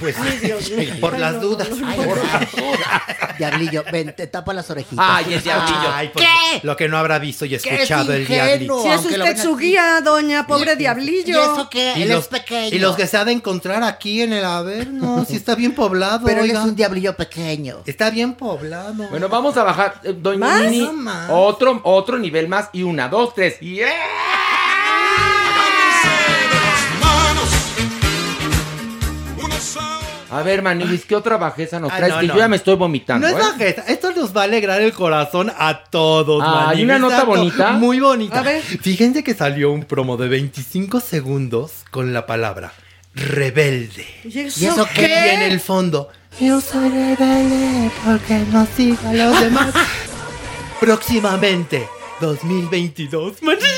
[0.00, 0.94] Pues Ay, Dios mío.
[1.00, 1.68] por Ay, las no, dudas.
[1.70, 1.86] no, no.
[1.88, 2.78] Ay, por favor.
[3.38, 5.04] Diablillo, ven, te tapa las orejitas.
[5.08, 5.92] Ay, es diablillo.
[5.92, 6.60] Ay, porque ¿Qué?
[6.66, 8.82] Lo que no habrá visto y escuchado el diablito.
[8.82, 11.40] Si es usted su guía, doña, pobre ¿Y diablillo.
[11.42, 11.94] eso qué?
[11.96, 12.74] Y Él los, es pequeño.
[12.74, 16.26] y los que se ha de encontrar aquí en el Averno, si está bien poblado.
[16.26, 16.64] Pero él es oiga.
[16.64, 17.78] un diablillo pequeño.
[17.86, 18.94] Está bien poblado.
[19.10, 20.62] Bueno, vamos a bajar, eh, doña ¿Más?
[20.70, 21.30] Nini, No más.
[21.30, 23.58] otro, otro nivel más y una, dos, tres.
[23.60, 23.86] ¡Yeah!
[30.30, 32.14] A ver, Manilis, ¿qué otra bajeza nos Ah, traes?
[32.14, 32.34] no, que no.
[32.34, 33.26] yo ya me estoy vomitando.
[33.28, 33.46] No es ¿eh?
[33.50, 36.42] bajeza, esto nos va a alegrar el corazón a todos.
[36.46, 36.80] Ah, Maniguis.
[36.80, 37.72] ¿y una nota bonita?
[37.72, 38.38] Muy bonita.
[38.40, 38.62] A ver.
[38.62, 42.72] Fíjense que salió un promo de 25 segundos con la palabra
[43.14, 44.06] rebelde.
[44.24, 46.08] ¿Y eso, ¿Y eso Y en el fondo,
[46.40, 49.74] yo soy rebelde porque no sigo a los demás.
[50.80, 51.88] Próximamente,
[52.20, 53.42] 2022.
[53.42, 53.68] Maniguis.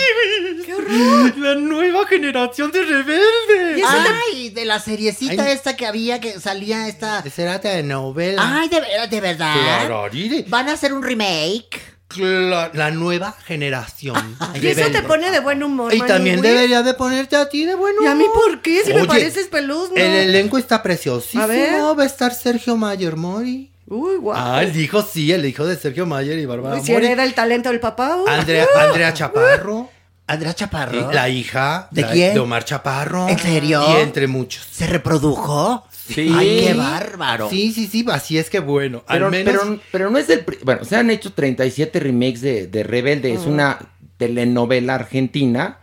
[0.67, 1.37] ¡Qué horror!
[1.39, 3.85] La nueva generación de rebeldes.
[3.87, 5.53] Ay, de la seriecita Ay.
[5.53, 7.23] esta que había que salía esta.
[7.31, 8.43] Será de novela.
[8.61, 9.55] Ay, de, de verdad.
[9.55, 10.09] Claro,
[10.49, 11.81] Van a hacer un remake.
[12.19, 14.37] La, la nueva generación.
[14.61, 17.75] Y eso te pone de buen humor, Y también debería de ponerte a ti de
[17.75, 18.03] bueno.
[18.03, 18.83] ¿Y a mí por qué?
[18.85, 19.97] Si me Oye, pareces peluzno.
[19.97, 21.43] El elenco está preciosísimo.
[21.43, 21.73] A ver.
[21.99, 23.71] Va a estar Sergio Mayer Mori.
[23.87, 24.37] Uy, guau.
[24.39, 27.07] Ah, el hijo sí, el hijo de Sergio Mayer y Bárbara Uy, si Mori.
[27.07, 28.17] hereda el talento del papá.
[28.17, 28.31] uy.
[28.31, 29.89] Andrea, Andrea Chaparro.
[30.27, 31.13] Andrea Chaparro.
[31.13, 32.35] La hija ¿De la- quién?
[32.35, 33.29] De Omar Chaparro.
[33.29, 33.83] ¿En serio?
[33.89, 34.65] Y entre muchos.
[34.71, 35.87] ¿Se reprodujo?
[35.91, 36.33] Sí.
[36.35, 37.49] Ay, qué bárbaro.
[37.51, 39.05] Sí, sí, sí, así es que bueno.
[39.07, 39.55] Pero, al menos.
[39.63, 40.45] pero, pero no es el...
[40.65, 43.33] Bueno, se han hecho 37 remakes de, de Rebelde.
[43.33, 43.79] Es una
[44.17, 45.79] telenovela argentina.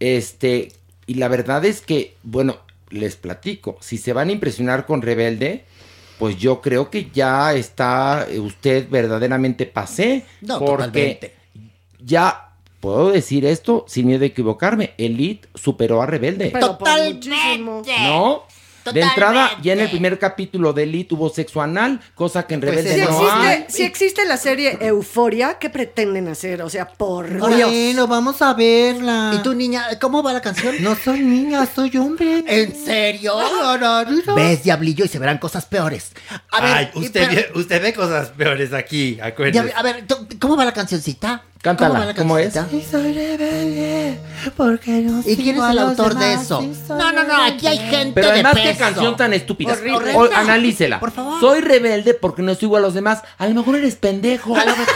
[0.00, 0.72] Este...
[1.06, 2.56] Y la verdad es que, bueno,
[2.90, 3.76] les platico.
[3.80, 5.64] Si se van a impresionar con Rebelde...
[6.18, 10.24] Pues yo creo que ya está eh, usted verdaderamente pasé.
[10.42, 11.34] No, porque totalmente.
[11.98, 12.53] ya
[12.84, 14.92] puedo decir esto sin miedo de equivocarme.
[14.98, 16.50] Elite superó a Rebelde.
[16.52, 17.82] Pero muchísimo.
[18.02, 18.42] ¿No?
[18.84, 19.14] De Totalmente.
[19.14, 22.74] entrada, ya en el primer capítulo de Elite hubo sexo anal, cosa que en Pues
[22.74, 23.64] Rebelde Si no no existe, hay.
[23.68, 26.60] si existe la serie Euforia, ¿qué pretenden hacer?
[26.60, 27.70] O sea, por Dios.
[27.70, 29.32] Bueno, vamos a verla.
[29.34, 30.74] ¿Y tú, niña, cómo va la canción?
[30.82, 32.44] No soy niña, soy hombre.
[32.46, 33.32] ¿En serio?
[34.06, 34.34] Ves.
[34.36, 35.06] ¿Ves, diablillo?
[35.06, 36.12] Y se verán cosas peores.
[36.50, 39.72] A ver, Ay, usted, pero- ve, usted ve cosas peores aquí, acuérdese.
[39.74, 40.04] A ver,
[40.38, 41.42] ¿cómo va la cancioncita?
[41.64, 42.52] Cántala, ¿Cómo, la ¿cómo es?
[42.52, 42.90] cancioncita?
[42.98, 44.18] Soy rebelde,
[44.54, 46.60] porque no ¿Y quién es el autor de eso?
[46.90, 49.72] No, no, no, aquí hay gente Pero de además, qué canción tan estúpida.
[49.72, 50.12] Horrible.
[50.14, 51.00] O- analícela.
[51.00, 51.40] Por favor.
[51.40, 53.22] Soy rebelde porque no sigo a los demás.
[53.38, 54.54] A lo mejor eres pendejo.
[54.54, 54.94] A lo mejor.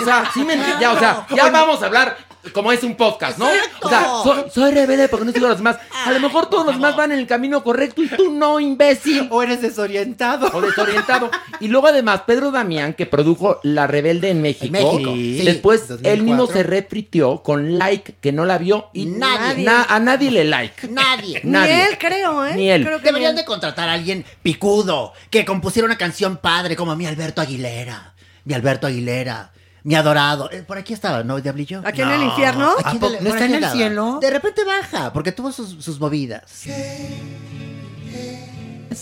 [0.00, 0.80] O sea, sí me entiendes.
[0.80, 2.16] Ya, o sea, ya vamos a hablar
[2.52, 3.48] como es un podcast, ¿no?
[3.82, 5.76] O sea, soy, soy rebelde porque no sigo a los demás.
[6.06, 9.28] A lo mejor todos los demás van en el camino correcto y tú no, imbécil.
[9.30, 10.50] O eres desorientado.
[10.52, 11.30] o desorientado.
[11.60, 15.42] Y luego además, Pedro Damián, que produjo La Rebelde en México, México, sí.
[15.44, 16.12] después 2004.
[16.12, 19.64] él mismo se refritió con Like, que no la vio, y Nadie.
[19.64, 20.88] na- a nadie le like.
[20.88, 21.40] Nadie.
[21.44, 21.88] Ni Nadie.
[21.88, 22.54] él, creo, ¿eh?
[22.54, 22.84] Ni él.
[22.84, 26.94] Creo que Deberían ni de contratar a alguien picudo que compusiera una canción padre como
[26.96, 28.14] mi Alberto Aguilera.
[28.44, 29.52] Mi Alberto Aguilera.
[29.84, 30.50] Mi adorado.
[30.50, 31.82] Eh, por aquí estaba, ¿no, Diablillo?
[31.84, 32.70] ¿Aquí en el infierno?
[32.82, 33.74] ¿A Aquí poco no por está aquí en el andaba.
[33.74, 34.18] cielo?
[34.20, 36.42] De repente baja, porque tuvo sus, sus movidas.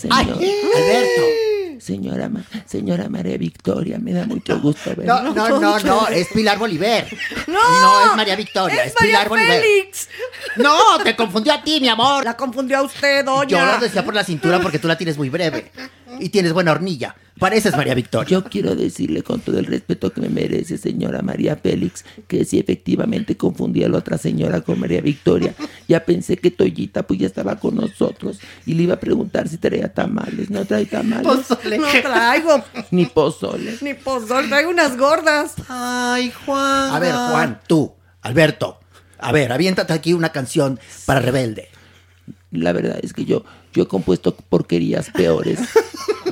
[0.09, 0.29] ¡Ay!
[0.29, 1.21] Alberto.
[1.79, 5.21] Señora, Ma- señora María Victoria, me da mucho gusto No, verla.
[5.35, 7.05] no, no, no, es Pilar Bolívar.
[7.47, 7.53] ¡No!
[7.81, 9.61] No es María Victoria, es, ¡Es María Pilar Bolívar.
[9.61, 10.09] Félix!
[10.57, 12.23] No, te confundió a ti, mi amor.
[12.23, 13.47] La confundió a usted, doña.
[13.47, 15.71] Yo lo decía por la cintura porque tú la tienes muy breve.
[16.19, 17.15] Y tienes buena hornilla.
[17.39, 18.29] Pareces María Victoria.
[18.29, 22.59] Yo quiero decirle con todo el respeto que me merece, señora María Félix, que si
[22.59, 25.55] efectivamente confundí a la otra señora con María Victoria,
[25.87, 29.57] ya pensé que Toyita pues ya estaba con nosotros y le iba a preguntar si
[29.57, 30.51] traía tamales.
[30.51, 33.77] No trae tamales, No traigo ni pozole.
[33.81, 35.53] ni pozol, traigo unas gordas.
[35.69, 36.91] Ay, Juan.
[36.93, 38.79] A ver, Juan, tú, Alberto.
[39.19, 41.69] A ver, aviéntate aquí una canción para Rebelde.
[42.51, 43.43] La verdad es que yo,
[43.73, 45.59] yo he compuesto porquerías peores.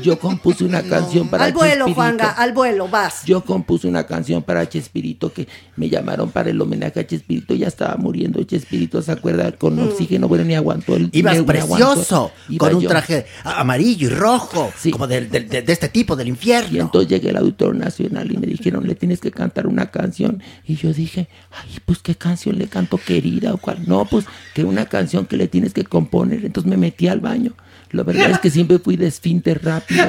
[0.02, 1.96] Yo compuse una canción para al vuelo, Chespirito.
[1.96, 3.24] Juanga, al vuelo, vas.
[3.26, 7.54] Yo compuse una canción para Chespirito que me llamaron para el homenaje a Chespirito.
[7.54, 9.52] Ya estaba muriendo Chespirito, ¿se acuerda?
[9.52, 11.10] Con oxígeno, bueno, ni aguantó el.
[11.12, 11.46] Ibas aguantó.
[11.52, 12.90] precioso, Iba con un yo.
[12.90, 14.90] traje amarillo y rojo, Sí.
[14.92, 16.80] como de, de este tipo, del Y infierno.
[16.82, 20.42] entonces llegué al Auditorio Nacional y me dijeron, le tienes que cantar una canción.
[20.66, 23.88] Y yo dije, ay, pues qué canción le canto, querida o cuál.
[23.88, 24.26] No, pues
[24.56, 26.44] que una canción que le tienes que componer.
[26.44, 27.54] Entonces me metí al baño.
[27.92, 30.08] La verdad es que siempre fui de esfínter rápido.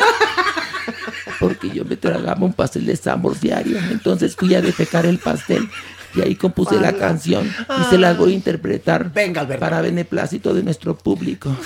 [1.40, 3.78] Porque yo me tragaba un pastel de Sambor diario.
[3.90, 5.68] Entonces fui a defecar el pastel.
[6.14, 7.52] Y ahí compuse la canción.
[7.80, 9.12] Y se las voy a interpretar.
[9.12, 9.60] Venga, Alberto.
[9.60, 11.56] Para beneplácito de nuestro público.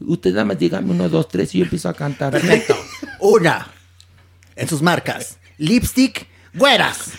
[0.00, 2.32] Usted nada más dígame uno, dos, tres y yo empiezo a cantar.
[2.32, 2.76] Perfecto.
[3.20, 3.68] Una.
[4.56, 5.38] En sus marcas.
[5.58, 7.12] Lipstick, güeras.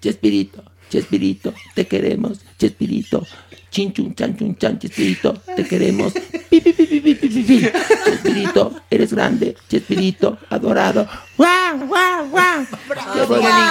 [0.00, 2.40] Chespirito, Chespirito, te queremos.
[2.58, 3.26] Chespirito,
[3.70, 6.12] chinchun, chanchun, chan, Chespirito, te queremos.
[6.12, 7.68] Pi, pi, pi, pi, pi, pi, pi, pi.
[8.04, 9.56] Chespirito, eres grande.
[9.68, 11.06] Chespirito, adorado.
[11.36, 12.66] ¡Guau, guau, guau!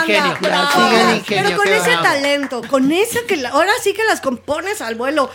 [0.01, 0.37] Ingenio.
[0.41, 1.21] bravo.
[1.27, 2.03] Pero con ese bravo.
[2.03, 5.29] talento, con esa que la- ahora sí que las compones al vuelo.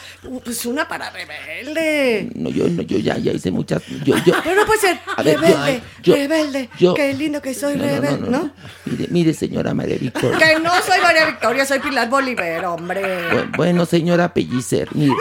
[0.44, 2.30] Pues una para rebelde.
[2.34, 3.82] No, yo, no, yo ya, ya hice muchas.
[4.04, 4.34] Yo, yo.
[4.42, 6.70] Pero no puede ser A ver, yo- rebelde, yo- rebelde.
[6.78, 8.38] yo- Qué lindo que soy No, no, no, rebelde, no, ¿no?
[8.44, 8.50] no.
[8.86, 10.38] Mire, mire, señora María Victoria.
[10.38, 13.02] Que no soy María Victoria, soy Pilar Bolívar, hombre.
[13.30, 15.14] Bu- Bueno, señora Pellicer, mire.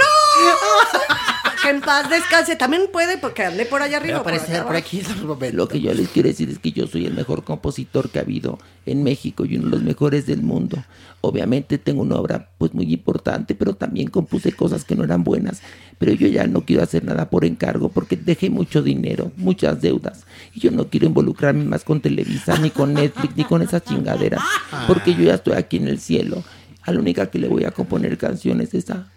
[1.64, 2.56] Que en paz descanse.
[2.56, 4.24] También puede porque ande por allá arriba.
[4.24, 4.34] Por
[4.76, 5.54] aquí momentos.
[5.54, 8.24] Lo que yo les quiero decir es que yo soy el mejor compositor que ha
[8.24, 10.84] habido en México y uno de los mejores del mundo.
[11.22, 15.62] Obviamente tengo una obra pues muy importante, pero también compuse cosas que no eran buenas.
[16.00, 20.26] Pero yo ya no quiero hacer nada por encargo porque dejé mucho dinero, muchas deudas.
[20.54, 24.42] Y yo no quiero involucrarme más con Televisa, ni con Netflix, ni con esas chingaderas.
[24.88, 26.44] Porque yo ya estoy aquí en el cielo.
[26.82, 29.08] A la única que le voy a componer canciones es a,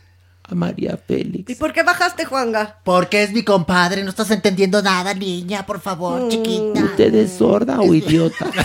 [0.48, 1.50] a María Félix.
[1.50, 2.78] ¿Y por qué bajaste, Juanga?
[2.84, 6.84] Porque es mi compadre, no estás entendiendo nada, niña, por favor, chiquita.
[6.84, 8.46] ¿Usted es sorda o idiota?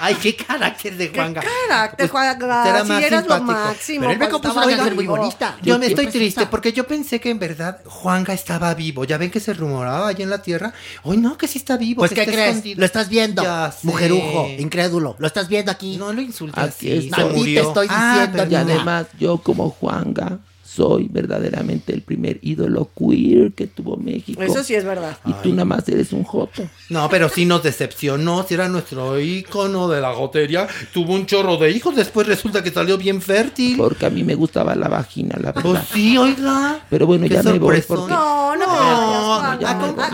[0.00, 1.42] Ay, qué carácter de Juanga.
[1.42, 2.62] Carácter, Juanga.
[2.64, 4.00] Será Si más eras lo máximo.
[4.02, 5.56] Pero él me compuso una canción muy bonita.
[5.60, 6.50] Yo me estoy triste está.
[6.50, 9.04] porque yo pensé que en verdad Juanga estaba vivo.
[9.04, 10.72] Ya ven que se rumoraba allá en la tierra.
[11.02, 11.98] Hoy no, que sí está vivo.
[12.02, 12.48] Pues, que ¿qué está crees?
[12.50, 12.78] escondido.
[12.78, 13.86] Lo estás viendo, Ya sé.
[13.88, 15.16] mujerujo, incrédulo.
[15.18, 15.96] Lo estás viendo aquí.
[15.96, 17.10] No lo insultes Aquí así.
[17.10, 20.38] Se A ti te estoy Ah, diciendo, Y además, yo como Juanga
[20.78, 24.40] soy verdaderamente el primer ídolo queer que tuvo México.
[24.40, 25.18] Eso sí es verdad.
[25.26, 26.62] Y tú nada más eres un joto.
[26.88, 28.44] No, pero sí nos decepcionó.
[28.48, 31.96] Si era nuestro ícono de la gotería, tuvo un chorro de hijos.
[31.96, 33.76] Después resulta que salió bien fértil.
[33.76, 35.84] Porque a mí me gustaba la vagina, la Pues verdad.
[35.92, 36.78] sí, oiga.
[36.88, 38.12] Pero bueno, ya me voy porque...
[38.12, 39.64] No, no, No, voy.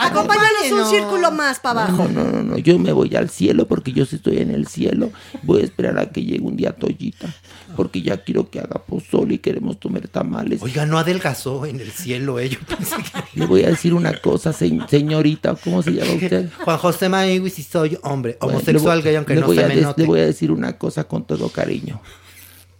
[0.00, 2.08] Acompáñanos un círculo más para No, abajo.
[2.12, 5.10] no, no, no, yo me voy al cielo porque yo sí estoy en el cielo.
[5.42, 7.28] Voy a esperar a que llegue un día Toyita.
[7.76, 10.62] Porque ya quiero que haga pozole y queremos comer tamales.
[10.62, 12.48] Oiga, no adelgazó en el cielo, eh.
[12.50, 13.22] Yo pensé que...
[13.40, 15.54] Le voy a decir una cosa, se- señorita.
[15.56, 16.50] ¿Cómo se llama usted?
[16.64, 20.02] Juan José Maíguis y soy hombre, Bueno, homosexual voy- gay, aunque no se me note.
[20.02, 22.00] Le voy a decir una cosa con todo cariño.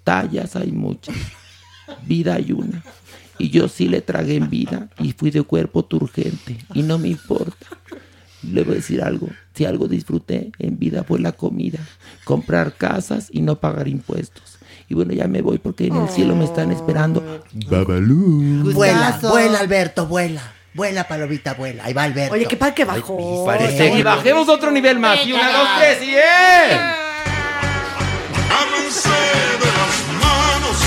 [0.03, 1.14] Tallas hay muchas,
[2.07, 2.82] vida hay una.
[3.38, 7.09] Y yo sí le tragué en vida y fui de cuerpo turgente y no me
[7.09, 7.66] importa.
[8.42, 11.78] Le voy a decir algo, si algo disfruté en vida fue la comida,
[12.24, 14.54] comprar casas y no pagar impuestos.
[14.89, 17.43] Y bueno, ya me voy porque en el cielo me están esperando.
[17.70, 18.70] Babalú.
[18.72, 20.43] Vuela, vuela, Alberto, vuela.
[20.74, 21.85] Vuela, palomita, vuela.
[21.85, 22.35] Ahí va Alberto.
[22.35, 23.45] Oye, qué padre que bajó.
[23.47, 25.24] parece- Y bajemos otro nivel más.
[25.24, 26.74] Y una, dos, tres, y ¡eh!
[28.51, 30.78] Agárrense de las manos.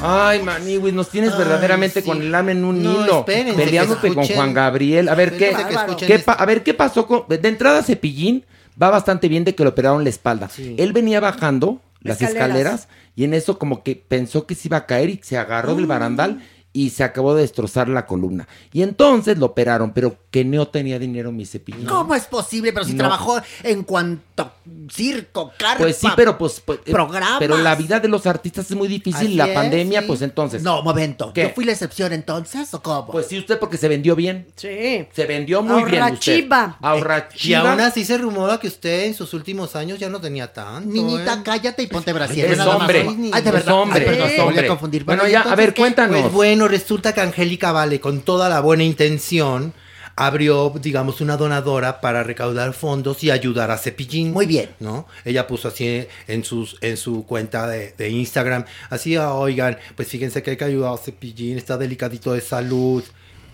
[0.00, 2.06] Ay, Maniwis, nos tienes Ay, verdaderamente sí.
[2.06, 3.24] con el alma en un No, hilo.
[3.24, 4.26] que Peleándote con.
[4.26, 5.08] Juan Gabriel.
[5.08, 5.54] A ver, ¿qué,
[5.98, 7.24] que qué a ver, ¿qué pasó con...?
[7.28, 8.44] De entrada, Cepillín
[8.80, 10.48] va bastante bien de que le operaron la espalda.
[10.48, 10.76] Sí.
[10.78, 12.48] Él venía bajando las Escaleras.
[12.48, 12.88] escaleras.
[13.16, 15.86] y en eso como que pensó que se iba a caer y se agarró del
[15.86, 16.42] barandal
[16.72, 18.46] y se acabó de destrozar la columna.
[18.72, 21.86] Y entonces lo operaron, pero que no tenía dinero mi Cepillín.
[21.86, 22.72] ¿Cómo es posible?
[22.72, 22.98] Pero si No.
[22.98, 24.52] trabajó en cuanto
[24.90, 25.78] circo, carpa.
[25.84, 26.60] Pues sí, pero pues...
[26.64, 27.36] pues, eh, Programas.
[27.38, 29.26] Pero la vida de los artistas es muy difícil.
[29.26, 30.06] Así la es, pandemia, sí.
[30.06, 30.62] pues entonces...
[30.62, 31.32] No, momento.
[31.32, 31.42] ¿Qué?
[31.42, 33.06] ¿Yo fui la excepción entonces o cómo?
[33.12, 34.46] Pues sí, usted porque se vendió bien.
[34.56, 35.06] Sí.
[35.12, 36.46] Se vendió muy bien usted.
[36.48, 36.78] Ahorrachiva.
[36.80, 37.70] Y Ahorrachiva.
[37.72, 40.88] aún así se rumora que usted en sus últimos años ya no tenía tanto.
[40.90, 41.42] Niñita, ¿eh?
[41.44, 42.50] cállate y ponte brasier.
[42.52, 42.66] Es más.
[42.68, 43.06] hombre.
[43.32, 44.00] Ay, de Es hombre.
[44.00, 44.66] Ay, perdón, Es volví a hombre.
[44.68, 45.04] confundir.
[45.04, 45.82] Bueno, ¿y ya, a ver, qué?
[45.82, 46.20] cuéntanos.
[46.20, 49.72] Pues bueno, resulta que Angélica Vale, con toda la buena intención,
[50.20, 54.32] abrió, digamos, una donadora para recaudar fondos y ayudar a Cepillín.
[54.32, 54.68] Muy bien.
[54.80, 55.06] ¿No?
[55.24, 60.08] Ella puso así en, sus, en su cuenta de, de Instagram, así, "Ah, oigan, pues
[60.08, 63.04] fíjense que hay que ayudar a Cepillín, está delicadito de salud.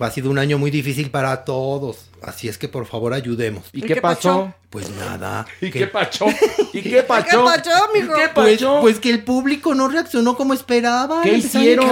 [0.01, 2.09] Ha sido un año muy difícil para todos.
[2.27, 3.65] Así es que por favor ayudemos.
[3.73, 4.45] ¿Y ¿Y qué qué pasó?
[4.47, 4.55] pasó?
[4.71, 5.47] Pues nada.
[5.61, 6.27] ¿Y que- qué pacho?
[6.73, 7.45] ¿Y qué pacho?
[7.45, 8.13] pacho, mijo?
[8.17, 8.79] ¿Y qué Pues, pacho?
[8.81, 11.23] pues que el público no reaccionó como esperaba.
[11.23, 11.87] ¿Qué hicieron?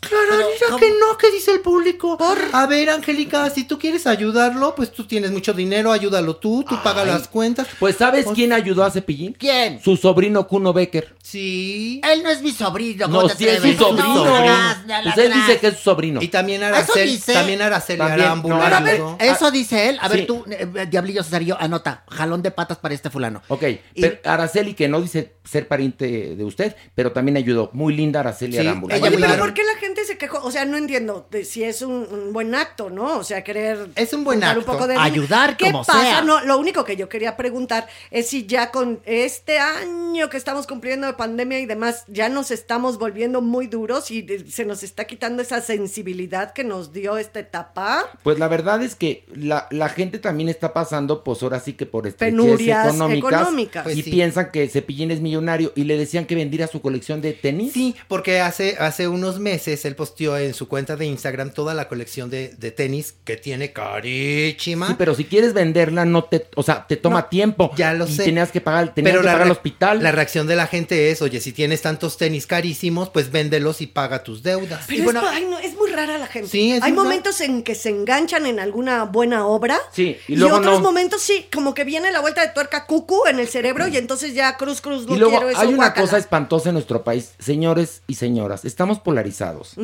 [0.00, 2.16] Claro, dice que no, ¿qué dice el público?
[2.52, 6.76] A ver, Angélica, si tú quieres ayudarlo, pues tú tienes mucho dinero, ayúdalo tú, tú
[6.82, 7.66] pagas las cuentas.
[7.80, 9.32] Pues ¿sabes quién ayudó a Cepillín?
[9.32, 9.80] ¿Quién?
[9.82, 11.16] Su sobrino Kuno Becker.
[11.22, 12.00] Sí.
[12.04, 13.06] Él no es mi sobrino.
[13.06, 14.24] ¿cómo No, sí es su sobrino.
[14.24, 14.78] No, atrás,
[15.14, 16.22] Pues él dice que es su sobrino.
[16.22, 19.16] Y también Araceli, también Araceli Arámbula no.
[19.18, 19.98] Eso dice él.
[20.00, 22.04] A ver, tú, eh, eh, Diablillo Cesario, anota.
[22.08, 23.42] Jalón de patas para este fulano.
[23.48, 23.62] Ok,
[23.94, 27.70] Y- pero Araceli, que no dice ser pariente de usted, pero también ayudó.
[27.72, 28.96] Muy linda Araceli Sí, Arámbula.
[28.96, 29.38] ella Oye, pero.
[29.38, 30.38] ¿por qué la gente se quejó?
[30.44, 33.18] O sea, no entiendo de si es un, un buen acto, ¿no?
[33.18, 33.90] O sea, querer...
[33.94, 34.60] Es un buen acto.
[34.60, 36.00] Un poco de Ayudar ¿Qué como pasa?
[36.00, 36.22] sea.
[36.22, 40.66] No, lo único que yo quería preguntar es si ya con este año que estamos
[40.66, 44.82] cumpliendo de pandemia y demás, ya nos estamos volviendo muy duros y de- se nos
[44.82, 48.04] está quitando esa sensibilidad que nos dio esta etapa.
[48.22, 51.86] Pues la verdad es que la, la gente también está pasando, pues ahora sí que
[51.86, 53.32] por estrecheces Penurias económicas.
[53.32, 53.82] económicas.
[53.84, 54.10] Pues y sí.
[54.10, 57.72] piensan que Cepillín es millonario y le decían que vendiera su colección de tenis.
[57.72, 61.88] Sí, porque hace, hace unos meses él posteó en su cuenta de Instagram toda la
[61.88, 64.88] colección de, de tenis que tiene carísima.
[64.88, 67.70] Sí, pero si quieres venderla, no te, o sea, te toma No, tiempo.
[67.76, 68.24] ya lo y sé.
[68.24, 70.02] tenías que pagar, tenías Pero que la pagar al hospital.
[70.02, 73.86] La reacción de la gente es, oye, si tienes tantos tenis carísimos, pues véndelos y
[73.86, 74.84] paga tus deudas.
[74.86, 76.48] Pero Y es, bueno, pa- ay, no, es muy rara la gente.
[76.48, 77.02] Sí, es Hay rara.
[77.02, 79.78] momentos en que se enganchan en alguna buena obra.
[79.92, 80.84] Sí, y y, luego otros no.
[80.84, 84.34] momentos sí, como que viene la vuelta de tuerca cucu en el cerebro y entonces
[84.34, 85.60] ya cruz cruz no y luego quiero eso.
[85.60, 86.02] hay una guácala.
[86.02, 89.74] cosa espantosa en nuestro país, señores y señoras, estamos polarizados.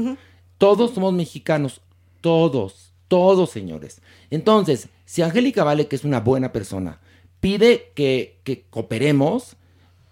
[0.58, 1.80] Todos somos mexicanos.
[2.20, 2.92] Todos.
[3.08, 4.00] Todos, señores.
[4.30, 7.00] Entonces, si Angélica Vale, que es una buena persona,
[7.40, 9.56] pide que, que cooperemos,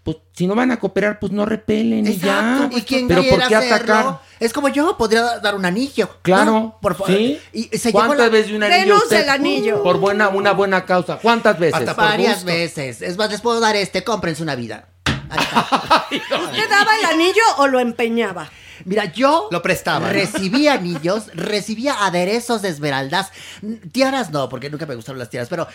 [0.02, 2.68] pues si no van a cooperar, pues no repelen y ya.
[2.72, 4.20] Y quien Pero ¿por qué hacerlo, atacar?
[4.40, 6.08] Es como yo, podría dar un anillo.
[6.22, 6.78] Claro, ¿no?
[6.80, 7.12] Por favor.
[7.14, 7.38] ¿sí?
[7.52, 9.22] Y se ¿Cuántas la- veces de un anillo Denos usted?
[9.24, 9.82] el anillo.
[9.82, 11.18] Por buena, una buena causa.
[11.18, 11.74] ¿Cuántas veces?
[11.80, 13.02] Hasta varias veces.
[13.02, 14.88] Es más, les puedo dar este, cómprense una vida.
[16.10, 18.50] ¿Usted daba el anillo o lo empeñaba?
[18.84, 20.06] Mira, yo Lo prestaba.
[20.06, 20.12] ¿no?
[20.12, 23.30] recibía anillos, recibía aderezos de esmeraldas.
[23.92, 25.66] Tiaras no, porque nunca me gustaron las tiaras, pero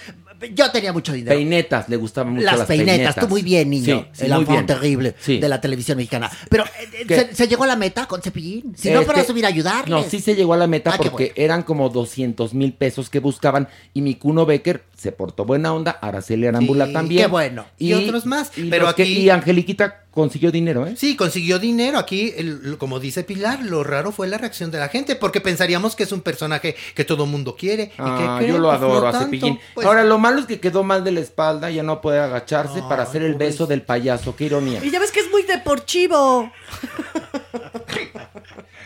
[0.53, 1.35] yo tenía mucho dinero.
[1.35, 4.07] Peinetas, le gustaban mucho las, las, peinetas, tú muy bien, niño.
[4.13, 4.65] Sí, sí, el bien.
[4.65, 5.39] terrible Sí.
[5.39, 6.29] de la televisión mexicana.
[6.49, 7.15] Pero eh, ¿Qué?
[7.15, 8.75] se, se llegó a la meta con cepillín.
[8.77, 9.89] Si no, Este, para subir a ayudarles.
[9.89, 13.19] No, sí se llegó a la meta Ah, porque eran como 200 mil pesos que
[13.19, 17.21] buscaban y mi Cuno Becker se portó buena onda, Araceli Arámbula Sí, también.
[17.23, 17.65] qué bueno.
[17.77, 18.51] Y otros más.
[18.57, 20.95] y Pero que- aquí- y Angeliquita consiguió dinero, ¿eh?
[20.97, 21.97] Sí, consiguió dinero.
[21.97, 25.95] Aquí, el- como dice Pilar, lo raro fue la reacción de la gente, porque pensaríamos
[25.97, 27.83] que es un personaje que todo mundo quiere.
[27.85, 29.59] ¿Y Ah, que yo lo adoro a Cepillín.
[29.73, 32.81] Pues, Ahora, lo malo es que quedó mal de la espalda, ya no puede agacharse
[32.87, 34.35] para hacer el beso del payaso.
[34.35, 34.79] Qué ironía.
[34.83, 36.49] Y ya ves que es muy deportivo.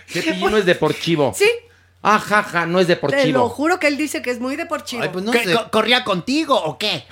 [0.08, 1.34] Cepillín no es deportivo.
[1.36, 1.50] Sí,
[2.02, 3.50] Ah, jaja, no es te lo deportivo.
[3.50, 5.04] juro que él dice que es muy deportivo.
[5.04, 5.54] Ay, pues no ¿Qué, sé.
[5.54, 7.04] co- ¿Corría contigo o qué?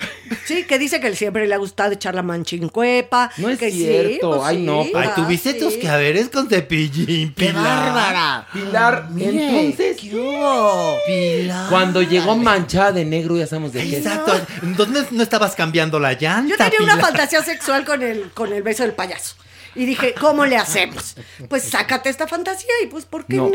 [0.46, 3.30] Sí, que dice que él siempre le ha gustado echar la manchincuepa.
[3.36, 5.58] No es que sí, cierto, pues ay, no, sí, Ay, ah, tuviste sí.
[5.58, 7.64] tus que haberes con Cepillín, ¡Qué Pilar.
[7.64, 8.46] bárbara!
[8.50, 10.96] Pilar, Mire, entonces, ¿qué hubo?
[11.06, 11.68] Pilar.
[11.68, 13.98] cuando llegó manchada de negro, ya sabemos de qué.
[13.98, 14.40] Exacto.
[14.62, 16.48] ¿Dónde no estabas cambiando la llanta?
[16.48, 19.36] Yo tenía una fantasía sexual con el, con el beso del payaso.
[19.78, 21.14] Y dije, ¿cómo le hacemos?
[21.48, 23.48] Pues sácate esta fantasía y pues, ¿por qué No.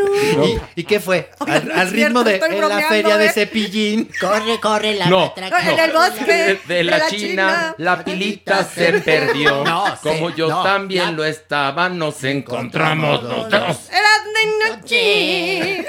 [0.46, 1.30] ¿Y, y qué fue?
[1.40, 3.32] Oiga, Al, no al es ritmo cierto, de en la feria de ¿eh?
[3.34, 4.10] Cepillín.
[4.22, 5.34] Corre, corre la No.
[5.36, 9.64] En el bosque De, de la, la China, la pilita se perdió.
[9.74, 13.78] No, Como sí, yo no, también la- lo estaba, nos encontramos nosotros.
[13.92, 15.86] Era de noche.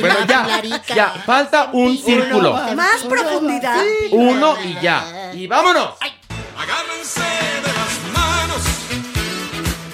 [0.00, 0.62] Bueno, ya,
[0.94, 2.52] ya, falta un círculo.
[2.74, 3.82] Más profundidad.
[4.12, 5.30] Uno y ya.
[5.34, 5.90] Y vámonos.
[6.58, 7.85] Agárrense de manos.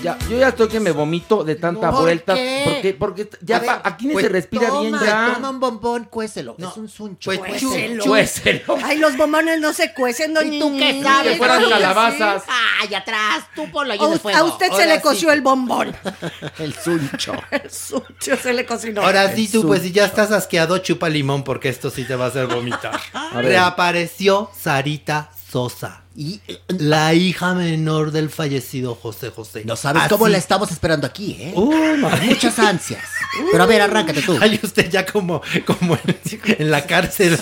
[0.02, 2.34] Ya, yo ya estoy que me vomito de tanta ¿Por vuelta.
[2.34, 2.62] qué?
[2.64, 5.30] Porque, porque ya A ver, pa- aquí ni pues, se respira toma, bien ya.
[5.34, 6.56] Toma un bombón, cuéselo.
[6.58, 7.30] es un suncho.
[7.30, 8.02] pues, cuéselo.
[8.04, 8.76] Chuéselo.
[8.82, 11.32] Ay, los bombones no se cuecen, doña ¿Y tú qué sabes?
[11.32, 12.42] Que fueran calabazas.
[12.80, 14.38] Ay, atrás, tú el us- fuego.
[14.38, 15.02] a usted se le sí.
[15.02, 15.94] coció el bombón.
[16.58, 17.32] El suncho.
[17.50, 19.02] El sucio se le cocinó.
[19.02, 22.24] Ahora sí, tú, pues si ya estás asqueado, chupa limón porque esto sí te va
[22.26, 22.98] a hacer vomitar.
[23.34, 29.64] Reapareció Sarita Sosa, Y la hija menor del fallecido José José.
[29.66, 31.52] no sabes Así- cómo la estamos esperando aquí, ¿eh?
[31.54, 31.98] Uh.
[32.24, 33.02] Muchas ansias.
[33.50, 34.38] Pero a ver, arráncate tú.
[34.40, 36.16] Ay, usted ya como, como en,
[36.58, 37.38] en la cárcel.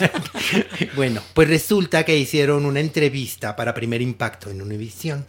[0.97, 5.27] bueno, pues resulta que hicieron una entrevista para Primer Impacto en Univisión.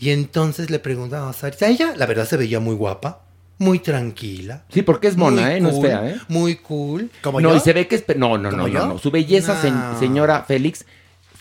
[0.00, 1.68] Y entonces le preguntaban a Sarita.
[1.68, 3.20] Ella, la verdad, se veía muy guapa,
[3.58, 4.64] muy tranquila.
[4.72, 5.60] Sí, porque es mona, ¿eh?
[5.60, 6.16] No es fea, ¿eh?
[6.28, 7.10] Muy cool.
[7.22, 7.56] ¿Como no, yo?
[7.56, 8.04] y se ve que es...
[8.16, 8.86] No, no, no, ¿Como no, yo?
[8.86, 8.98] no.
[8.98, 10.84] Su belleza, se- señora Félix,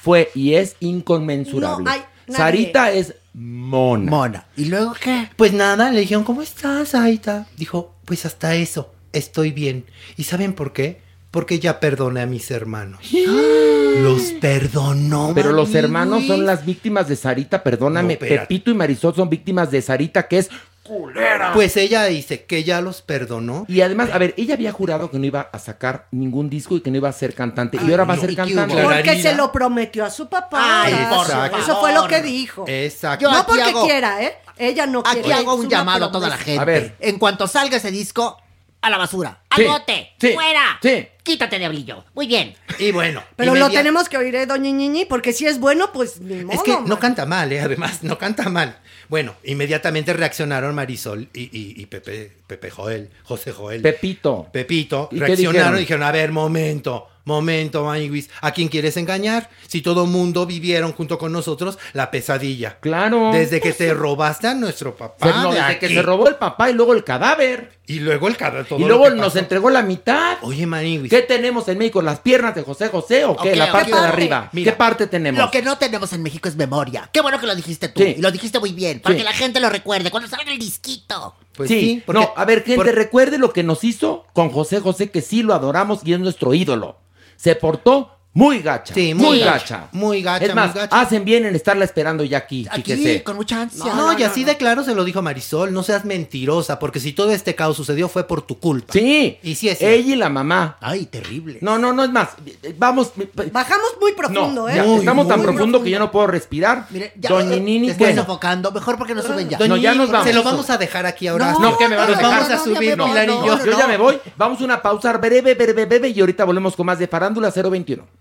[0.02, 1.84] fue y es inconmensurable.
[1.84, 2.38] No hay nadie.
[2.38, 4.10] Sarita es mona.
[4.10, 4.46] Mona.
[4.58, 5.30] ¿Y luego qué?
[5.36, 7.48] Pues nada, le dijeron, ¿cómo estás, Sarita?
[7.58, 9.86] Dijo, pues hasta eso, estoy bien.
[10.18, 11.02] ¿Y saben por qué?
[11.30, 13.00] Porque ya perdoné a mis hermanos.
[14.02, 15.34] Los perdonó.
[15.36, 16.28] Pero los hermanos Luis.
[16.28, 18.14] son las víctimas de Sarita, perdóname.
[18.14, 18.20] No.
[18.20, 20.50] Pepito y Marisol son víctimas de Sarita, que es
[20.92, 21.54] culera.
[21.54, 23.66] Pues ella dice que ya los perdonó.
[23.70, 26.82] Y además, a ver, ella había jurado que no iba a sacar ningún disco y
[26.82, 27.78] que no iba a ser cantante.
[27.82, 28.84] y ahora va a ser ¿y qué cantante.
[28.84, 30.84] Porque se lo prometió a su papá.
[30.84, 31.58] Ay, por Exacto.
[31.58, 32.66] Eso fue lo que dijo.
[32.68, 33.24] Exacto.
[33.24, 34.36] Yo no porque hago- quiera, ¿eh?
[34.58, 35.22] Ella no quiere.
[35.22, 36.62] Aquí hago un llamado a toda la gente.
[36.62, 36.96] A ver.
[37.00, 38.38] En cuanto salga ese disco,
[38.82, 39.42] a la basura.
[39.50, 40.12] ¡Al Sí, bote!
[40.20, 40.80] sí, ¡Fuera!
[40.82, 41.08] sí.
[41.24, 42.04] Quítate, diablillo.
[42.16, 42.56] Muy bien.
[42.80, 43.24] Y bueno.
[43.36, 45.06] Pero lo tenemos que oír, ¿eh, doña Ñiñi?
[45.06, 46.56] Porque si es bueno, pues ni modo.
[46.56, 47.60] Es que no canta mal, ¿eh?
[47.62, 48.78] Además, no canta mal.
[49.08, 53.82] Bueno, inmediatamente reaccionaron Marisol y, y- y Pepe, Pepe Joel, José Joel.
[53.82, 54.48] Pepito.
[54.52, 55.76] Pepito, ¿Y qué reaccionaron dijeron?
[55.76, 59.50] y dijeron, a ver, momento, momento, Maniguis, ¿a quién quieres engañar?
[59.68, 62.78] Si todo mundo vivieron junto con nosotros la pesadilla.
[62.80, 63.32] Claro.
[63.34, 65.28] Desde que te robaste a nuestro papá.
[65.28, 67.80] Se- no, de desde que se robó el papá y luego el cadáver.
[67.92, 69.40] Y luego el todo y lo luego que nos pasó.
[69.40, 70.38] entregó la mitad.
[70.42, 71.10] Oye, Maniguis.
[71.10, 72.02] ¿Qué tenemos en México?
[72.02, 73.56] ¿Las piernas de José José o qué?
[73.56, 74.50] La parte ¿Qué de arriba.
[74.54, 74.72] Mira.
[74.72, 75.42] ¿Qué parte tenemos?
[75.42, 77.10] Lo que no tenemos en México es memoria.
[77.12, 78.02] Qué bueno que lo dijiste tú.
[78.02, 78.16] Sí.
[78.18, 79.00] Y lo dijiste muy bien.
[79.02, 79.20] Para Sí.
[79.20, 80.10] que la gente lo recuerde.
[80.12, 81.36] Cuando salga el disquito.
[81.54, 84.50] Pues sí, sí, porque- no, a ver, gente, por- recuerde lo que nos hizo con
[84.52, 86.98] José José, que sí lo adoramos y es nuestro ídolo.
[87.36, 88.94] Se portó muy gacha.
[88.94, 89.52] Sí, muy, muy gacha.
[89.52, 91.02] gacha, muy gacha, Es más, muy gacha.
[91.02, 93.24] hacen bien en estarla esperando ya aquí, Aquí, fíjese.
[93.24, 93.94] con mucha ansia.
[93.94, 97.32] No, y así de claro se lo dijo Marisol, no seas mentirosa, porque si todo
[97.32, 98.94] este caos sucedió fue por tu culpa.
[98.94, 99.38] Sí.
[99.44, 99.94] Y sí es cierto.
[99.96, 100.78] Ella y la mamá.
[100.80, 101.58] Ay, terrible.
[101.62, 102.30] No, no, no es más.
[102.78, 103.12] Vamos.
[103.52, 104.76] Bajamos muy profundo, No, ¿eh?
[104.76, 106.86] ya, Muy, estamos tan profundo que yo no puedo respirar.
[106.90, 108.22] Mire, ya Doña eh, Nini, te estoy bueno.
[108.22, 108.72] sofocando.
[108.72, 109.58] Mejor porque no suben ya.
[109.60, 110.26] No, ya nos vamos.
[110.28, 111.52] Se lo vamos a dejar aquí ahora.
[111.60, 112.24] No, ¿qué me van a dejar?
[112.24, 113.58] vamos a No, ya subir, Pilar y no, yo.
[113.58, 114.18] no, Yo ya me voy.
[114.38, 118.21] Vamos a una pausa breve, breve, breve y ahorita volvemos con más de Farándula 021.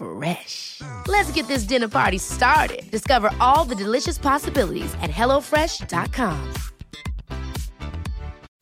[0.00, 0.80] Fresh.
[1.06, 2.90] Let's get this dinner party started.
[2.90, 6.54] Discover all the delicious possibilities at hellofresh.com.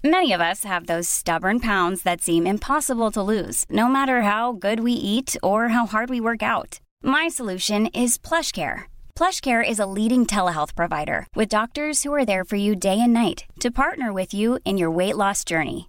[0.05, 4.53] Many of us have those stubborn pounds that seem impossible to lose, no matter how
[4.53, 6.79] good we eat or how hard we work out.
[7.03, 8.83] My solution is PlushCare.
[9.17, 13.13] PlushCare is a leading telehealth provider with doctors who are there for you day and
[13.13, 15.89] night to partner with you in your weight loss journey.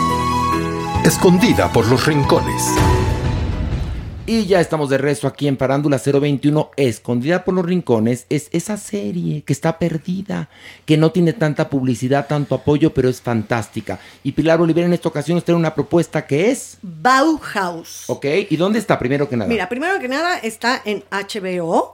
[1.11, 2.71] Escondida por los rincones.
[4.25, 8.25] Y ya estamos de rezo aquí en Parándula 021, Escondida por los Rincones.
[8.29, 10.47] Es esa serie que está perdida,
[10.85, 13.99] que no tiene tanta publicidad, tanto apoyo, pero es fantástica.
[14.23, 16.77] Y Pilar Olivera en esta ocasión nos trae una propuesta que es.
[16.81, 18.05] Bauhaus.
[18.07, 18.25] ¿Ok?
[18.49, 19.49] ¿Y dónde está primero que nada?
[19.49, 21.93] Mira, primero que nada está en HBO.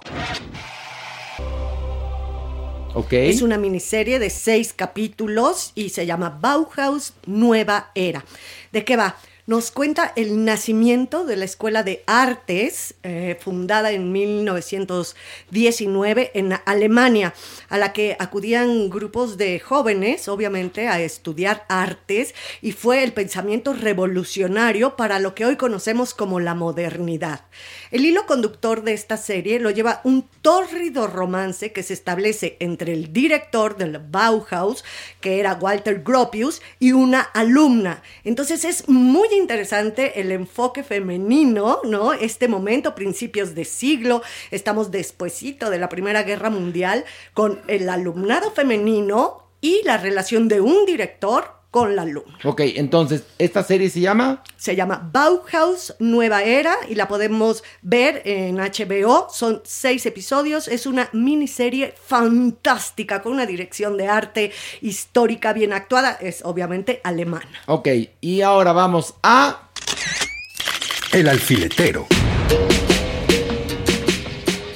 [2.93, 3.13] ¿Ok?
[3.13, 8.25] Es una miniserie de seis capítulos y se llama Bauhaus Nueva Era.
[8.71, 9.15] ¿De qué va?
[9.47, 17.33] Nos cuenta el nacimiento de la Escuela de Artes, eh, fundada en 1919 en Alemania,
[17.69, 23.71] a la que acudían grupos de jóvenes, obviamente, a estudiar artes, y fue el pensamiento
[23.71, 27.45] revolucionario para lo que hoy conocemos como la modernidad.
[27.89, 32.91] El hilo conductor de esta serie lo lleva un tórrido romance que se establece entre
[32.91, 34.83] el director del Bauhaus,
[35.21, 38.03] que era Walter Gropius, y una alumna.
[38.25, 42.13] Entonces es muy interesante el enfoque femenino, ¿no?
[42.13, 44.21] Este momento, principios de siglo,
[44.51, 50.61] estamos despuesito de la Primera Guerra Mundial, con el alumnado femenino y la relación de
[50.61, 52.37] un director con la alumna.
[52.43, 54.43] Ok, entonces, ¿esta serie se llama?
[54.55, 59.27] Se llama Bauhaus Nueva Era y la podemos ver en HBO.
[59.29, 60.67] Son seis episodios.
[60.67, 64.51] Es una miniserie fantástica con una dirección de arte
[64.81, 66.17] histórica bien actuada.
[66.21, 67.61] Es obviamente alemana.
[67.67, 67.89] Ok,
[68.21, 69.69] y ahora vamos a...
[71.11, 72.07] El alfiletero.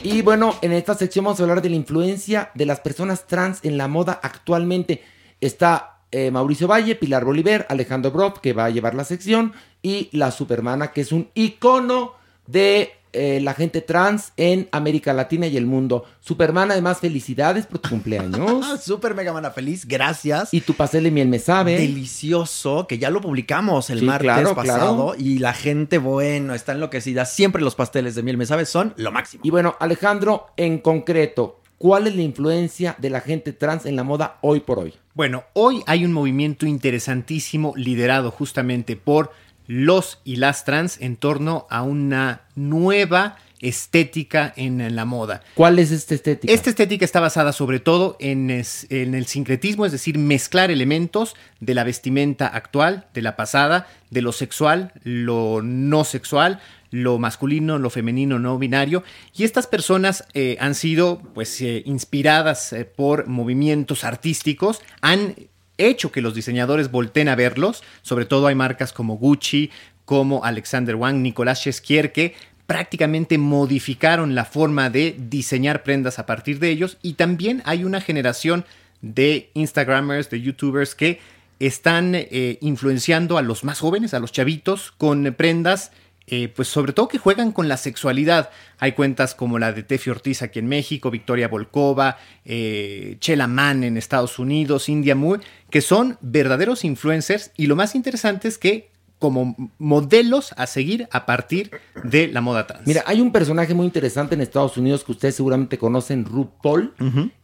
[0.04, 3.60] Y bueno, en esta sección vamos a hablar de la influencia de las personas trans
[3.64, 5.04] en la moda actualmente.
[5.40, 10.10] Está eh, Mauricio Valle, Pilar Bolívar, Alejandro Brock, que va a llevar la sección, y
[10.12, 12.14] la Supermana, que es un icono
[12.48, 16.06] de eh, la gente trans en América Latina y el mundo.
[16.22, 18.82] Superman, además, felicidades por tu cumpleaños.
[18.82, 20.54] Super mega mana feliz, gracias.
[20.54, 21.78] y tu pastel de miel me sabe.
[21.78, 26.72] Delicioso, que ya lo publicamos el Sí, martes claro, pasado y la gente, bueno, está
[26.72, 27.26] enloquecida.
[27.26, 29.42] Siempre los pasteles de miel, me sabe, son lo máximo.
[29.46, 34.04] Y bueno, Alejandro, en concreto, ¿cuál es la influencia de la gente trans en la
[34.04, 34.94] moda hoy por hoy?
[35.16, 39.32] Bueno, hoy hay un movimiento interesantísimo liderado justamente por
[39.66, 45.42] los y las trans en torno a una nueva estética en la moda.
[45.56, 46.52] ¿Cuál es esta estética?
[46.52, 51.36] Esta estética está basada sobre todo en, es- en el sincretismo, es decir, mezclar elementos
[51.60, 56.60] de la vestimenta actual, de la pasada, de lo sexual, lo no sexual,
[56.90, 59.04] lo masculino, lo femenino, no binario.
[59.36, 65.36] Y estas personas eh, han sido pues, eh, inspiradas eh, por movimientos artísticos, han
[65.78, 67.84] hecho que los diseñadores volteen a verlos.
[68.02, 69.72] Sobre todo hay marcas como Gucci,
[70.04, 72.36] como Alexander Wang, Nicolás Chesquier, que
[72.72, 76.98] prácticamente modificaron la forma de diseñar prendas a partir de ellos.
[77.02, 78.64] Y también hay una generación
[79.02, 81.20] de Instagramers, de YouTubers que
[81.60, 85.92] están eh, influenciando a los más jóvenes, a los chavitos, con prendas,
[86.28, 88.52] eh, pues sobre todo que juegan con la sexualidad.
[88.80, 93.84] Hay cuentas como la de Tefi Ortiz aquí en México, Victoria Volkova, eh, Chela Mann
[93.84, 98.91] en Estados Unidos, India Moore, que son verdaderos influencers y lo más interesante es que
[99.22, 101.70] como modelos a seguir a partir
[102.04, 102.88] de la moda trans.
[102.88, 106.96] Mira, hay un personaje muy interesante en Estados Unidos que ustedes seguramente conocen, RuPaul,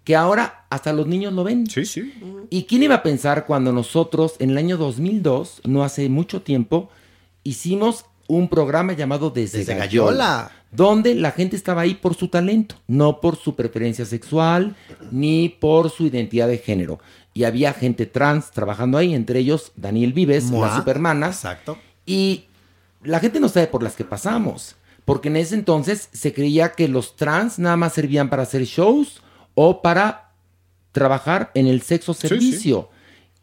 [0.04, 1.68] que ahora hasta los niños lo ven.
[1.68, 2.12] Sí, sí.
[2.50, 6.90] ¿Y quién iba a pensar cuando nosotros, en el año 2002, no hace mucho tiempo,
[7.44, 10.52] hicimos un programa llamado Desde, Desde Gallola, Gallola.
[10.72, 14.76] donde la gente estaba ahí por su talento, no por su preferencia sexual
[15.12, 17.00] ni por su identidad de género.
[17.38, 20.70] Y había gente trans trabajando ahí, entre ellos Daniel Vives, Moa.
[20.70, 21.28] la supermana.
[21.28, 21.78] Exacto.
[22.04, 22.46] Y
[23.04, 24.76] la gente no sabe por las que pasamos,
[25.06, 29.22] porque en ese entonces se creía que los trans nada más servían para hacer shows
[29.54, 30.32] o para
[30.92, 32.90] trabajar en el sexo servicio.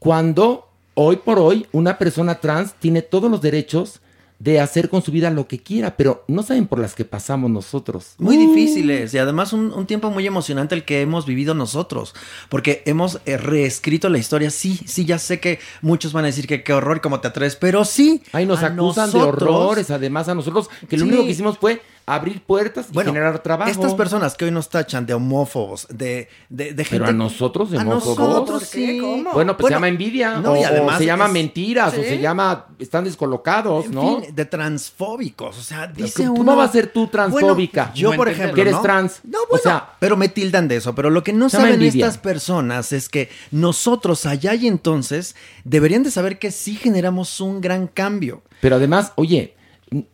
[0.01, 4.01] Cuando hoy por hoy una persona trans tiene todos los derechos
[4.39, 7.51] de hacer con su vida lo que quiera, pero no saben por las que pasamos
[7.51, 8.14] nosotros.
[8.18, 12.14] Muy difíciles y además un, un tiempo muy emocionante el que hemos vivido nosotros,
[12.49, 14.51] porque hemos eh, reescrito la historia.
[14.51, 17.57] Sí, sí, ya sé que muchos van a decir que qué horror, cómo te atreves,
[17.57, 18.22] pero sí.
[18.32, 21.09] Ay, nos acusan de horrores, además a nosotros, que lo Sí.
[21.11, 23.70] único que hicimos fue abrir puertas y Bueno, generar trabajo.
[23.70, 26.90] Estas personas que hoy nos tachan de homófobos, de, de, de gente.
[26.90, 28.18] Pero a nosotros de A homófobos.
[28.18, 28.86] nosotros ¿Por qué?
[28.86, 28.98] sí.
[29.00, 29.32] ¿Cómo?
[29.32, 32.02] Bueno, pues Bueno, se llama envidia, no, o, y además o se llama mentiras, o
[32.02, 34.20] se llama están descolocados, En ¿no?
[34.22, 35.59] fin, de transfóbicos.
[35.59, 36.57] O sea, dice ¿Cómo uno.
[36.57, 37.84] vas a ser tú transfóbica?
[37.84, 38.55] Bueno, yo, No por ejemplo.
[38.55, 38.82] Que eres ¿no?
[38.82, 39.20] trans.
[39.24, 40.94] No, O bueno, sea- pero me tildan de eso.
[40.94, 42.07] Pero lo que no saben envidia.
[42.07, 45.34] estas personas es que nosotros allá y entonces
[45.64, 48.42] deberían de saber que sí generamos un gran cambio.
[48.61, 49.55] Pero además, oye,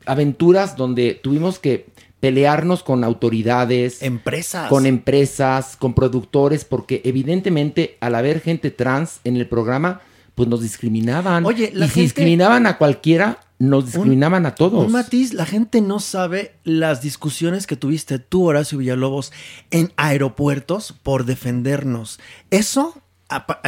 [0.07, 1.87] aventuras donde tuvimos que
[2.21, 4.69] pelearnos con autoridades, Empresas.
[4.69, 10.03] con empresas, con productores, porque evidentemente al haber gente trans en el programa,
[10.35, 11.45] pues nos discriminaban.
[11.47, 14.87] Oye, la y si discriminaban a cualquiera, nos discriminaban a todos.
[14.87, 19.33] Un matiz, la gente no sabe las discusiones que tuviste tú, Horacio Villalobos,
[19.71, 22.21] en aeropuertos por defendernos.
[22.51, 23.03] Eso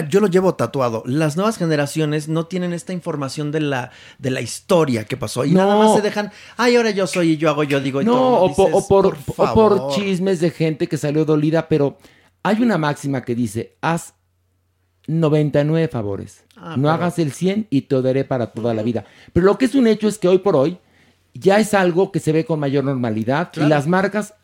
[0.08, 1.02] yo lo llevo tatuado.
[1.06, 5.44] Las nuevas generaciones no tienen esta información de la, de la historia que pasó.
[5.44, 5.58] Y No.
[5.60, 8.12] nada más se dejan, ay, ahora yo soy y yo hago, yo digo y No,
[8.12, 8.34] todo.
[8.42, 11.98] o, po- Dices, o por, o por chismes de gente que salió dolida, pero
[12.42, 14.14] hay una máxima que dice, haz
[15.06, 16.44] 99 favores.
[16.56, 19.04] Ah, no pero- hagas el 100 y te daré para toda la vida.
[19.32, 20.78] Pero lo que es un hecho es que hoy por hoy
[21.34, 24.34] ya es algo que se ve con mayor normalidad y las marcas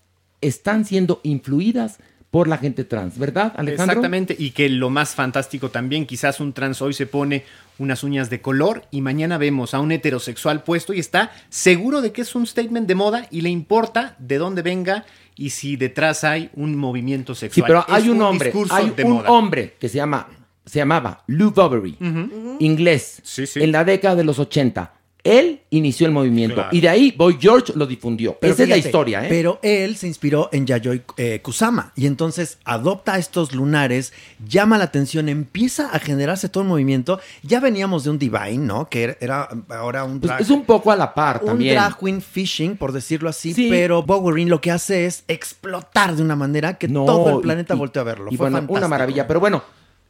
[0.40, 1.98] están siendo influidas
[2.30, 3.84] por la gente trans, ¿verdad, Alejandro?
[3.84, 7.44] Exactamente, y que lo más fantástico también, quizás un trans hoy se pone
[7.78, 12.12] unas uñas de color y mañana vemos a un heterosexual puesto y está seguro de
[12.12, 15.06] que es un statement de moda y le importa de dónde venga
[15.36, 17.66] y si detrás hay un movimiento Sí, sexual.
[17.66, 19.30] pero hay Es un hombre, hay de un moda.
[19.30, 20.28] hombre que se llama,
[20.66, 21.96] se llamaba Lou Bovary,
[22.58, 23.62] inglés, Sí, sí.
[23.62, 24.92] en la década de los 80.
[25.24, 26.68] Él inició el movimiento Claro.
[26.72, 28.38] y de ahí Boy George lo difundió.
[28.40, 29.26] Pero Esa es la historia, ¿eh?
[29.28, 34.12] Pero él se inspiró en Yayoi eh, Kusama y entonces adopta estos lunares,
[34.46, 37.20] llama la atención, empieza a generarse todo el movimiento.
[37.42, 38.88] Ya veníamos de un Divine, ¿no?
[38.88, 41.74] Que era, ahora un Pues es un poco a la par un también.
[41.74, 43.66] drag queen fishing, por decirlo así, Sí.
[43.68, 47.74] pero Bowerin lo que hace es explotar de una manera que No, todo el planeta
[47.74, 48.26] y- volteó a verlo.
[48.30, 48.78] Y Fue bueno, fantástico.
[48.78, 49.26] una maravilla.
[49.26, 49.62] Pero bueno,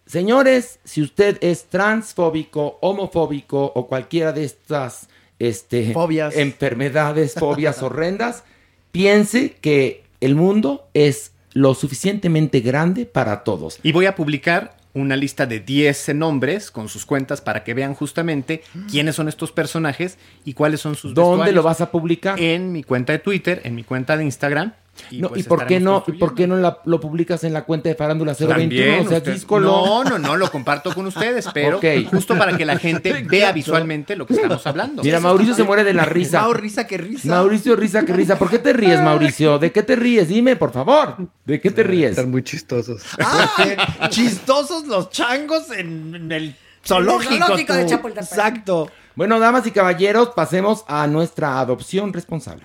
[0.09, 6.35] señores, si usted es transfóbico, homofóbico o cualquiera de estas este, Fobias.
[6.37, 8.43] enfermedades, fobias horrendas,
[8.91, 13.79] piense que el mundo es lo suficientemente grande para todos.
[13.83, 17.95] Y voy a publicar una lista de 10 nombres con sus cuentas para que vean
[17.95, 21.55] justamente quiénes son estos personajes y cuáles son sus ¿Dónde vestuarios.
[21.55, 22.41] lo vas a publicar?
[22.41, 24.75] En mi cuenta de Twitter, en mi cuenta de Instagram.
[25.13, 27.89] No, pues ¿Y por qué no, por qué no la- lo publicas en la cuenta
[27.89, 28.59] de Farándula 021?
[28.59, 29.67] También, o sea, usted- díscolo.
[29.67, 31.81] No, no, no, lo comparto con ustedes, pero
[32.11, 35.03] justo para que la gente vea visualmente lo que estamos hablando.
[35.03, 36.41] Mira, Mauricio se muere de la risa.
[36.43, 37.29] Mau, risa que risa.
[37.29, 38.39] Mauricio, risa que risa.
[38.39, 39.59] ¿Por qué te ríes, Mauricio?
[39.59, 40.29] ¿De qué te ríes?
[40.29, 41.17] Dime, por favor.
[41.45, 42.11] ¿De qué te ríes?
[42.11, 43.03] Están muy chistosos.
[43.21, 46.55] Ah, chistosos los changos en, en el
[46.87, 47.35] zoológico.
[47.47, 47.87] zoológico de.
[47.87, 48.29] Chapultepec.
[48.29, 48.91] Exacto.
[49.15, 52.63] Bueno, damas y caballeros, pasemos a nuestra adopción responsable.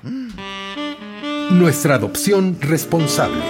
[1.53, 3.43] Nuestra adopción responsable.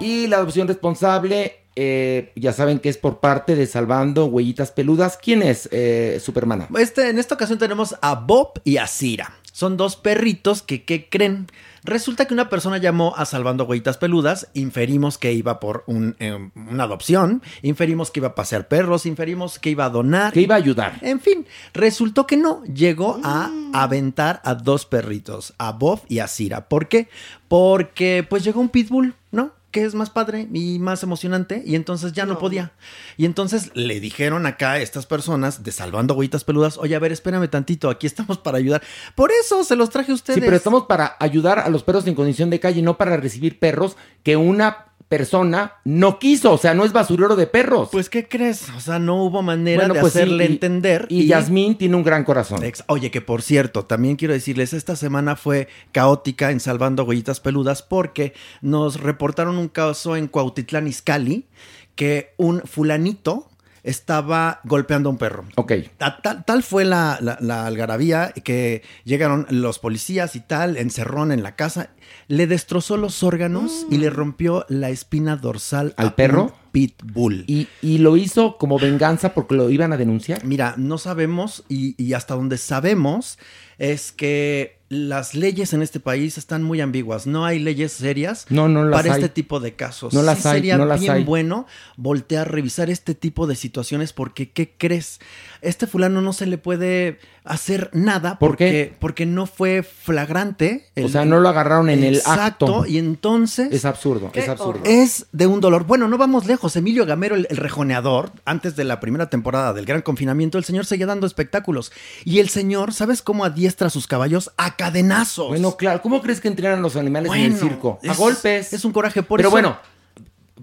[0.00, 5.18] Y la adopción responsable eh, ya saben que es por parte de Salvando Huellitas Peludas.
[5.22, 6.68] ¿Quién es eh, Supermana?
[6.78, 9.34] Este, en esta ocasión tenemos a Bob y a Cira.
[9.52, 11.46] Son dos perritos que, ¿qué creen?
[11.82, 16.50] Resulta que una persona llamó a Salvando Huellitas Peludas, inferimos que iba por un, eh,
[16.54, 20.32] una adopción, inferimos que iba a pasear perros, inferimos que iba a donar.
[20.32, 20.98] Que iba a ayudar.
[21.00, 26.26] En fin, resultó que no, llegó a aventar a dos perritos, a Bob y a
[26.26, 26.68] Cira.
[26.68, 27.08] ¿Por qué?
[27.48, 29.52] Porque pues llegó un pitbull, ¿no?
[29.76, 32.72] Que es más padre y más emocionante y entonces ya no, podía.
[33.18, 37.12] Y entonces le dijeron acá a estas personas de Salvando Huellitas Peludas, oye, a ver,
[37.12, 38.82] espérame tantito, aquí estamos para ayudar.
[39.14, 40.36] Por eso se los traje a ustedes.
[40.36, 43.58] Sí, pero estamos para ayudar a los perros en condición de calle, no para recibir
[43.58, 46.52] perros que una persona no quiso.
[46.52, 47.88] O sea, no es basurero de perros.
[47.92, 48.68] Pues, ¿qué crees?
[48.76, 51.06] O sea, no hubo manera Bueno, de pues sí, hacerle y- entender.
[51.08, 52.60] Y Yasmín tiene un gran corazón.
[52.88, 57.82] Oye, que por cierto, también quiero decirles, esta semana fue caótica en Salvando Huellitas Peludas
[57.82, 61.46] porque nos reportaron un caso en Cuautitlán Izcalli
[61.94, 63.48] que un fulanito
[63.86, 65.44] estaba golpeando a un perro.
[65.54, 65.72] Ok.
[65.96, 71.32] Ta- Tal, tal fue la, la- la algarabía que llegaron los policías y tal, encerrón
[71.32, 71.90] en la casa,
[72.28, 76.42] le destrozó los órganos y le rompió la espina dorsal ¿Al a perro?
[76.44, 77.44] un pitbull.
[77.46, 80.44] Y, y lo hizo como venganza porque lo iban a denunciar.
[80.44, 83.38] Mira, no sabemos y, y hasta donde sabemos
[83.78, 87.26] es que las leyes en este país están muy ambiguas.
[87.26, 89.20] No hay leyes serias No, no las para hay.
[89.20, 90.14] este tipo de casos.
[90.14, 91.24] No las Sí hay, sería no las bien hay.
[91.24, 91.66] bueno
[91.96, 95.18] voltear a revisar este tipo de situaciones porque, ¿qué crees?
[95.60, 98.96] Este fulano no se le puede hacer nada ¿Por porque, qué?
[99.00, 100.86] porque no fue flagrante.
[101.02, 102.86] O sea, no lo agarraron en el Exacto, acto.
[102.86, 103.72] y entonces...
[103.72, 104.80] Es absurdo, es absurdo.
[104.84, 105.84] Es de un dolor.
[105.84, 106.76] Bueno, no vamos lejos.
[106.76, 110.86] Emilio Gamero, el, el rejoneador, antes de la primera temporada del gran confinamiento, el señor
[110.86, 111.90] seguía dando espectáculos.
[112.24, 114.50] Y el señor, ¿sabes cómo adiestra a sus caballos?
[114.56, 115.48] A cadenazos.
[115.48, 116.00] Bueno, claro.
[116.02, 117.98] ¿Cómo crees que entrenan los animales en el circo?
[118.06, 118.72] A es- golpes.
[118.72, 119.52] Es un coraje por Pero eso.
[119.54, 119.76] bueno,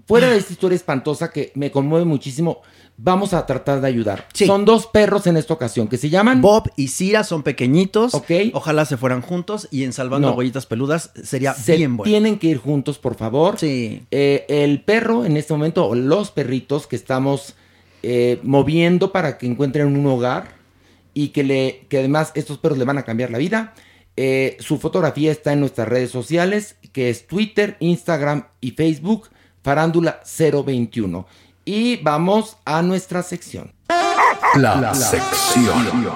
[0.06, 2.62] fuera de esta historia espantosa que me conmueve muchísimo,
[2.96, 4.26] vamos a tratar de ayudar.
[4.32, 8.14] Son dos perros en esta ocasión que se llaman Bob y Cira son pequeñitos.
[8.14, 8.30] Ok.
[8.54, 10.34] Ojalá se fueran juntos y en Salvando No.
[10.34, 12.10] Huellitas Peludas sería Se bien bueno.
[12.10, 13.58] tienen que ir juntos, por favor.
[13.58, 14.02] Sí.
[14.10, 17.54] Eh, el perro en este momento, o los perritos que estamos
[18.02, 20.62] eh, moviendo para que encuentren un hogar
[21.14, 23.72] y que, le, que además estos perros le van a cambiar la vida.
[24.16, 29.30] Eh, su fotografía está en nuestras redes sociales, que es Twitter, Instagram y Facebook,
[29.62, 31.26] Farándula 021.
[31.64, 33.72] Y vamos a nuestra sección.
[34.56, 36.06] La, sección.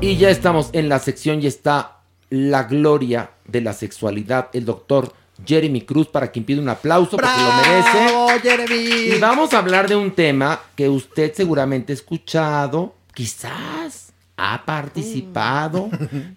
[0.00, 1.98] Y ya estamos en la sección y está
[2.30, 5.12] la gloria de la sexualidad, el doctor
[5.44, 8.04] Jeremy Cruz, para quien pide un aplauso porque lo merece.
[8.04, 9.14] ¡Bravo, Jeremy!
[9.14, 15.90] Y vamos a hablar de un tema que usted seguramente ha escuchado, quizás ha participado,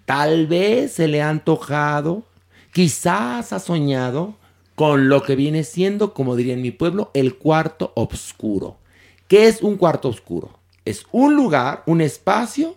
[0.04, 2.24] tal vez se le ha antojado,
[2.72, 4.34] quizás ha soñado
[4.74, 8.78] con lo que viene siendo, como diría en mi pueblo, el cuarto oscuro.
[9.28, 10.58] ¿Qué es un cuarto oscuro?
[10.84, 12.76] Es un lugar, un espacio,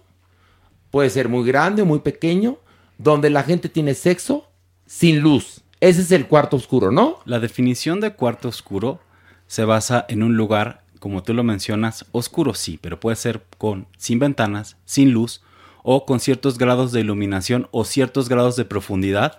[0.91, 2.57] puede ser muy grande o muy pequeño,
[2.97, 4.47] donde la gente tiene sexo
[4.85, 5.63] sin luz.
[5.85, 7.19] Ese es el cuarto oscuro, ¿no?
[7.25, 8.99] La definición de cuarto oscuro
[9.45, 13.85] se basa en un lugar, como tú lo mencionas, oscuro sí, pero puede ser con
[13.95, 15.43] sin ventanas, sin luz
[15.83, 19.35] o con ciertos grados de iluminación o ciertos grados de profundidad.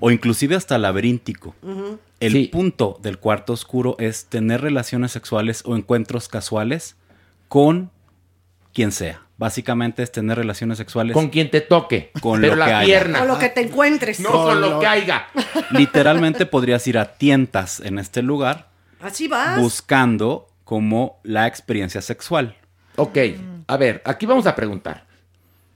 [0.00, 1.54] O inclusive hasta laberíntico.
[2.18, 2.46] El Sí.
[2.48, 6.96] punto del cuarto oscuro es tener relaciones sexuales o encuentros casuales
[7.46, 7.92] con
[8.74, 9.22] quien sea.
[9.36, 12.12] Básicamente es tener relaciones sexuales Con quien te toque.
[12.20, 12.86] Con pero lo la que haya.
[12.86, 13.22] pierna.
[13.22, 14.20] O lo que te encuentres.
[14.20, 15.26] No con lo que haya.
[15.70, 18.68] Literalmente podrías ir a tientas en este lugar
[19.00, 19.58] Así vas.
[19.58, 22.56] buscando como la experiencia sexual.
[22.96, 23.18] Ok,
[23.66, 25.04] a ver, aquí vamos a preguntar.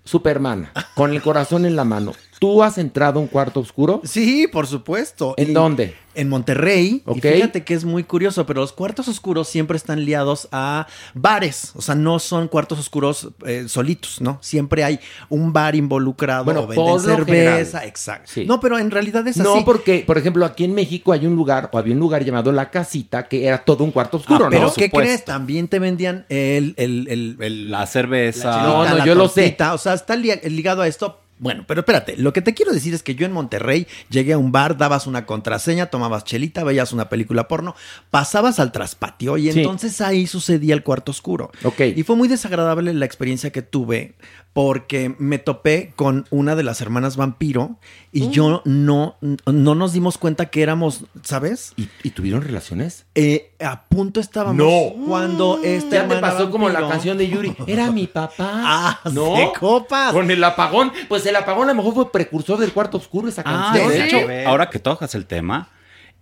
[0.04, 4.00] Superman, con el corazón en la mano, ¿tú has entrado a un cuarto oscuro?
[4.04, 5.34] Sí, por supuesto.
[5.36, 5.94] ¿En Y- dónde?
[6.14, 7.02] En Monterrey.
[7.04, 7.18] Ok.
[7.18, 11.70] Y fíjate que es muy curioso, pero los cuartos oscuros siempre están liados a bares.
[11.76, 14.38] O sea, no son cuartos oscuros eh, solitos, ¿no?
[14.40, 14.98] Siempre hay
[15.28, 17.24] un bar involucrado Bueno, o venden por cerveza.
[17.24, 17.84] general.
[17.88, 18.30] Exacto.
[18.34, 18.44] Sí.
[18.46, 19.62] No, pero en realidad es No, así.
[19.64, 22.68] porque, por ejemplo, aquí en México hay un lugar, o había un lugar llamado La
[22.70, 24.72] Casita, que era todo un cuarto oscuro, Ah, pero ¿no?
[24.74, 24.98] ¿qué supuesto.
[24.98, 25.24] crees?
[25.24, 28.50] También te vendían el, el, el, el- La cerveza.
[28.56, 29.56] la No, no, la yo lo sé.
[29.72, 31.20] O sea, está li- ligado a esto.
[31.40, 34.38] Bueno, pero espérate, lo que te quiero decir es que yo en Monterrey llegué a
[34.38, 37.76] un bar, dabas una contraseña, tomabas chelita, veías una película porno,
[38.10, 39.60] pasabas al traspatio y Sí.
[39.60, 41.50] entonces ahí sucedía el cuarto oscuro.
[41.64, 41.80] Ok.
[41.96, 44.14] Y fue muy desagradable la experiencia que tuve
[44.52, 47.76] porque me topé con una de las hermanas vampiro
[48.10, 48.30] y Mm.
[48.32, 49.16] yo no,
[49.46, 51.74] no nos dimos cuenta que éramos, ¿sabes?
[51.76, 53.06] ¿Y, y tuvieron relaciones?
[53.14, 55.06] Eh, a punto estábamos No.
[55.06, 57.54] cuando esta Ya te hermana pasó como la canción de Yuri.
[57.68, 58.34] Era mi papá.
[58.70, 59.34] Ah, ¿no?
[59.36, 60.12] de copas.
[60.12, 60.92] Con el apagón.
[61.08, 63.88] Pues el apagón a lo mejor fue precursor del cuarto oscuro esa Ah, canción.
[63.90, 65.68] de hecho, ahora que tocas el tema,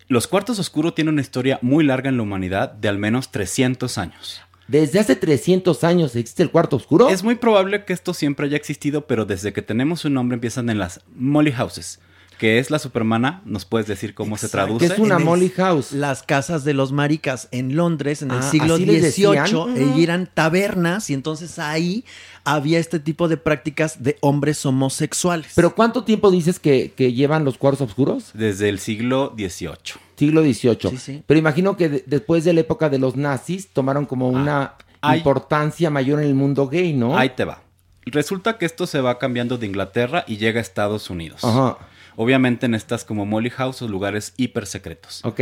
[0.08, 3.98] Los cuartos oscuros tienen una historia muy larga en la humanidad de al menos 300
[3.98, 4.40] años.
[4.68, 7.08] ¿Desde hace 300 años existe el cuarto oscuro?
[7.08, 10.68] Es muy probable que esto siempre haya existido, pero desde que tenemos un nombre empiezan
[10.70, 12.00] en las Molly Houses,
[12.38, 14.86] que es la supermana, ¿nos puedes decir cómo se traduce?
[14.86, 15.92] En el- Molly House?
[15.92, 18.76] Las casas de los maricas en Londres en el Ah, siglo.
[18.76, 22.04] XVIII eran tabernas y entonces ahí
[22.44, 25.52] había este tipo de prácticas de hombres homosexuales.
[25.54, 28.30] ¿Pero cuánto tiempo dices que, que llevan los cuartos oscuros?
[28.34, 30.00] Desde el siglo XVIII.
[30.16, 30.90] Siglo XVIII.
[30.90, 31.22] Sí, sí.
[31.26, 35.18] Pero imagino que de- después de la época de los nazis tomaron como una hay-
[35.18, 37.16] importancia mayor en el mundo gay, ¿no?
[37.18, 37.62] Ahí te va.
[38.06, 41.42] Resulta que esto se va cambiando de Inglaterra y llega a Estados Unidos.
[41.44, 41.76] Ajá.
[42.16, 45.24] Obviamente en estas como Molly House o lugares hiper secretos.
[45.24, 45.40] Ok.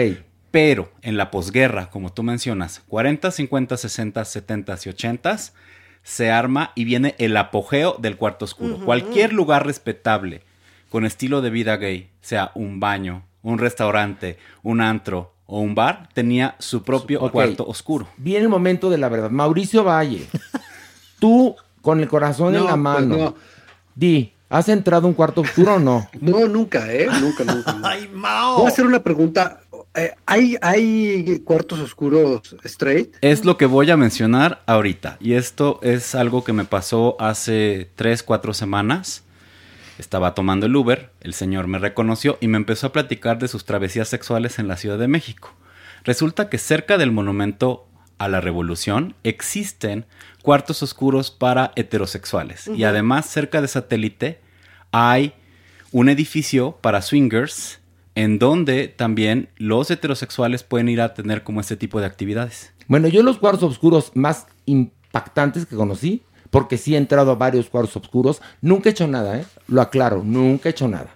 [0.50, 5.36] Pero en la posguerra, como tú mencionas, 40, 50, 60, 70 y 80
[6.02, 8.78] se arma y viene el apogeo del cuarto oscuro.
[8.78, 10.42] Cualquier lugar respetable
[10.90, 16.08] con estilo de vida gay, sea un baño, un restaurante, un antro o un bar,
[16.12, 18.08] tenía su propio cuarto oscuro.
[18.16, 19.30] Viene el momento de la verdad.
[19.30, 20.26] Mauricio Valle,
[21.20, 23.34] tú con el corazón en la pues mano, no.
[23.94, 26.08] di, ¿has entrado a un cuarto oscuro o no?
[26.20, 27.06] No, nunca, ¿eh?
[27.20, 27.78] Nunca, nunca.
[27.84, 28.56] ¡Ay, Mao!
[28.56, 29.60] Voy a hacer una pregunta.
[29.94, 33.14] Eh, ¿hay, ¿Hay cuartos oscuros straight?
[33.20, 35.18] Es lo que voy a mencionar ahorita.
[35.20, 39.23] Y esto es algo que me pasó hace 3, 4 semanas.
[39.98, 43.64] Estaba tomando el Uber, el señor me reconoció y me empezó a platicar de sus
[43.64, 45.54] travesías sexuales en la Ciudad de México.
[46.02, 47.86] Resulta que cerca del monumento
[48.18, 50.06] a la Revolución existen
[50.42, 52.68] cuartos oscuros para heterosexuales.
[52.68, 54.40] Y además cerca de satélite
[54.92, 55.34] hay
[55.92, 57.80] un edificio para swingers
[58.14, 62.72] en donde también los heterosexuales pueden ir a tener como este tipo de actividades.
[62.86, 66.22] Bueno, yo los cuartos oscuros más impactantes que conocí,
[66.54, 69.44] porque sí he entrado a varios cuartos oscuros, nunca he hecho nada, ¿eh?
[69.66, 71.10] Lo aclaro, nunca he hecho nada.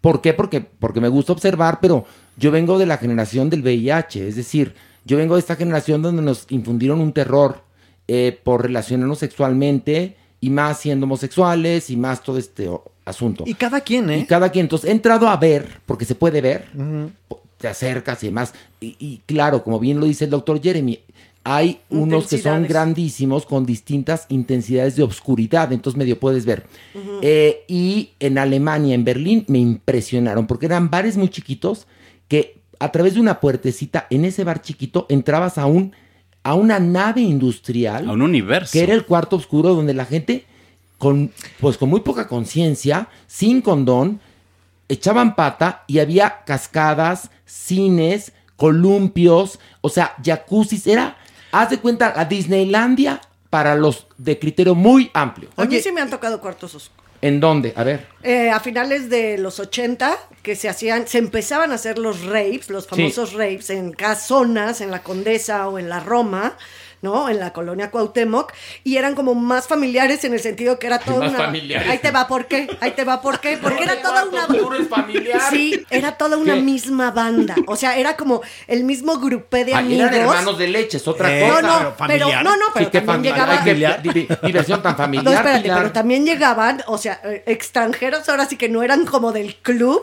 [0.00, 0.32] ¿Por qué?
[0.32, 2.06] Porque, porque me gusta observar, pero
[2.38, 4.74] yo vengo de la generación del VIH, es decir,
[5.04, 7.64] yo vengo de esta generación donde nos infundieron un terror
[8.06, 12.70] eh, por relacionarnos sexualmente y más siendo homosexuales y más todo este
[13.04, 13.44] asunto.
[13.46, 14.20] Y cada quien, ¿eh?
[14.20, 14.64] Y cada quien.
[14.64, 16.64] Entonces he entrado a ver, porque se puede ver,
[17.58, 18.54] te acercas y demás.
[18.80, 20.98] Y, y claro, como bien lo dice el doctor Jeremy,
[21.50, 26.66] hay unos que son grandísimos con distintas intensidades de obscuridad, entonces medio puedes ver.
[27.22, 31.86] Eh, y en Alemania, en Berlín, me impresionaron, porque eran bares muy chiquitos
[32.28, 35.92] que a través de una puertecita en ese bar chiquito entrabas a un
[36.42, 38.72] a una nave industrial A un universo.
[38.72, 40.44] que era el cuarto oscuro donde la gente
[40.98, 44.20] con pues con muy poca conciencia, sin condón,
[44.88, 51.16] echaban pata y había cascadas, cines, columpios, o sea, jacuzzis, era
[51.52, 53.20] haz de cuenta la Disneylandia
[53.50, 55.48] para los de criterio muy amplio.
[55.56, 57.08] A mí sí me han tocado cuartos oscuros.
[57.20, 57.72] ¿En dónde?
[57.74, 58.06] A ver.
[58.22, 62.70] Eh, a finales de los 80, que se hacían, se empezaban a hacer los raves,
[62.70, 66.56] los famosos raves en casonas, en la Condesa o en la Roma,
[67.02, 67.28] ¿no?
[67.28, 68.52] En la colonia Cuauhtémoc,
[68.84, 71.38] y eran como más familiares en el sentido que era toda Más una...
[71.38, 71.88] familiares.
[71.88, 72.68] Ahí te va, ¿por qué?
[72.80, 73.56] Ahí te va, ¿por qué?
[73.56, 74.46] Porque era toda una...
[75.50, 76.60] Sí, era toda una ¿Qué?
[76.62, 80.08] misma banda, o sea, era como el mismo grupé de Ay, amigos.
[80.10, 81.62] eran hermanos de leche, es otra Eh, cosa.
[81.62, 83.34] no, no, pero, no, no, pero Sí, también familiar.
[83.34, 83.52] llegaba...
[83.52, 85.24] Ay, qué di- di- diversión tan familiar.
[85.24, 85.78] No, espérate, Pilar.
[85.78, 90.02] pero también llegaban, o sea, eh, extranjeros ahora sí que no eran como del club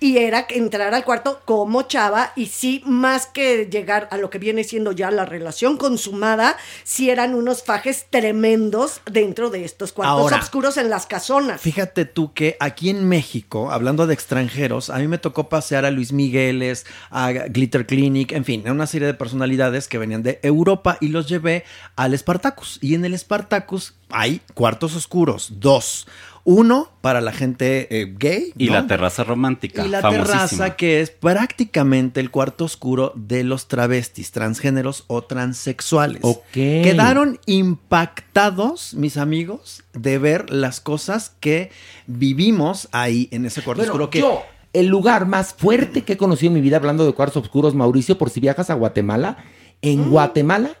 [0.00, 4.30] y era que entrar al cuarto como chava y sí, más que llegar a lo
[4.30, 6.35] que viene siendo ya la relación consumada,
[6.84, 10.38] sí eran unos fajes tremendos dentro de estos cuartos Ahora.
[10.38, 11.60] oscuros en las casonas.
[11.60, 15.90] Fíjate tú que aquí en México, hablando de extranjeros, a mí me tocó pasear a
[15.90, 20.40] Luis Migueles, a Glitter Clinic, en fin, a una serie de personalidades que venían de
[20.42, 21.64] Europa y los llevé
[21.96, 22.78] al Spartacus.
[22.80, 26.06] Y en el Spartacus hay cuartos oscuros, dos.
[26.48, 28.52] Uno para la gente eh, gay.
[28.56, 28.74] Y ¿no?
[28.74, 29.84] la terraza romántica.
[29.84, 30.32] Y la famosísima.
[30.32, 36.20] terraza que es prácticamente el cuarto oscuro de los travestis, transgéneros o transexuales.
[36.22, 36.52] Ok.
[36.52, 41.72] Quedaron impactados, mis amigos, de ver las cosas que
[42.06, 44.10] vivimos ahí en ese cuarto Bueno, oscuro.
[44.10, 47.42] Que yo, el lugar más fuerte que he conocido en mi vida, hablando de cuartos
[47.42, 49.36] oscuros, Mauricio, por si viajas a Guatemala,
[49.82, 50.76] en Guatemala,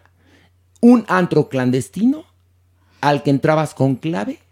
[0.80, 2.24] un antro clandestino
[3.00, 4.45] al que entrabas con clave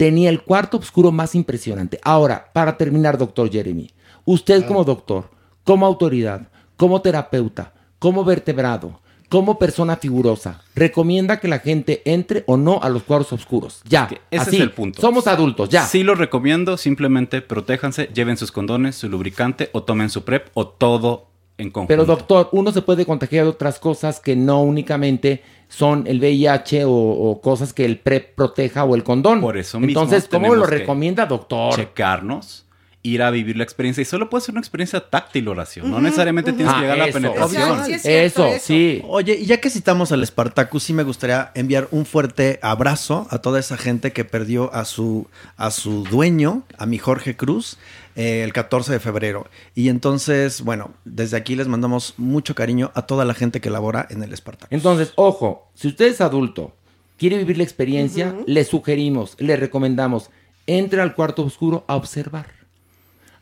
[0.00, 2.00] tenía el cuarto oscuro más impresionante.
[2.02, 3.90] Ahora, para terminar, doctor Jeremy,
[4.24, 5.28] usted como doctor,
[5.62, 6.48] como autoridad,
[6.78, 8.98] como terapeuta, como vertebrado,
[9.28, 13.82] como persona figurosa, recomienda que la gente entre o no a los cuartos oscuros.
[13.84, 14.56] Ya, Ese así.
[14.56, 15.02] es el punto.
[15.02, 15.84] Somos adultos, ya.
[15.84, 20.66] Sí lo recomiendo, simplemente protéjanse, lleven sus condones, su lubricante o tomen su PrEP o
[20.66, 21.29] todo
[21.60, 21.86] en.
[21.86, 26.84] Pero doctor, uno se puede contagiar de otras cosas que no únicamente son el VIH
[26.84, 29.40] o, o cosas que el PrEP proteja o el condón.
[29.40, 31.74] Por eso mismo Entonces, ¿cómo lo recomienda, doctor?
[31.74, 32.66] checarnos
[33.02, 34.02] ir a vivir la experiencia.
[34.02, 35.90] Y solo puede ser una experiencia táctil oración.
[35.90, 37.84] No necesariamente tienes que llegar a Ah, la eso, penetración.
[37.86, 39.02] sí, Eso, sí.
[39.08, 43.38] Oye, y ya que citamos al Spartacus, sí me gustaría enviar un fuerte abrazo a
[43.38, 47.78] toda esa gente que perdió a su, a su dueño, a mi Jorge Cruz,
[48.16, 49.46] eh, el 14 de febrero.
[49.74, 54.06] Y entonces, bueno, desde aquí les mandamos mucho cariño a toda la gente que labora
[54.10, 54.72] en el Spartacus.
[54.72, 56.74] Entonces, ojo, si usted es adulto,
[57.16, 60.28] quiere vivir la experiencia, le sugerimos, le recomendamos,
[60.66, 62.59] entre al cuarto oscuro a observar.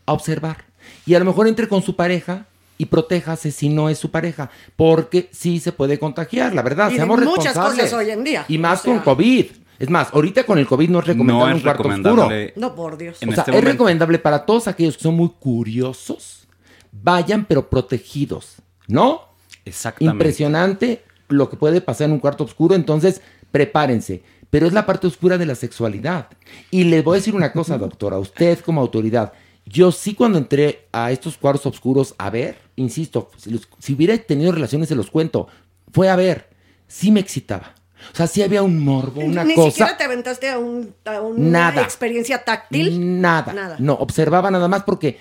[0.08, 0.64] A observar.
[1.06, 4.50] Y a lo mejor entre con su pareja y protéjase si no es su pareja,
[4.76, 7.84] porque sí se puede contagiar, la verdad, Y de seamos muchas responsables.
[7.84, 8.44] cosas hoy en día.
[8.48, 9.46] Y más O sea, con COVID.
[9.78, 12.28] Es más, ahorita con el COVID no es recomendable No es un cuarto oscuro.
[12.56, 13.18] No, por Dios.
[13.26, 16.48] O sea, es recomendable para todos aquellos que son muy curiosos,
[16.90, 18.56] vayan pero protegidos,
[18.88, 19.22] ¿no?
[19.64, 20.14] Exactamente.
[20.16, 23.20] Impresionante lo que puede pasar en un cuarto oscuro, entonces
[23.50, 24.22] prepárense.
[24.50, 26.28] Pero es la parte oscura de la sexualidad.
[26.70, 29.32] Y les voy a decir una cosa, doctora, usted como autoridad,
[29.68, 34.16] yo sí cuando entré a estos cuartos oscuros a ver, insisto, si, los- si hubiera
[34.18, 35.48] tenido relaciones se los cuento,
[35.92, 36.48] fue a ver,
[36.86, 37.74] sí me excitaba.
[38.12, 39.70] O sea, sí había un morbo, una Ni cosa.
[39.70, 41.82] siquiera te aventaste a, un, a una Nada.
[41.82, 43.20] experiencia táctil.
[43.20, 43.76] Nada, Nada.
[43.80, 45.18] No, observaba nada más porque,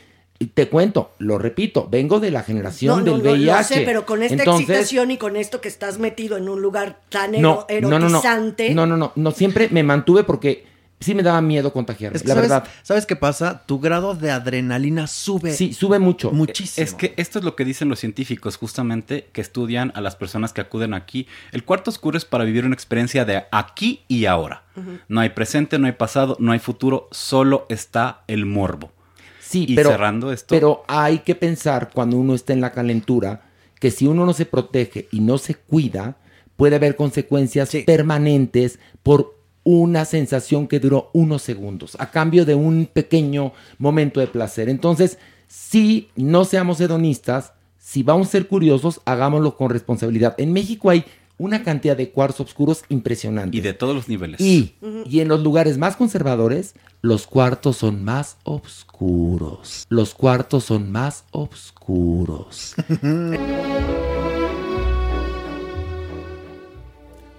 [0.54, 3.58] te cuento, lo repito, vengo de la generación No, no, del no, VIH.
[3.58, 6.62] lo sé, pero con esta Entonces, excitación y con esto que estás metido en un
[6.62, 8.70] lugar tan no, no, no, no, erotizante.
[8.76, 10.68] no, no, no, no, siempre me mantuve porque
[11.00, 12.68] sí me daba miedo contagiarme, Es que la ¿sabes, verdad.
[12.84, 13.64] ¿Sabes qué pasa?
[13.66, 15.54] Tu grado de adrenalina sube.
[15.54, 16.32] Sí, sube mucho.
[16.32, 16.84] Muchísimo.
[16.84, 20.54] Es que esto es lo que dicen los científicos, justamente, que estudian a las personas
[20.54, 21.28] que acuden aquí.
[21.52, 24.64] El cuarto oscuro es para vivir una experiencia de aquí y ahora.
[25.08, 28.92] No hay presente, no hay pasado, no hay futuro, solo está el morbo.
[29.40, 30.48] Sí, y pero, cerrando esto.
[30.50, 33.50] pero hay que pensar cuando uno está en la calentura
[33.80, 36.18] que si uno no se protege y no se cuida,
[36.58, 39.37] puede haber consecuencias permanentes por
[39.70, 44.70] una sensación que duró unos segundos, a cambio de un pequeño momento de placer.
[44.70, 45.18] Entonces,
[45.50, 50.36] si no seamos hedonistas, si vamos a ser curiosos, hagámoslo con responsabilidad.
[50.38, 51.04] En México hay
[51.38, 53.58] una cantidad de cuartos oscuros impresionante.
[53.58, 54.40] Y de todos los niveles.
[54.40, 54.76] Y,
[55.06, 59.86] y en los lugares más conservadores, los cuartos son más oscuros.
[59.90, 62.74] Los cuartos son más oscuros.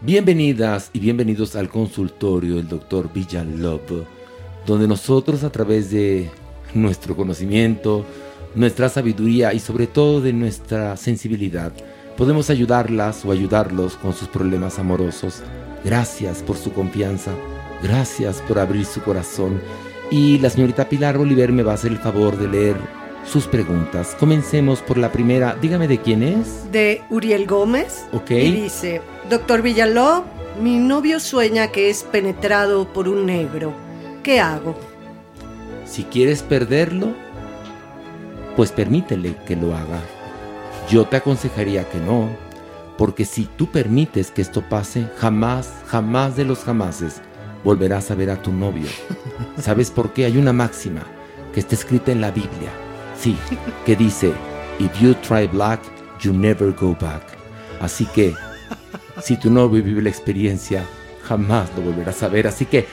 [0.00, 4.06] Bienvenidas y bienvenidos al consultorio del doctor Villalobos,
[4.64, 6.30] donde nosotros a través de
[6.72, 8.04] nuestro conocimiento,
[8.54, 11.72] nuestra sabiduría y sobre todo de nuestra sensibilidad,
[12.16, 15.42] podemos ayudarlas o ayudarlos con sus problemas amorosos.
[15.84, 17.32] Gracias por su confianza,
[17.82, 19.60] gracias por abrir su corazón
[20.12, 22.76] y la señorita Pilar Oliver me va a hacer el favor de leer
[23.28, 24.16] sus preguntas.
[24.18, 25.56] Comencemos por la primera.
[25.60, 26.70] Dígame de quién es.
[26.72, 28.06] De Uriel Gómez.
[28.12, 28.30] Ok.
[28.30, 30.24] Y dice, doctor Villaló,
[30.62, 33.74] mi novio sueña que es penetrado por un negro.
[34.22, 34.74] ¿Qué hago?
[35.84, 37.08] Si quieres perderlo,
[38.56, 40.00] pues permítele que lo haga.
[40.88, 42.28] Yo te aconsejaría que no,
[42.96, 47.20] porque si tú permites que esto pase, jamás, jamás de los jamases
[47.64, 48.88] volverás a ver a tu novio.
[49.60, 50.24] ¿Sabes por qué?
[50.24, 51.02] Hay una máxima
[51.52, 52.70] que está escrita en la Biblia.
[53.18, 53.36] Sí,
[53.84, 54.32] que dice,
[54.78, 55.80] if you try black,
[56.20, 57.22] you never go back.
[57.80, 58.34] Así que,
[59.22, 60.84] si tu novio vive la experiencia,
[61.22, 62.46] jamás lo volverás a ver.
[62.46, 62.86] Así que,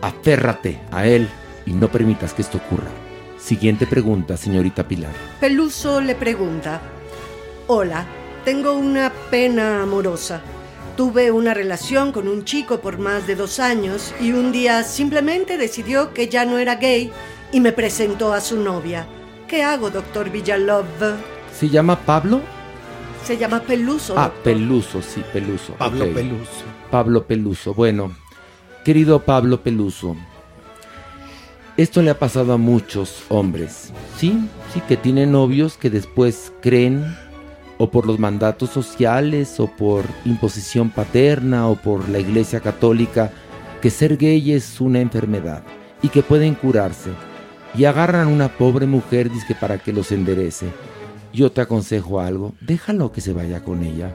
[0.00, 1.28] aférrate a él
[1.66, 2.90] y no permitas que esto ocurra.
[3.38, 5.12] Siguiente pregunta, señorita Pilar.
[5.40, 6.80] Peluso le pregunta,
[7.66, 8.06] hola,
[8.44, 10.42] tengo una pena amorosa.
[10.96, 15.56] Tuve una relación con un chico por más de dos años y un día simplemente
[15.56, 17.10] decidió que ya no era gay
[17.50, 19.06] y me presentó a su novia.
[19.48, 20.84] ¿Qué hago, doctor Villalov?
[21.52, 22.40] ¿Se llama Pablo?
[23.24, 24.18] Se llama Peluso.
[24.18, 24.42] Ah, doctor.
[24.42, 25.74] Peluso, sí, Peluso.
[25.74, 26.06] Pablo.
[26.12, 26.64] Peluso.
[26.90, 27.74] Pablo Peluso.
[27.74, 28.12] Bueno,
[28.84, 30.16] querido Pablo Peluso,
[31.76, 34.48] esto le ha pasado a muchos hombres, ¿sí?
[34.74, 37.16] Sí, que tienen novios que después creen,
[37.78, 43.32] o por los mandatos sociales, o por imposición paterna, o por la iglesia católica,
[43.80, 45.62] que ser gay es una enfermedad
[46.02, 47.10] y que pueden curarse.
[47.74, 50.66] Y agarran a una pobre mujer, dice para que los enderece.
[51.32, 54.14] Yo te aconsejo algo, déjalo que se vaya con ella.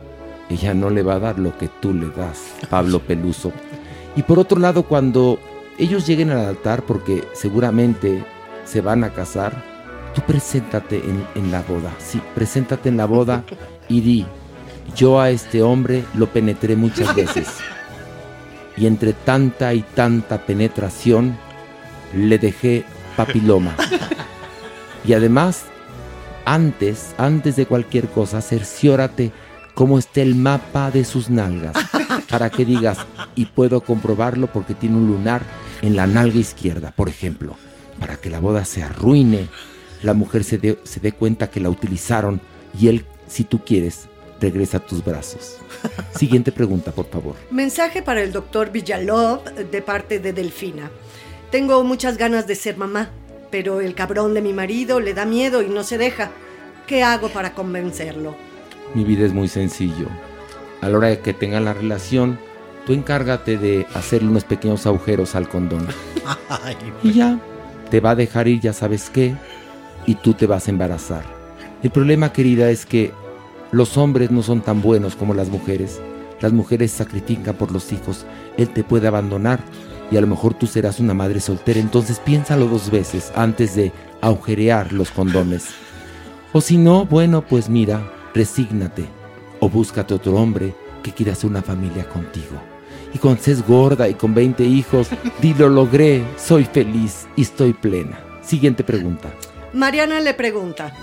[0.49, 3.52] Ella no le va a dar lo que tú le das, Pablo Peluso.
[4.15, 5.39] Y por otro lado, cuando
[5.77, 8.23] ellos lleguen al altar, porque seguramente
[8.65, 9.64] se van a casar,
[10.14, 11.91] tú preséntate en, en la boda.
[11.98, 13.44] Sí, preséntate en la boda
[13.89, 14.26] y di,
[14.95, 17.48] yo a este hombre lo penetré muchas veces.
[18.77, 21.35] Y entre tanta y tanta penetración,
[22.14, 22.85] le dejé
[23.15, 23.76] papiloma.
[25.06, 25.64] Y además,
[26.48, 29.34] antes, antes de cualquier cosa, cerciórate
[29.74, 31.76] cómo está el mapa de sus nalgas.
[32.30, 32.99] Para que digas,
[33.36, 35.41] y puedo comprobarlo porque tiene un lunar
[35.82, 37.56] en la nalga izquierda, por ejemplo.
[37.99, 39.48] para que la boda se arruine,
[40.03, 42.41] la mujer se dé, se dé cuenta que la utilizaron
[42.80, 44.07] y él, si tú quieres,
[44.40, 45.57] regresa a tus brazos.
[46.15, 47.36] Siguiente pregunta, por favor.
[47.49, 50.91] Mensaje para el doctor Villalov de parte de Delfina.
[51.49, 53.10] Tengo muchas ganas de ser mamá,
[53.49, 56.32] pero el cabrón de mi marido le da miedo y no se deja.
[56.86, 58.36] ¿Qué hago para convencerlo?
[58.94, 60.07] Mi vida es muy sencillo.
[60.82, 62.40] A la hora de que tengan la relación,
[62.86, 65.88] tú encárgate de hacerle unos pequeños agujeros al condón.
[67.03, 67.40] Y ya,
[67.90, 69.36] te va a dejar ir ya sabes qué,
[70.06, 71.24] y tú te vas a embarazar.
[71.84, 73.11] El problema, querida, es que
[73.72, 76.02] los hombres no son tan buenos como las mujeres.
[76.41, 78.26] Las mujeres sacrifican por los hijos.
[78.57, 79.60] Él te puede abandonar
[80.11, 81.79] y a lo mejor tú serás una madre soltera.
[81.79, 85.67] Entonces piénsalo dos veces antes de agujerear los condones.
[86.53, 89.05] O si no, bueno, pues mira, resígnate.
[89.59, 90.73] O búscate otro hombre
[91.03, 92.61] que quiera hacer una familia contigo.
[93.13, 95.09] Y cuando seas gorda y con 20 hijos,
[95.41, 98.19] di lo logré, soy feliz y estoy plena.
[98.41, 99.29] Siguiente pregunta.
[99.73, 100.93] Mariana le pregunta,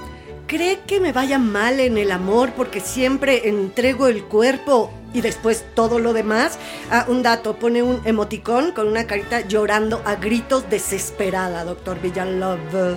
[0.46, 5.64] ¿cree que me vaya mal en el amor porque siempre entrego el cuerpo y después
[5.74, 6.58] todo lo demás?
[6.90, 12.96] Ah, un dato, pone un emoticón con una carita llorando a gritos desesperada, doctor Villalove.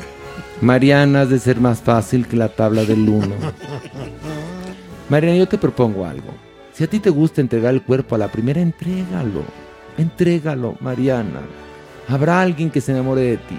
[0.62, 3.36] Mariana has de ser más fácil que la tabla del 1.
[5.10, 6.34] Mariana, yo te propongo algo.
[6.74, 9.44] Si a ti te gusta entregar el cuerpo a la primera, entrégalo.
[9.98, 11.42] Entrégalo, Mariana.
[12.08, 13.58] Habrá alguien que se enamore de ti.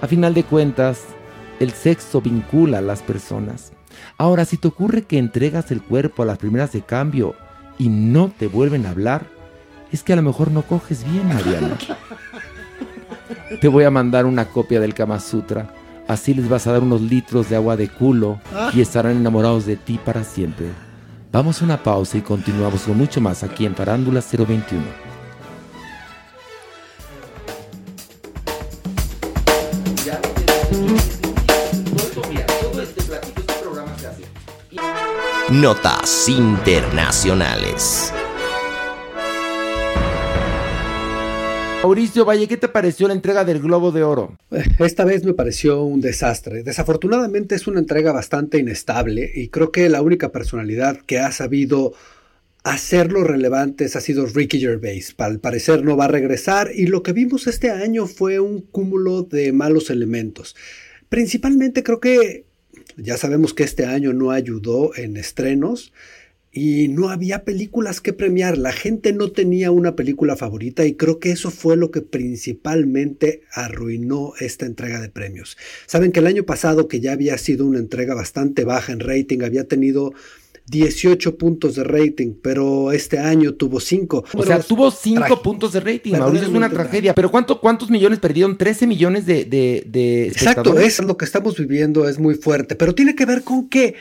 [0.00, 1.04] A final de cuentas,
[1.62, 3.72] el sexo vincula a las personas.
[4.18, 7.34] Ahora, si te ocurre que entregas el cuerpo a las primeras de cambio
[7.78, 9.26] y no te vuelven a hablar,
[9.92, 11.78] es que a lo mejor no coges bien, Mariana.
[13.60, 15.74] Te voy a mandar una copia del Kama Sutra.
[16.08, 18.40] Así les vas a dar unos litros de agua de culo
[18.72, 20.68] y estarán enamorados de ti para siempre.
[21.30, 25.01] Vamos a una pausa y continuamos con mucho más aquí en Farándula 021.
[35.60, 38.10] Notas internacionales.
[41.82, 44.38] Mauricio Valle, ¿qué te pareció la entrega del Globo de Oro?
[44.78, 46.62] Esta vez me pareció un desastre.
[46.62, 51.92] Desafortunadamente es una entrega bastante inestable y creo que la única personalidad que ha sabido
[52.64, 55.14] hacerlo relevantes ha sido Ricky Gervais.
[55.18, 59.24] Al parecer no va a regresar y lo que vimos este año fue un cúmulo
[59.24, 60.56] de malos elementos.
[61.10, 62.46] Principalmente creo que
[62.96, 65.92] ya sabemos que este año no ayudó en estrenos
[66.52, 68.58] y no había películas que premiar.
[68.58, 73.42] La gente no tenía una película favorita y creo que eso fue lo que principalmente
[73.52, 75.56] arruinó esta entrega de premios.
[75.86, 79.40] Saben que el año pasado, que ya había sido una entrega bastante baja en rating,
[79.42, 80.12] había tenido
[80.66, 84.24] 18 puntos de rating, pero este año tuvo 5.
[84.34, 87.14] O sea, tuvo 5 puntos de rating, Mauricio, es una tragedia.
[87.14, 88.56] Pero ¿cuánto, ¿cuántos millones perdieron?
[88.56, 92.94] 13 millones de, de, de Exacto, es lo que estamos viviendo, es muy fuerte, pero
[92.94, 93.94] tiene que ver con que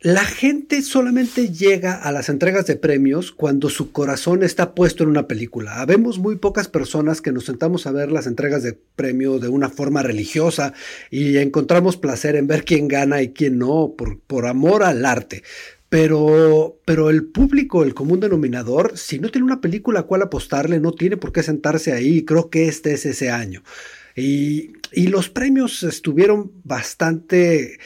[0.00, 5.10] la gente solamente llega a las entregas de premios cuando su corazón está puesto en
[5.10, 5.80] una película.
[5.80, 9.70] Habemos muy pocas personas que nos sentamos a ver las entregas de premio de una
[9.70, 10.72] forma religiosa
[11.10, 15.42] y encontramos placer en ver quién gana y quién no, por, por amor al arte.
[15.88, 20.80] Pero, pero el público, el común denominador, si no tiene una película a cual apostarle,
[20.80, 22.24] no tiene por qué sentarse ahí.
[22.24, 23.62] Creo que este es ese año.
[24.14, 27.78] Y, y los premios estuvieron bastante,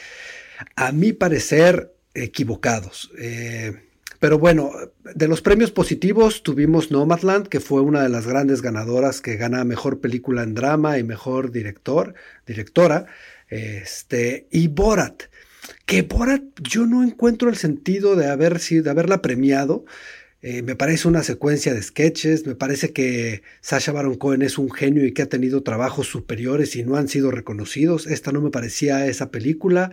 [0.75, 3.11] a mi parecer, equivocados.
[3.17, 3.73] Eh,
[4.19, 4.71] pero bueno,
[5.15, 9.65] de los premios positivos tuvimos Nomadland, que fue una de las grandes ganadoras que gana
[9.65, 12.13] mejor película en drama y mejor director,
[12.47, 13.05] directora.
[13.49, 15.23] Este, y Borat,
[15.85, 19.85] que Borat yo no encuentro el sentido de, haber, de haberla premiado.
[20.41, 24.69] Eh, me parece una secuencia de sketches, me parece que Sasha Baron Cohen es un
[24.69, 28.07] genio y que ha tenido trabajos superiores y no han sido reconocidos.
[28.07, 29.91] Esta no me parecía esa película,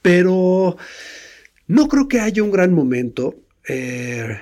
[0.00, 0.78] pero
[1.66, 3.34] no creo que haya un gran momento.
[3.68, 4.38] Eh,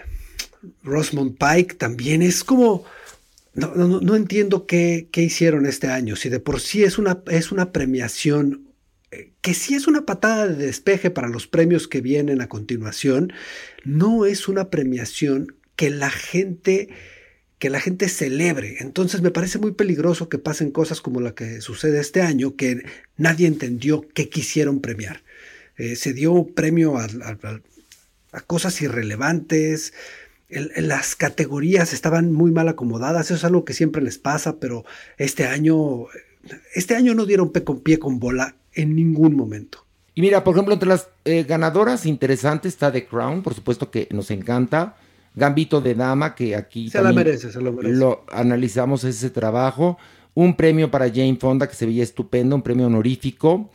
[0.83, 2.85] Rosamund Pike también es como...
[3.55, 6.17] No, no, no entiendo qué, qué, hicieron este año.
[6.17, 8.64] Si de por sí es una, es una premiación
[9.41, 13.33] que sí es una patada de despeje para los premios que vienen a continuación,
[13.85, 16.89] no es una premiación que la gente
[17.59, 18.77] que la gente celebre.
[18.81, 22.85] Entonces me parece muy peligroso que pasen cosas como la que sucede este año, que
[23.17, 25.23] nadie entendió qué quisieron premiar.
[25.79, 27.09] Eh, se dio premio a,
[28.47, 29.95] cosas irrelevantes,
[30.51, 34.85] el, las categorías estaban muy mal acomodadas, eso es algo que siempre les pasa, pero
[35.17, 36.07] este año,
[36.75, 39.79] este año no dieron pe con pie con bola en ningún momento.
[40.15, 44.09] Y mira, por ejemplo, entre las eh, ganadoras interesantes está The Crown, por supuesto que
[44.13, 44.97] nos encanta.
[45.35, 47.97] Gambito de Dama, que aquí se la merece, se lo merece.
[47.97, 49.99] Lo analizamos ese trabajo.
[50.35, 53.69] un premio para Jane Fonda que se veía estupendo, un premio honorífico.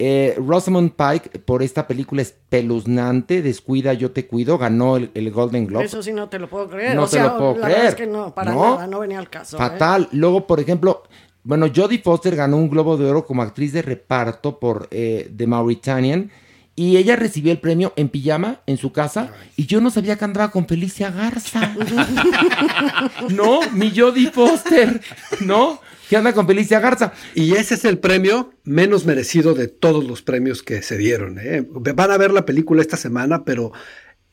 [0.00, 5.66] Eh, Rosamund Pike por esta película espeluznante, Descuida, yo te cuido, ganó el, el Golden
[5.66, 5.84] Globe.
[5.84, 6.96] Eso sí no te lo puedo creer.
[6.96, 8.10] No o te sea, lo puedo la verdad es creer.
[8.10, 8.74] que no, para ¿No?
[8.74, 9.56] nada, no venía al caso.
[9.56, 9.60] ¿eh?
[9.60, 10.08] Fatal.
[10.12, 11.04] Luego, por ejemplo,
[11.44, 15.46] bueno, Jodie Foster ganó un Globo de Oro como actriz de reparto por eh, The
[15.46, 16.30] Mauritanian.
[16.76, 19.32] Y ella recibió el premio en pijama en su casa.
[19.56, 21.76] Y yo no sabía que andaba con Felicia Garza.
[23.30, 25.00] no, mi Jodie Foster.
[25.40, 27.12] No, que anda con Felicia Garza.
[27.34, 31.38] Y ese es el premio menos merecido de todos los premios que se dieron.
[31.38, 31.64] ¿eh?
[31.68, 33.72] Van a ver la película esta semana, pero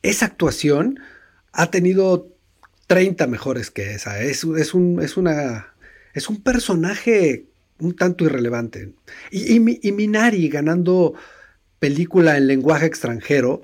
[0.02, 0.98] esa actuación
[1.52, 2.32] ha tenido
[2.88, 4.20] 30 mejores que esa.
[4.20, 5.71] Es, es, un, es, una,
[6.14, 7.44] es un personaje
[7.78, 8.92] un tanto irrelevante.
[9.30, 11.14] Y, y, Mi- y Minari ganando
[11.78, 13.62] película en lenguaje extranjero.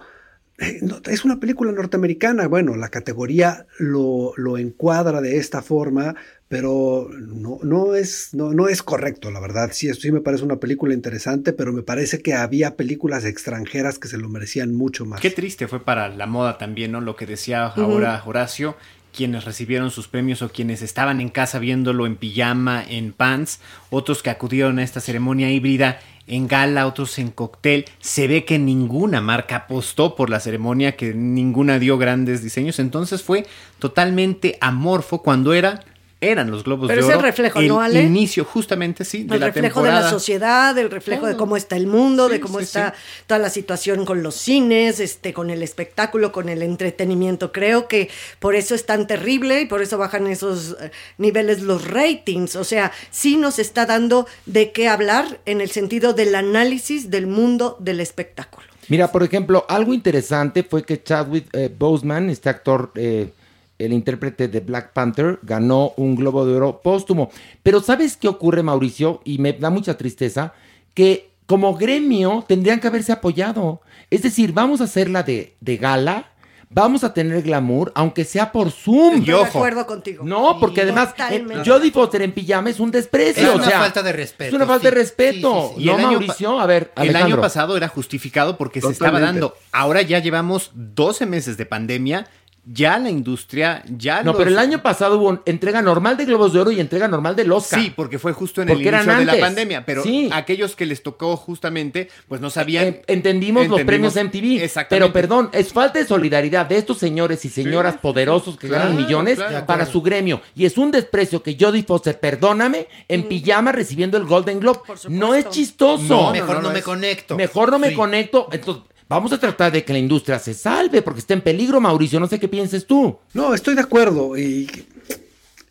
[0.59, 2.49] eh, es una película norteamericana.
[2.49, 6.17] Bueno, la categoría lo, lo encuadra de esta forma,
[6.49, 9.71] pero no, no, es, no, no es correcto, la verdad.
[9.73, 14.09] Sí, sí me parece una película interesante, pero me parece que había películas extranjeras que
[14.09, 15.21] se lo merecían mucho más.
[15.21, 17.01] Qué triste fue para la moda también, ¿no?
[17.01, 18.77] Lo que decía ahora Horacio,
[19.19, 23.59] quienes recibieron sus premios o quienes estaban en casa viéndolo en pijama, en pants,
[23.91, 27.87] otros que acudieron a esta ceremonia híbrida en gala, otros en cóctel.
[27.99, 33.25] Se ve que ninguna marca apostó por la ceremonia, que ninguna dio grandes diseños, entonces
[33.25, 33.45] fue
[33.81, 35.83] totalmente amorfo cuando era
[36.21, 37.19] eran los globos Pero de es oro.
[37.21, 38.03] el reflejo, ¿no, Ale?
[38.03, 41.77] inicio justamente sí de el la reflejo de la sociedad, el reflejo de cómo está
[41.77, 42.95] el mundo, de cómo sí, está
[43.27, 47.53] toda la situación con los cines, este, con el espectáculo, con el entretenimiento.
[47.53, 51.87] Creo que por eso es tan terrible y por eso bajan esos eh, niveles los
[51.87, 52.57] ratings.
[52.57, 57.29] O sea, sí nos está dando de qué hablar en el sentido del análisis del
[57.29, 58.67] mundo del espectáculo.
[58.89, 63.31] Mira, por ejemplo, algo interesante fue que Chadwick eh, Boseman, este actor, eh,
[63.79, 67.31] el intérprete de Black Panther, ganó un Globo de Oro póstumo.
[67.63, 69.21] Pero ¿sabes qué ocurre, Mauricio?
[69.25, 70.53] Y me da mucha tristeza,
[70.95, 73.81] que como gremio tendrían que haberse apoyado.
[74.11, 76.33] Es decir, vamos a hacerla de, de gala,
[76.71, 79.21] vamos a tener glamour, aunque sea por Zoom.
[79.21, 80.25] Estoy de acuerdo contigo.
[80.25, 81.45] No, porque además, eh.
[81.65, 83.43] Jodie Foster en pijama es un desprecio.
[83.43, 84.95] Es o una sea, falta de respeto, Es una falta sí.
[84.95, 85.75] de respeto.
[85.79, 87.41] Y no, Mauricio, a ver, El año Alejandro.
[87.41, 89.55] pasado era justificado porque se estaba dando.
[89.73, 92.27] Ahora ya llevamos 12 meses de pandemia.
[92.71, 96.53] Ya la industria, ya No, los- pero el año pasado hubo entrega normal de Globos
[96.53, 97.81] de Oro y entrega normal del Oscar.
[97.81, 99.87] Sí, porque fue justo en Porque el eran inicio de la pandemia.
[99.87, 100.29] Pero Sí.
[100.33, 102.85] aquellos que les tocó justamente, pues no sabían.
[102.87, 104.63] Eh, entendimos, los premios MTV.
[104.63, 104.89] Exactamente.
[104.89, 109.03] Pero perdón, es falta de solidaridad de estos señores y señoras poderosos que claro, ganan
[109.03, 109.65] millones claro.
[109.67, 110.43] Para su gremio.
[110.55, 114.81] Y es un desprecio que Jodie Foster, perdóname, en pijama recibiendo el Golden Globe.
[115.09, 116.03] No es chistoso.
[116.03, 117.35] No, mejor no me conecto.
[117.37, 117.95] Mejor no me Sí.
[117.95, 118.49] conecto.
[118.53, 122.21] Entonces, vamos a tratar de que la industria se salve porque está en peligro, Mauricio.
[122.21, 123.19] No sé qué pienses tú.
[123.35, 124.71] No, estoy de acuerdo y,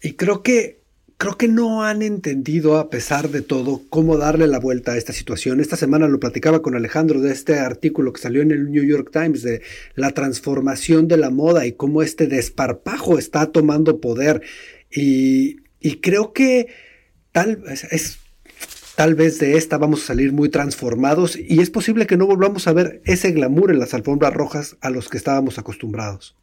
[0.02, 0.78] y creo que
[1.18, 5.14] creo que no han entendido a pesar de todo cómo darle la vuelta a esta
[5.14, 5.60] situación.
[5.60, 9.10] Esta semana lo platicaba con Alejandro de este artículo que salió en el New York
[9.12, 9.62] Times de
[9.96, 14.42] la transformación de la moda y cómo este desparpajo está tomando poder
[14.92, 16.68] y, y creo que
[17.32, 18.20] tal es,
[18.98, 22.68] Tal vez de esta vamos a salir muy transformados y es posible que no volvamos
[22.68, 26.36] a ver ese glamour en las alfombras rojas a los que estábamos acostumbrados.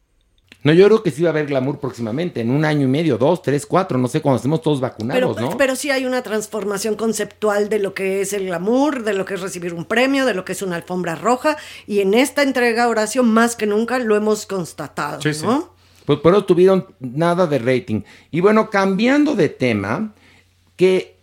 [0.63, 3.19] No, yo creo que sí va a haber glamour próximamente, en un año y medio,
[3.19, 5.59] dos, tres, cuatro, no sé, cuando estemos todos Pero, vacunados, ¿no?
[5.59, 9.35] pero sí hay una transformación conceptual de lo que es el glamour, de lo que
[9.35, 11.57] es recibir un premio, de lo que es una alfombra roja.
[11.89, 15.75] Y en esta entrega, Horacio, más que nunca lo hemos constatado, ¿no?
[16.07, 18.03] Pues por eso tuvieron nada de rating.
[18.31, 20.15] Y bueno, cambiando de tema,
[20.77, 21.14] que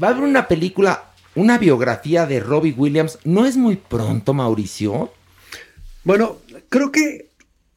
[0.00, 3.18] va a haber una película, una biografía de Robbie Williams.
[3.24, 5.12] ¿No es muy pronto, Mauricio?
[6.04, 6.38] Bueno,
[6.68, 7.28] creo que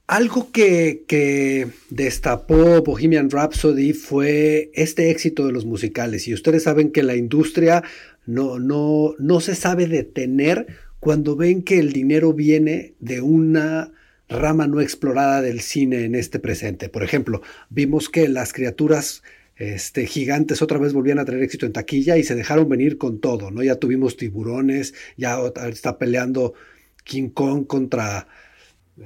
[0.07, 6.27] algo que, que destapó Bohemian Rhapsody fue este éxito de los musicales.
[6.27, 7.83] Y ustedes saben que la industria
[8.25, 10.67] no, no, no se sabe detener
[10.99, 13.91] cuando ven que el dinero viene de una
[14.29, 16.89] rama no explorada del cine en este presente.
[16.89, 19.23] Por ejemplo, vimos que las criaturas
[19.61, 23.19] este, gigantes otra vez volvían a tener éxito en taquilla y se dejaron venir con
[23.19, 23.61] todo, ¿no?
[23.61, 25.38] Ya tuvimos tiburones, ya
[25.69, 26.55] está peleando
[27.03, 28.27] King Kong contra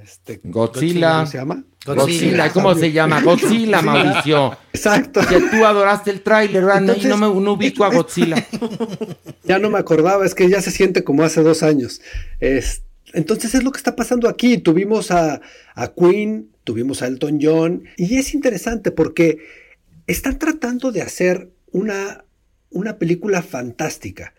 [0.02, 1.16] este, Godzilla.
[1.16, 1.64] ¿Cómo se llama?
[1.86, 3.22] Godzilla, ¿cómo se llama?
[3.22, 4.58] Godzilla, Mauricio.
[4.74, 5.20] Exacto.
[5.28, 8.38] Que tú adoraste el tráiler, Entonces- no me no ubico a Godzilla.
[9.44, 12.02] Ya no me acordaba, es que ya se siente como hace dos años.
[12.40, 12.82] Es-
[13.14, 14.58] entonces es lo que está pasando aquí.
[14.58, 15.42] Tuvimos a,
[15.76, 19.65] a Queen, tuvimos a Elton John, y es interesante porque
[20.08, 22.26] están tratando de hacer una,
[22.70, 24.34] una película fantástica.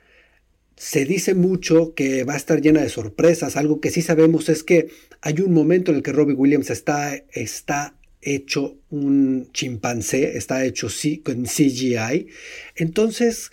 [0.76, 3.56] Se dice mucho que va a estar llena de sorpresas.
[3.56, 4.88] Algo que sí sabemos es que
[5.22, 10.88] hay un momento en el que Robbie Williams está, está hecho un chimpancé, está hecho
[11.24, 12.26] con CGI.
[12.74, 13.51] Entonces,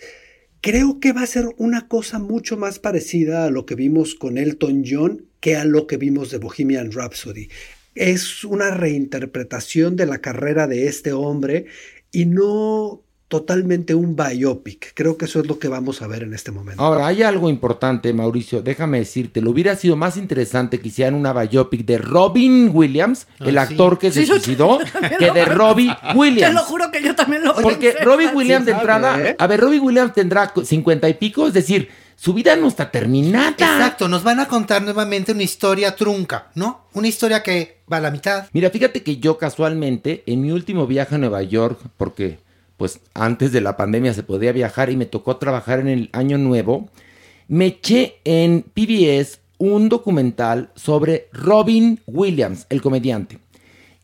[0.60, 4.36] creo que va a ser una cosa mucho más parecida a lo que vimos con
[4.36, 7.48] Elton John que a lo que vimos de Bohemian Rhapsody.
[7.94, 11.66] Es una reinterpretación de la carrera de este hombre
[12.14, 14.92] y no totalmente un biopic.
[14.94, 16.80] Creo que eso es lo que vamos a ver en este momento.
[16.80, 21.32] Ahora, hay algo importante, Mauricio, déjame decirte, lo hubiera sido más interesante que hicieran una
[21.32, 23.58] biopic de Robin Williams, Ah, el sí.
[23.58, 24.78] actor que se Sí, suicidó,
[25.18, 26.54] que de Robbie Te Williams.
[26.54, 28.04] lo juro que yo también lo Porque pensé.
[28.04, 29.36] Robbie Williams de Sí, entrada, sabe, ¿eh?
[29.38, 33.50] a ver, Robbie Williams tendrá cincuenta y pico, es decir, su vida no está terminada.
[33.50, 36.86] Exacto, nos van a contar nuevamente una historia trunca, ¿no?
[36.92, 38.46] Una historia que va a la mitad.
[38.52, 42.38] Mira, fíjate que yo casualmente, en mi último viaje a Nueva York, porque
[42.76, 46.38] pues antes de la pandemia se podía viajar y me tocó trabajar en el año
[46.38, 46.88] nuevo,
[47.48, 53.38] me eché en PBS un documental sobre Robin Williams, el comediante.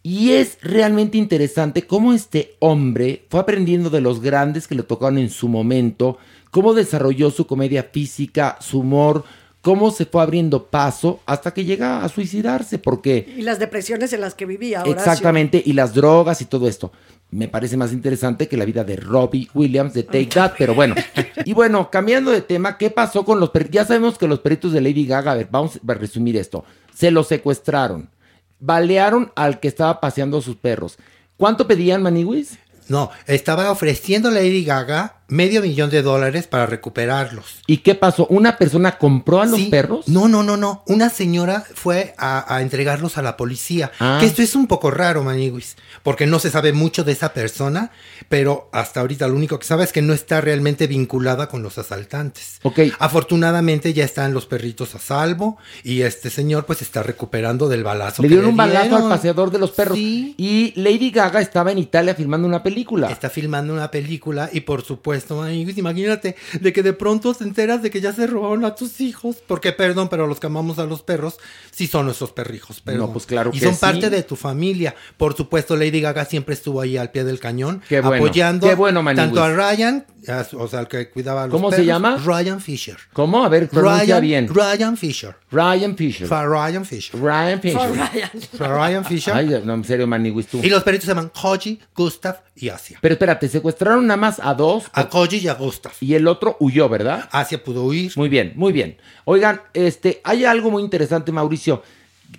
[0.03, 5.19] Y es realmente interesante cómo este hombre fue aprendiendo de los grandes que le tocaron
[5.19, 6.16] en su momento,
[6.51, 9.24] cómo desarrolló su comedia física, su humor,
[9.60, 14.20] cómo se fue abriendo paso hasta que llega a suicidarse, porque Y las depresiones en
[14.20, 14.82] las que vivía.
[14.82, 14.97] Horacio.
[14.97, 16.93] Exactamente, y las drogas y todo esto.
[17.32, 20.94] Me parece más interesante que la vida de Robbie Williams de Take That, pero bueno.
[21.44, 23.74] Y bueno, cambiando de tema, ¿qué pasó con los perritos?
[23.74, 26.64] Ya sabemos que los perritos de Lady Gaga, a ver, vamos a resumir esto.
[26.94, 28.10] Se los secuestraron,
[28.59, 30.98] balearon al que estaba paseando a sus perros.
[31.36, 32.59] ¿Cuánto pedían, Maniwis?
[32.89, 37.62] No, estaba ofreciendo Lady Gaga medio millón de dólares para recuperarlos.
[37.66, 38.27] ¿Y qué pasó?
[38.28, 39.66] ¿Una persona compró a los Sí.
[39.66, 40.09] perros?
[40.09, 40.82] No, no, no, no.
[40.86, 43.90] Una señora fue a, a entregarlos a la policía.
[43.98, 44.19] Ah.
[44.20, 47.90] Que esto es un poco raro, Maniguis, porque no se sabe mucho de esa persona,
[48.28, 51.78] pero hasta ahorita lo único que sabe es que no está realmente vinculada con los
[51.78, 52.59] asaltantes.
[52.62, 52.81] Ok.
[52.98, 58.23] Afortunadamente ya están los perritos a salvo y este señor pues está recuperando del balazo.
[58.23, 59.97] Le que dieron un balazo al paseador de los perros.
[59.98, 63.09] Y Lady Gaga estaba en Italia filmando una película.
[63.11, 67.83] Está filmando una película y por supuesto, amigos, imagínate de que de pronto te enteras
[67.83, 69.37] de que ya se robaron a tus hijos.
[69.47, 71.39] Porque, perdón, pero los que amamos a los perros
[71.71, 72.81] sí son nuestros perrijos.
[72.81, 73.01] Perdón.
[73.09, 73.81] No, pues claro Y que son sí.
[73.81, 74.95] parte de tu familia.
[75.17, 77.83] Por supuesto, Lady Gaga siempre estuvo ahí al pie del cañón.
[77.89, 79.27] Qué bueno, apoyando qué bueno, Maniwis.
[79.27, 82.17] tanto a Ryan, a o sea, el que cuidaba a los ¿Cómo se llama?
[82.25, 82.97] Ryan Fisher.
[83.13, 83.45] ¿Cómo?
[83.45, 84.49] A ver, pronuncia Ryan, bien.
[84.49, 85.37] Ryan Fisher.
[85.51, 86.29] Ryan Fisher.
[86.29, 87.21] Ryan Fisher.
[87.21, 87.81] Ryan Fisher.
[87.81, 88.31] For Ryan.
[88.57, 89.35] For Ryan Fisher.
[89.35, 90.61] Ay, no, en serio, Maniwis, tú.
[90.63, 92.99] Y los perritos se llaman Hoji, Gustav y Asia.
[93.01, 94.85] Pero espérate, secuestraron nada más a dos.
[94.93, 95.93] A Koji y a Gustav.
[96.01, 97.28] Y el otro huyó, ¿verdad?
[97.32, 98.12] Asia pudo huir.
[98.16, 98.97] Muy bien, muy bien.
[99.24, 101.82] Oigan, este, hay algo muy interesante, Mauricio.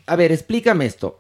[0.05, 1.19] A ver, explícame esto.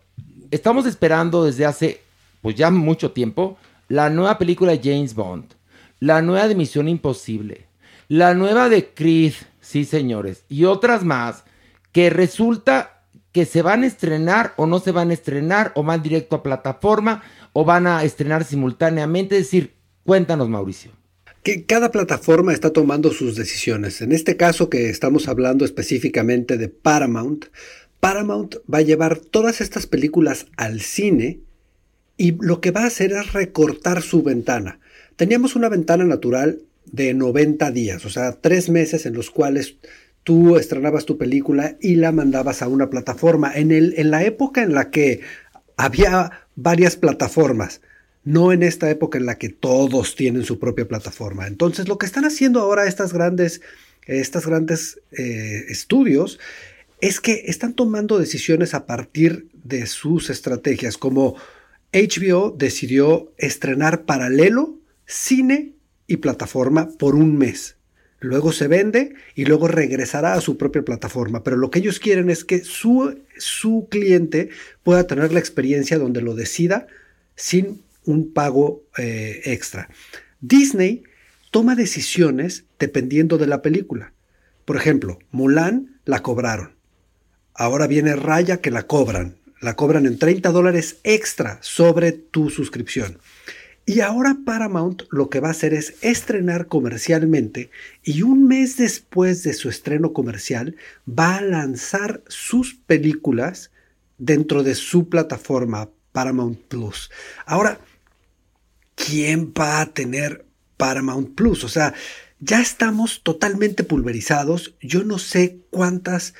[0.51, 2.01] Estamos esperando desde hace,
[2.41, 3.57] pues ya mucho tiempo,
[3.87, 5.53] la nueva película de James Bond,
[5.99, 7.67] la nueva de Misión Imposible,
[8.07, 11.43] la nueva de Creed, sí señores, y otras más
[11.91, 13.01] que resulta
[13.31, 16.43] que se van a estrenar o no se van a estrenar o van directo a
[16.43, 17.23] plataforma
[17.53, 19.37] o van a estrenar simultáneamente.
[19.37, 19.73] Es decir,
[20.03, 20.91] cuéntanos, Mauricio.
[21.43, 24.01] que cada plataforma está tomando sus decisiones.
[24.01, 27.45] En este caso que estamos hablando específicamente de Paramount,
[27.99, 31.39] Paramount va a llevar todas estas películas al cine
[32.17, 34.79] y lo que va a hacer es recortar su ventana.
[35.15, 39.75] Teníamos una ventana natural de 90 días, o sea, tres meses en los cuales
[40.23, 43.51] tú estrenabas tu película y la mandabas a una plataforma.
[43.53, 45.21] En, el, en la época en la que
[45.77, 47.81] había varias plataformas,
[48.23, 51.47] no en esta época en la que todos tienen su propia plataforma.
[51.47, 53.61] Entonces, lo que están haciendo ahora estas grandes,
[54.05, 56.39] estas grandes eh, estudios
[56.99, 61.35] es que están tomando decisiones a partir de sus estrategias, como
[61.93, 65.73] HBO decidió estrenar paralelo cine
[66.07, 67.75] y plataforma por un mes.
[68.21, 71.43] Luego se vende y luego regresará a su propia plataforma.
[71.43, 74.49] Pero lo que ellos quieren es que su, su cliente
[74.83, 76.87] pueda tener la experiencia donde lo decida
[77.35, 79.89] sin un pago eh, extra.
[80.39, 81.03] Disney
[81.49, 84.13] toma decisiones dependiendo de la película.
[84.65, 86.75] Por ejemplo, Mulan la cobraron.
[87.55, 89.35] Ahora viene Raya que la cobran.
[89.61, 93.19] La cobran en 30 dólares extra sobre tu suscripción.
[93.85, 97.71] Y ahora Paramount lo que va a hacer es estrenar comercialmente
[98.03, 100.75] y un mes después de su estreno comercial
[101.07, 103.71] va a lanzar sus películas
[104.17, 107.09] dentro de su plataforma Paramount Plus.
[107.45, 107.79] Ahora,
[108.95, 110.45] ¿quién va a tener
[110.77, 111.63] Paramount Plus?
[111.63, 111.93] O sea,
[112.39, 114.75] ya estamos totalmente pulverizados.
[114.81, 116.33] Yo no sé cuántas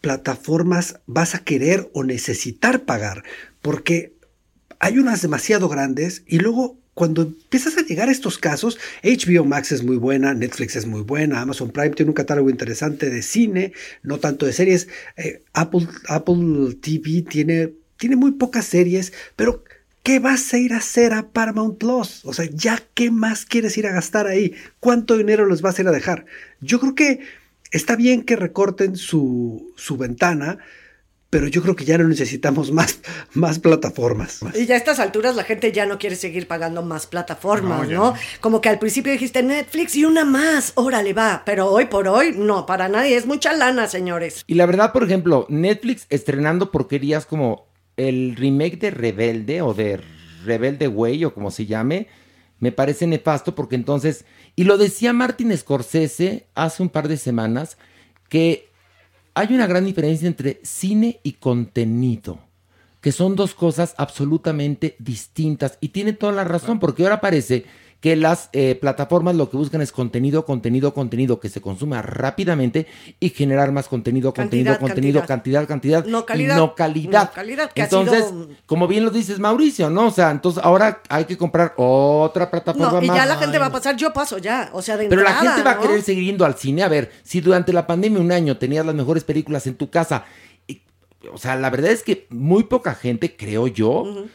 [0.00, 3.24] plataformas vas a querer o necesitar pagar,
[3.62, 4.15] porque
[4.80, 9.70] hay unas demasiado grandes y luego cuando empiezas a llegar a estos casos, HBO Max
[9.70, 13.72] es muy buena, Netflix es muy buena, Amazon Prime tiene un catálogo interesante de cine,
[14.02, 19.64] no tanto de series, eh, Apple, Apple TV tiene tiene muy pocas series, pero
[20.02, 22.24] ¿qué vas a ir a hacer a Paramount Plus?
[22.24, 24.54] O sea, ya qué más quieres ir a gastar ahí?
[24.80, 26.26] ¿Cuánto dinero les vas a ir a dejar?
[26.60, 27.20] Yo creo que
[27.70, 30.58] está bien que recorten su, su ventana,
[31.36, 32.98] pero yo creo que ya no necesitamos más,
[33.34, 34.40] más plataformas.
[34.54, 37.94] Y ya a estas alturas la gente ya no quiere seguir pagando más plataformas, No,
[37.94, 38.12] ¿no?
[38.12, 38.14] no.
[38.40, 42.32] Como que al principio dijiste Netflix y una más, órale va, pero hoy por hoy
[42.34, 44.44] no, para nadie, es mucha lana, señores.
[44.46, 47.66] Y la verdad, por ejemplo, Netflix estrenando porquerías como
[47.98, 50.00] el remake de Rebelde o de
[50.46, 52.06] Rebelde Way o como se llame,
[52.60, 57.76] me parece nefasto porque entonces, y lo decía Martin Scorsese hace un par de semanas,
[58.30, 58.65] que
[59.36, 62.38] hay una gran diferencia entre cine y contenido,
[63.02, 65.76] que son dos cosas absolutamente distintas.
[65.82, 67.66] Y tiene toda la razón, porque ahora parece
[68.06, 72.86] que las eh, plataformas lo que buscan es contenido, contenido, contenido que se consuma rápidamente
[73.18, 75.66] y generar más contenido, contenido, Cantidad, contenido, cantidad.
[75.66, 76.54] cantidad, No calidad.
[76.54, 77.24] y no calidad.
[77.24, 80.06] No calidad, que ha entonces, sido- como bien lo dices Mauricio, ¿no?
[80.06, 83.16] O sea, entonces ahora hay que comprar otra plataforma No, y más.
[83.16, 85.64] ya la gente va a pasar, yo paso ya, o sea, de Pero la gente
[85.64, 86.84] va a querer seguir yendo al cine.
[86.84, 90.26] A ver, si durante la pandemia un año tenías las mejores películas en tu casa,
[90.68, 90.80] y-
[91.32, 94.26] o sea, la verdad es que muy poca gente, creo yo,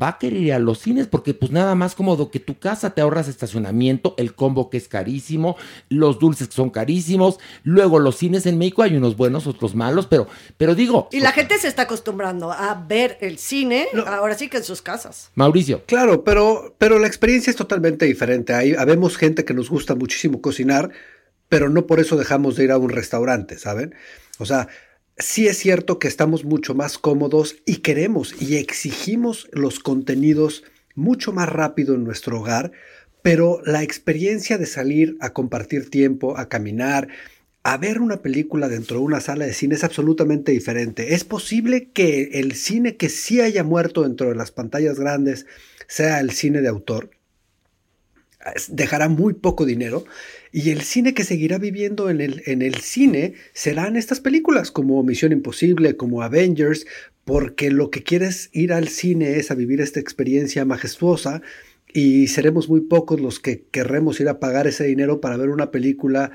[0.00, 2.94] va a querer ir a los cines porque pues nada más cómodo que tu casa,
[2.94, 5.56] te ahorras estacionamiento, el combo que es carísimo,
[5.88, 10.06] los dulces que son carísimos, luego los cines en México hay unos buenos, otros malos,
[10.06, 14.48] pero, pero digo, Y la gente se está acostumbrando a ver el cine, ahora sí
[14.48, 15.30] que en sus casas.
[15.34, 15.84] Mauricio.
[15.86, 18.54] Claro, pero, pero la experiencia es totalmente diferente.
[18.54, 20.90] Hay, habemos gente que nos gusta muchísimo cocinar,
[21.48, 23.94] pero no por eso dejamos de ir a un restaurante, ¿saben?
[24.38, 24.68] O sea,
[25.18, 30.64] sí es cierto que estamos mucho más cómodos y queremos y exigimos los contenidos
[30.94, 32.72] mucho más rápido en nuestro hogar,
[33.22, 37.08] pero la experiencia de salir a compartir tiempo, a caminar,
[37.62, 41.14] a ver una película dentro de una sala de cine es absolutamente diferente.
[41.14, 45.46] Es posible que el cine que sí haya muerto dentro de las pantallas grandes
[45.88, 47.10] sea el cine de autor.
[48.68, 50.04] Dejará muy poco dinero
[50.52, 55.02] y el cine que seguirá viviendo en el, en el cine serán estas películas como
[55.02, 56.86] Misión Imposible, como Avengers,
[57.24, 61.42] porque lo que quieres ir al cine es a vivir esta experiencia majestuosa
[61.92, 65.70] y seremos muy pocos los que querremos ir a pagar ese dinero para ver una
[65.70, 66.30] película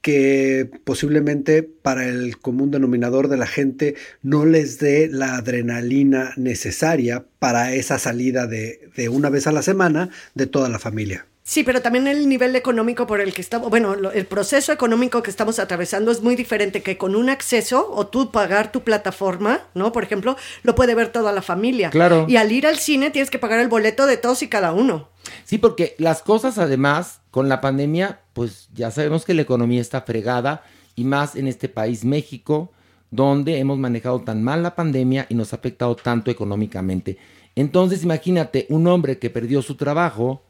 [0.00, 7.26] que posiblemente para el común denominador de la gente no les dé la adrenalina necesaria
[7.38, 11.26] para esa salida de, de una vez a la semana de toda la familia.
[11.50, 15.22] Sí, pero también el nivel económico por el que estamos, bueno, lo- el proceso económico
[15.22, 19.60] que estamos atravesando es muy diferente que con un acceso o tú pagar tu plataforma,
[19.72, 19.90] ¿no?
[19.90, 21.88] Por ejemplo, lo puede ver toda la familia.
[21.88, 22.26] Claro.
[22.28, 25.08] Y al ir al cine tienes que pagar el boleto de todos y cada uno.
[25.46, 30.02] Sí, porque las cosas además con la pandemia, pues ya sabemos que la economía está
[30.02, 30.64] fregada
[30.96, 32.72] y más en este país México,
[33.10, 37.16] donde hemos manejado tan mal la pandemia y nos ha afectado tanto económicamente.
[37.56, 40.42] Entonces imagínate un hombre que perdió su trabajo,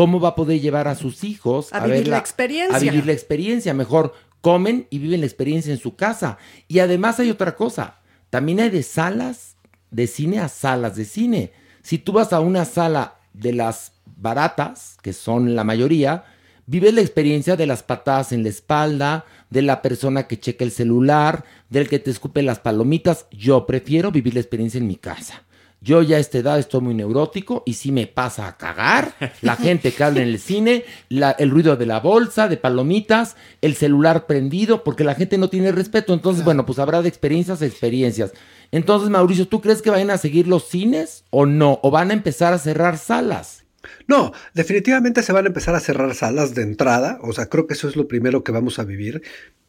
[0.00, 2.74] ¿cómo va a poder llevar a sus hijos A vivir la experiencia.
[2.74, 6.38] A vivir la experiencia, mejor comen y viven la experiencia en su casa.
[6.68, 7.98] Y además hay otra cosa,
[8.30, 9.56] también hay de salas
[9.90, 11.52] de cine a salas de cine.
[11.82, 16.24] Si tú vas a una sala de las baratas, que son la mayoría,
[16.64, 20.70] vives la experiencia de las patadas en la espalda, de la persona que checa el
[20.70, 23.26] celular, del que te escupe las palomitas.
[23.32, 25.42] Yo prefiero vivir la experiencia en mi casa.
[25.82, 29.14] Yo ya a esta edad estoy muy neurótico y sí me pasa a cagar.
[29.40, 33.36] La gente que habla en el cine, la- el ruido de la bolsa, de palomitas,
[33.62, 36.12] el celular prendido, porque la gente no tiene respeto.
[36.12, 38.32] Entonces, bueno, pues habrá de experiencias a experiencias.
[38.72, 41.80] Entonces, Mauricio, ¿tú crees que vayan a seguir los cines o no?
[41.82, 43.64] ¿O van a empezar a cerrar salas?
[44.06, 47.72] No, definitivamente se van a empezar a cerrar salas de entrada, o sea, creo que
[47.72, 49.22] eso es lo primero que vamos a vivir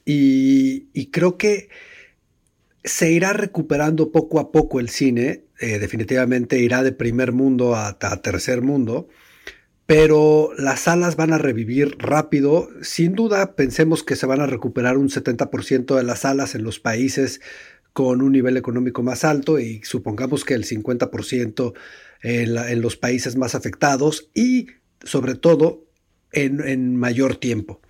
[0.03, 1.69] y, y creo que
[2.83, 7.99] se irá recuperando poco a poco el cine, eh, definitivamente irá de primer mundo a,
[8.21, 9.07] tercer mundo,
[9.85, 14.97] pero las salas van a revivir rápido, sin duda pensemos que se van a recuperar
[14.97, 17.41] un 70% de las salas en los países
[17.93, 21.73] con un nivel económico más alto y supongamos que el 50%
[22.23, 24.67] en, los países más afectados y
[25.03, 25.85] sobre todo
[26.31, 27.81] en mayor tiempo.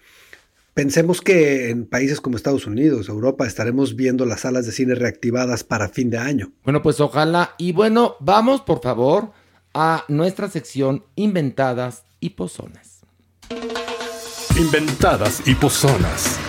[0.73, 5.65] Pensemos que en países como Estados Unidos, Europa, estaremos viendo las salas de cine reactivadas
[5.65, 6.51] para fin de año.
[6.63, 7.55] Bueno, pues ojalá.
[7.57, 9.31] Y bueno, vamos por favor
[9.73, 13.01] a nuestra sección Inventadas y Pozonas.
[14.57, 16.40] Inventadas y pozonas.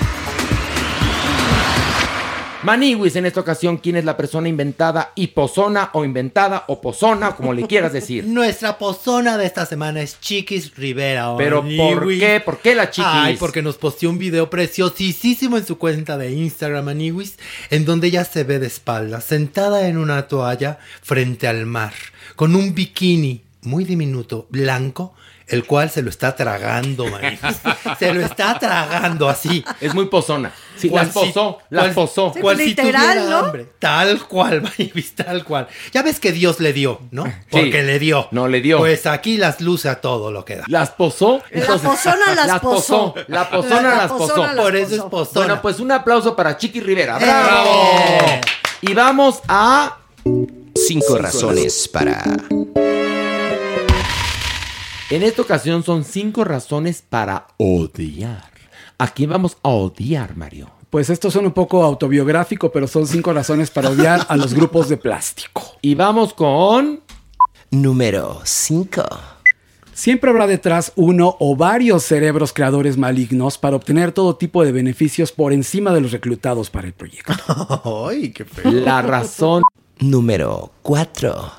[2.63, 7.35] Maniwis, en esta ocasión, ¿quién es la persona inventada y pozona o inventada o pozona,
[7.35, 8.25] como le quieras decir?
[8.29, 11.35] Nuestra pozona de esta semana es Chiquis Rivera.
[11.37, 12.41] Pero ¿por qué?
[12.45, 13.11] ¿Por qué la Chiquis?
[13.13, 17.37] Ay, porque nos posteó un video preciosísimo en su cuenta de Instagram, Maniwis,
[17.71, 21.95] en donde ella se ve de espaldas, sentada en una toalla frente al mar,
[22.37, 25.15] con un bikini muy diminuto, blanco,
[25.53, 27.41] el cual se lo está tragando, Maniwis.
[27.99, 29.65] se lo está tragando así.
[29.81, 30.53] Es muy pozona.
[30.77, 32.33] Sí, Cual las posó, las posó.
[32.33, 33.39] cual Sí, si literal, tuviera ¿no?
[33.47, 33.67] hambre.
[33.79, 35.69] Tal cual, Maniwis, tal cual.
[35.93, 37.25] Ya ves que Dios le dio, ¿no?
[37.51, 38.27] Porque le dio.
[38.33, 38.79] No le dio.
[38.79, 40.65] Pues aquí las luce a todo lo que da.
[40.69, 41.43] Las posó.
[41.53, 43.15] La pozona las posó.
[43.29, 44.43] La pozona La las pozona posó.
[44.47, 45.11] las Por eso es posó.
[45.11, 45.47] pozona.
[45.47, 47.19] Bueno, pues un aplauso para Chiqui Rivera.
[47.21, 47.25] ¡Eh!
[47.25, 48.41] ¡Bravo!
[48.81, 49.99] Y vamos a.
[50.75, 52.23] Cinco razones para...
[55.13, 58.51] En esta ocasión son cinco razones para odiar.
[58.97, 60.71] ¿A quién vamos a odiar, Mario?
[60.89, 64.89] Pues esto son un poco autobiográfico, pero son cinco razones para odiar a los grupos
[64.89, 65.77] de plástico.
[65.83, 67.03] Y vamos con.
[67.71, 69.03] Número 5.
[69.93, 75.31] Siempre habrá detrás uno o varios cerebros creadores malignos para obtener todo tipo de beneficios
[75.31, 77.35] por encima de los reclutados para el proyecto.
[78.09, 78.71] Ay, qué feo.
[78.71, 79.63] La razón.
[79.99, 81.53] Número 4.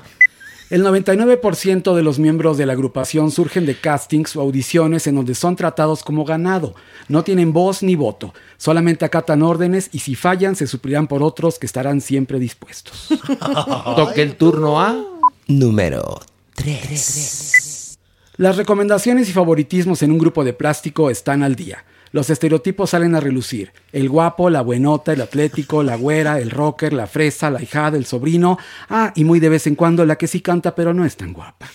[0.74, 5.36] El 99% de los miembros de la agrupación surgen de castings o audiciones en donde
[5.36, 6.74] son tratados como ganado.
[7.06, 11.60] No tienen voz ni voto, solamente acatan órdenes y si fallan se suplirán por otros
[11.60, 13.06] que estarán siempre dispuestos.
[13.94, 15.00] Toque el turno a.
[15.46, 16.20] Número
[16.56, 17.96] 3.
[18.38, 21.84] Las recomendaciones y favoritismos en un grupo de plástico están al día.
[22.14, 23.72] Los estereotipos salen a relucir.
[23.90, 28.06] El guapo, la buenota, el atlético, la güera, el rocker, la fresa, la hijada, el
[28.06, 28.56] sobrino.
[28.88, 31.32] Ah, y muy de vez en cuando la que sí canta pero no es tan
[31.32, 31.66] guapa.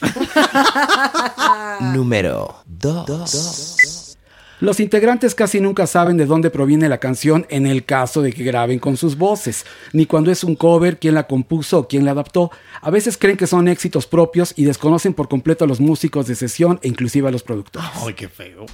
[1.94, 4.18] Número 2.
[4.62, 8.46] Los integrantes casi nunca saben de dónde proviene la canción en el caso de que
[8.46, 12.12] graben con sus voces, ni cuando es un cover, quién la compuso o quién la
[12.12, 12.50] adaptó.
[12.80, 16.36] A veces creen que son éxitos propios y desconocen por completo a los músicos de
[16.36, 17.90] sesión e inclusive a los productores.
[18.06, 18.66] Ay, qué feo.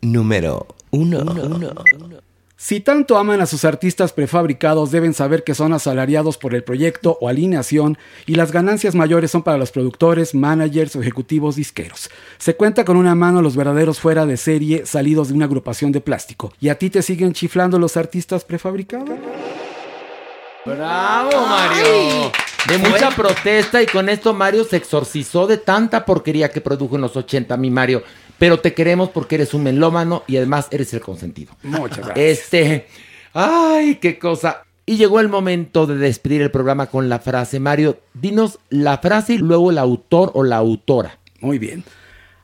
[0.00, 0.66] Número
[0.96, 1.24] 1.
[2.58, 7.18] Si tanto aman a sus artistas prefabricados, deben saber que son asalariados por el proyecto
[7.20, 12.08] o alineación y las ganancias mayores son para los productores, managers o ejecutivos disqueros.
[12.38, 16.00] Se cuenta con una mano los verdaderos fuera de serie salidos de una agrupación de
[16.00, 16.50] plástico.
[16.58, 19.18] ¿Y a ti te siguen chiflando los artistas prefabricados?
[20.64, 22.32] ¡Bravo, Mario!
[22.68, 27.02] De mucha protesta y con esto Mario se exorcizó de tanta porquería que produjo en
[27.02, 28.02] los 80, mi Mario.
[28.38, 31.54] Pero te queremos porque eres un melómano y además eres el consentido.
[31.62, 32.16] Muchas gracias.
[32.18, 32.86] Este.
[33.32, 34.62] ¡Ay, qué cosa!
[34.86, 37.58] Y llegó el momento de despedir el programa con la frase.
[37.58, 41.18] Mario, dinos la frase y luego el autor o la autora.
[41.40, 41.84] Muy bien.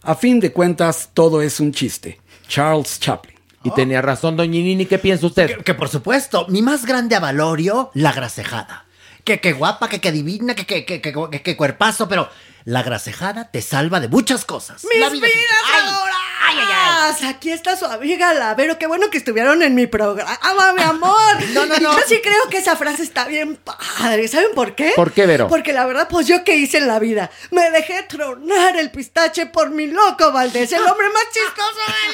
[0.03, 2.19] A fin de cuentas, todo es un chiste.
[2.49, 3.37] Charles Chaplin.
[3.65, 5.59] Y tenía razón, doña Nini, ¿qué piensa usted?
[5.59, 8.87] Que, que por supuesto, mi más grande avalorio, la grasejada.
[9.25, 12.29] Que qué guapa, que qué divina, que qué que, que, que- que cuerpazo, pero
[12.65, 14.85] la grasejada te salva de muchas cosas.
[14.85, 15.81] ¡Mis La vida vidas ¡Ay!
[15.81, 16.23] adoradas!
[16.45, 17.29] ¡Ay, ay, ay!
[17.29, 18.79] Aquí está su amiga Lavero.
[18.79, 21.13] Qué bueno que estuvieron en mi programa, mi amor.
[21.53, 21.81] No, no, no.
[21.81, 24.27] Yo sí creo que esa frase está bien padre.
[24.29, 24.93] ¿Saben por qué?
[24.97, 25.49] ¿Por qué, Vero?
[25.49, 27.31] Porque la verdad, pues yo qué hice en la vida.
[27.51, 32.12] Me dejé tronar el pistache por mi loco Valdés, el hombre más chistoso vida.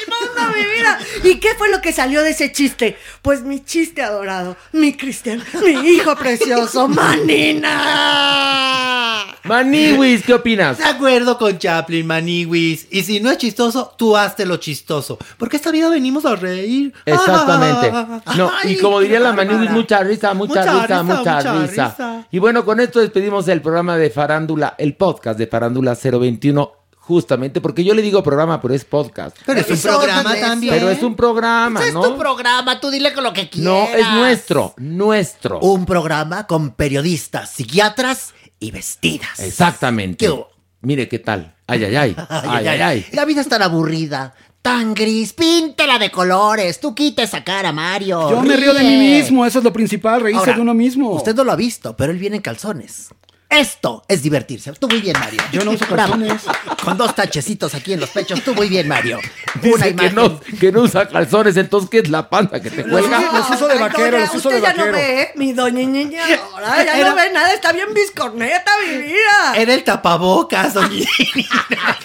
[1.29, 2.97] ¿Y qué fue lo que salió de ese chiste?
[3.21, 6.87] Pues mi chiste adorado, mi Cristian, mi hijo precioso,
[7.79, 9.25] Manina.
[9.43, 10.79] Maniwis, ¿qué opinas?
[10.79, 12.87] De acuerdo con Chaplin, Maniwis.
[12.89, 15.19] Y si no es chistoso, tú hazte lo chistoso.
[15.37, 16.93] Porque esta vida venimos a reír.
[17.05, 17.91] Exactamente.
[18.35, 21.89] No, y como diría la Maniwis, mucha risa, mucha, Mucha risa, risa, mucha, mucha risa.
[21.89, 22.27] risa.
[22.31, 26.71] Y bueno, con esto despedimos el programa de Farándula, el podcast de Farándula 021,
[27.09, 29.35] justamente porque yo le digo programa, pero es podcast.
[29.43, 30.75] Pero es un programa también.
[30.75, 32.03] Pero es un programa, Ese es ¿no?
[32.03, 33.65] tu programa, tú dile con lo que quieras.
[33.65, 35.59] No, es nuestro, nuestro.
[35.61, 39.39] Un programa con periodistas, psiquiatras y vestidas.
[39.39, 40.23] Exactamente.
[40.23, 40.49] ¿Qué hubo?
[40.81, 41.55] Mire qué tal.
[41.67, 42.15] Ay, ay, ay.
[42.29, 43.05] Ay, ay, ay.
[43.13, 45.33] La vida es tan aburrida, tan gris.
[45.33, 46.79] Píntela de colores.
[46.79, 48.29] Tú quita esa cara, Mario.
[48.29, 51.09] Yo me río de mí mismo, eso es lo principal, reírse de uno mismo.
[51.09, 53.09] Usted no lo ha visto, pero él viene en calzones.
[53.49, 54.71] Esto es divertirse.
[54.73, 55.41] Tú muy bien, Mario.
[55.51, 56.43] Yo no uso calzones.
[56.83, 58.41] Con dos tachecitos aquí en los pechos.
[58.43, 59.17] Tú muy bien, Mario.
[59.55, 60.15] Una Dice que imagen.
[60.15, 63.19] no, que no usa calzones, entonces ¿qué es la panza que te cuelga?
[63.33, 64.97] Los uso de Ay, vaquero, doña, los uso de usted ya no vaquero.
[64.97, 65.31] ve, ¿eh?
[65.35, 66.21] mi doña niña
[66.53, 69.53] ahora ya Era- no ve nada, está bien biscorneta mi vida.
[69.55, 71.05] Era el tapabocas, doña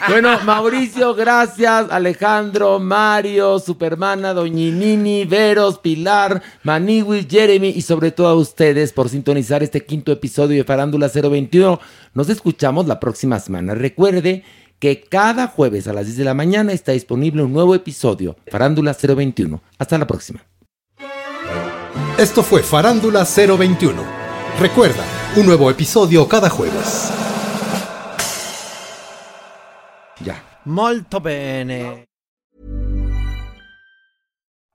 [0.08, 1.86] Bueno, Mauricio, gracias.
[1.90, 9.62] Alejandro, Mario, Supermana, Doñinini, Veros, Pilar, Maniwis, Jeremy y sobre todo a ustedes por sintonizar
[9.62, 11.80] este quinto episodio de Farándula 021.
[12.14, 13.74] Nos escuchamos la próxima semana.
[13.74, 14.44] Recuerde
[14.78, 18.94] que cada jueves a las 10 de la mañana está disponible un nuevo episodio Farándula
[18.94, 19.62] 021.
[19.78, 20.44] Hasta la próxima.
[22.18, 24.02] Esto fue Farándula 021.
[24.60, 25.04] Recuerda,
[25.36, 27.10] un nuevo episodio cada jueves.
[30.20, 30.42] Ya.
[30.64, 32.13] Molto bene.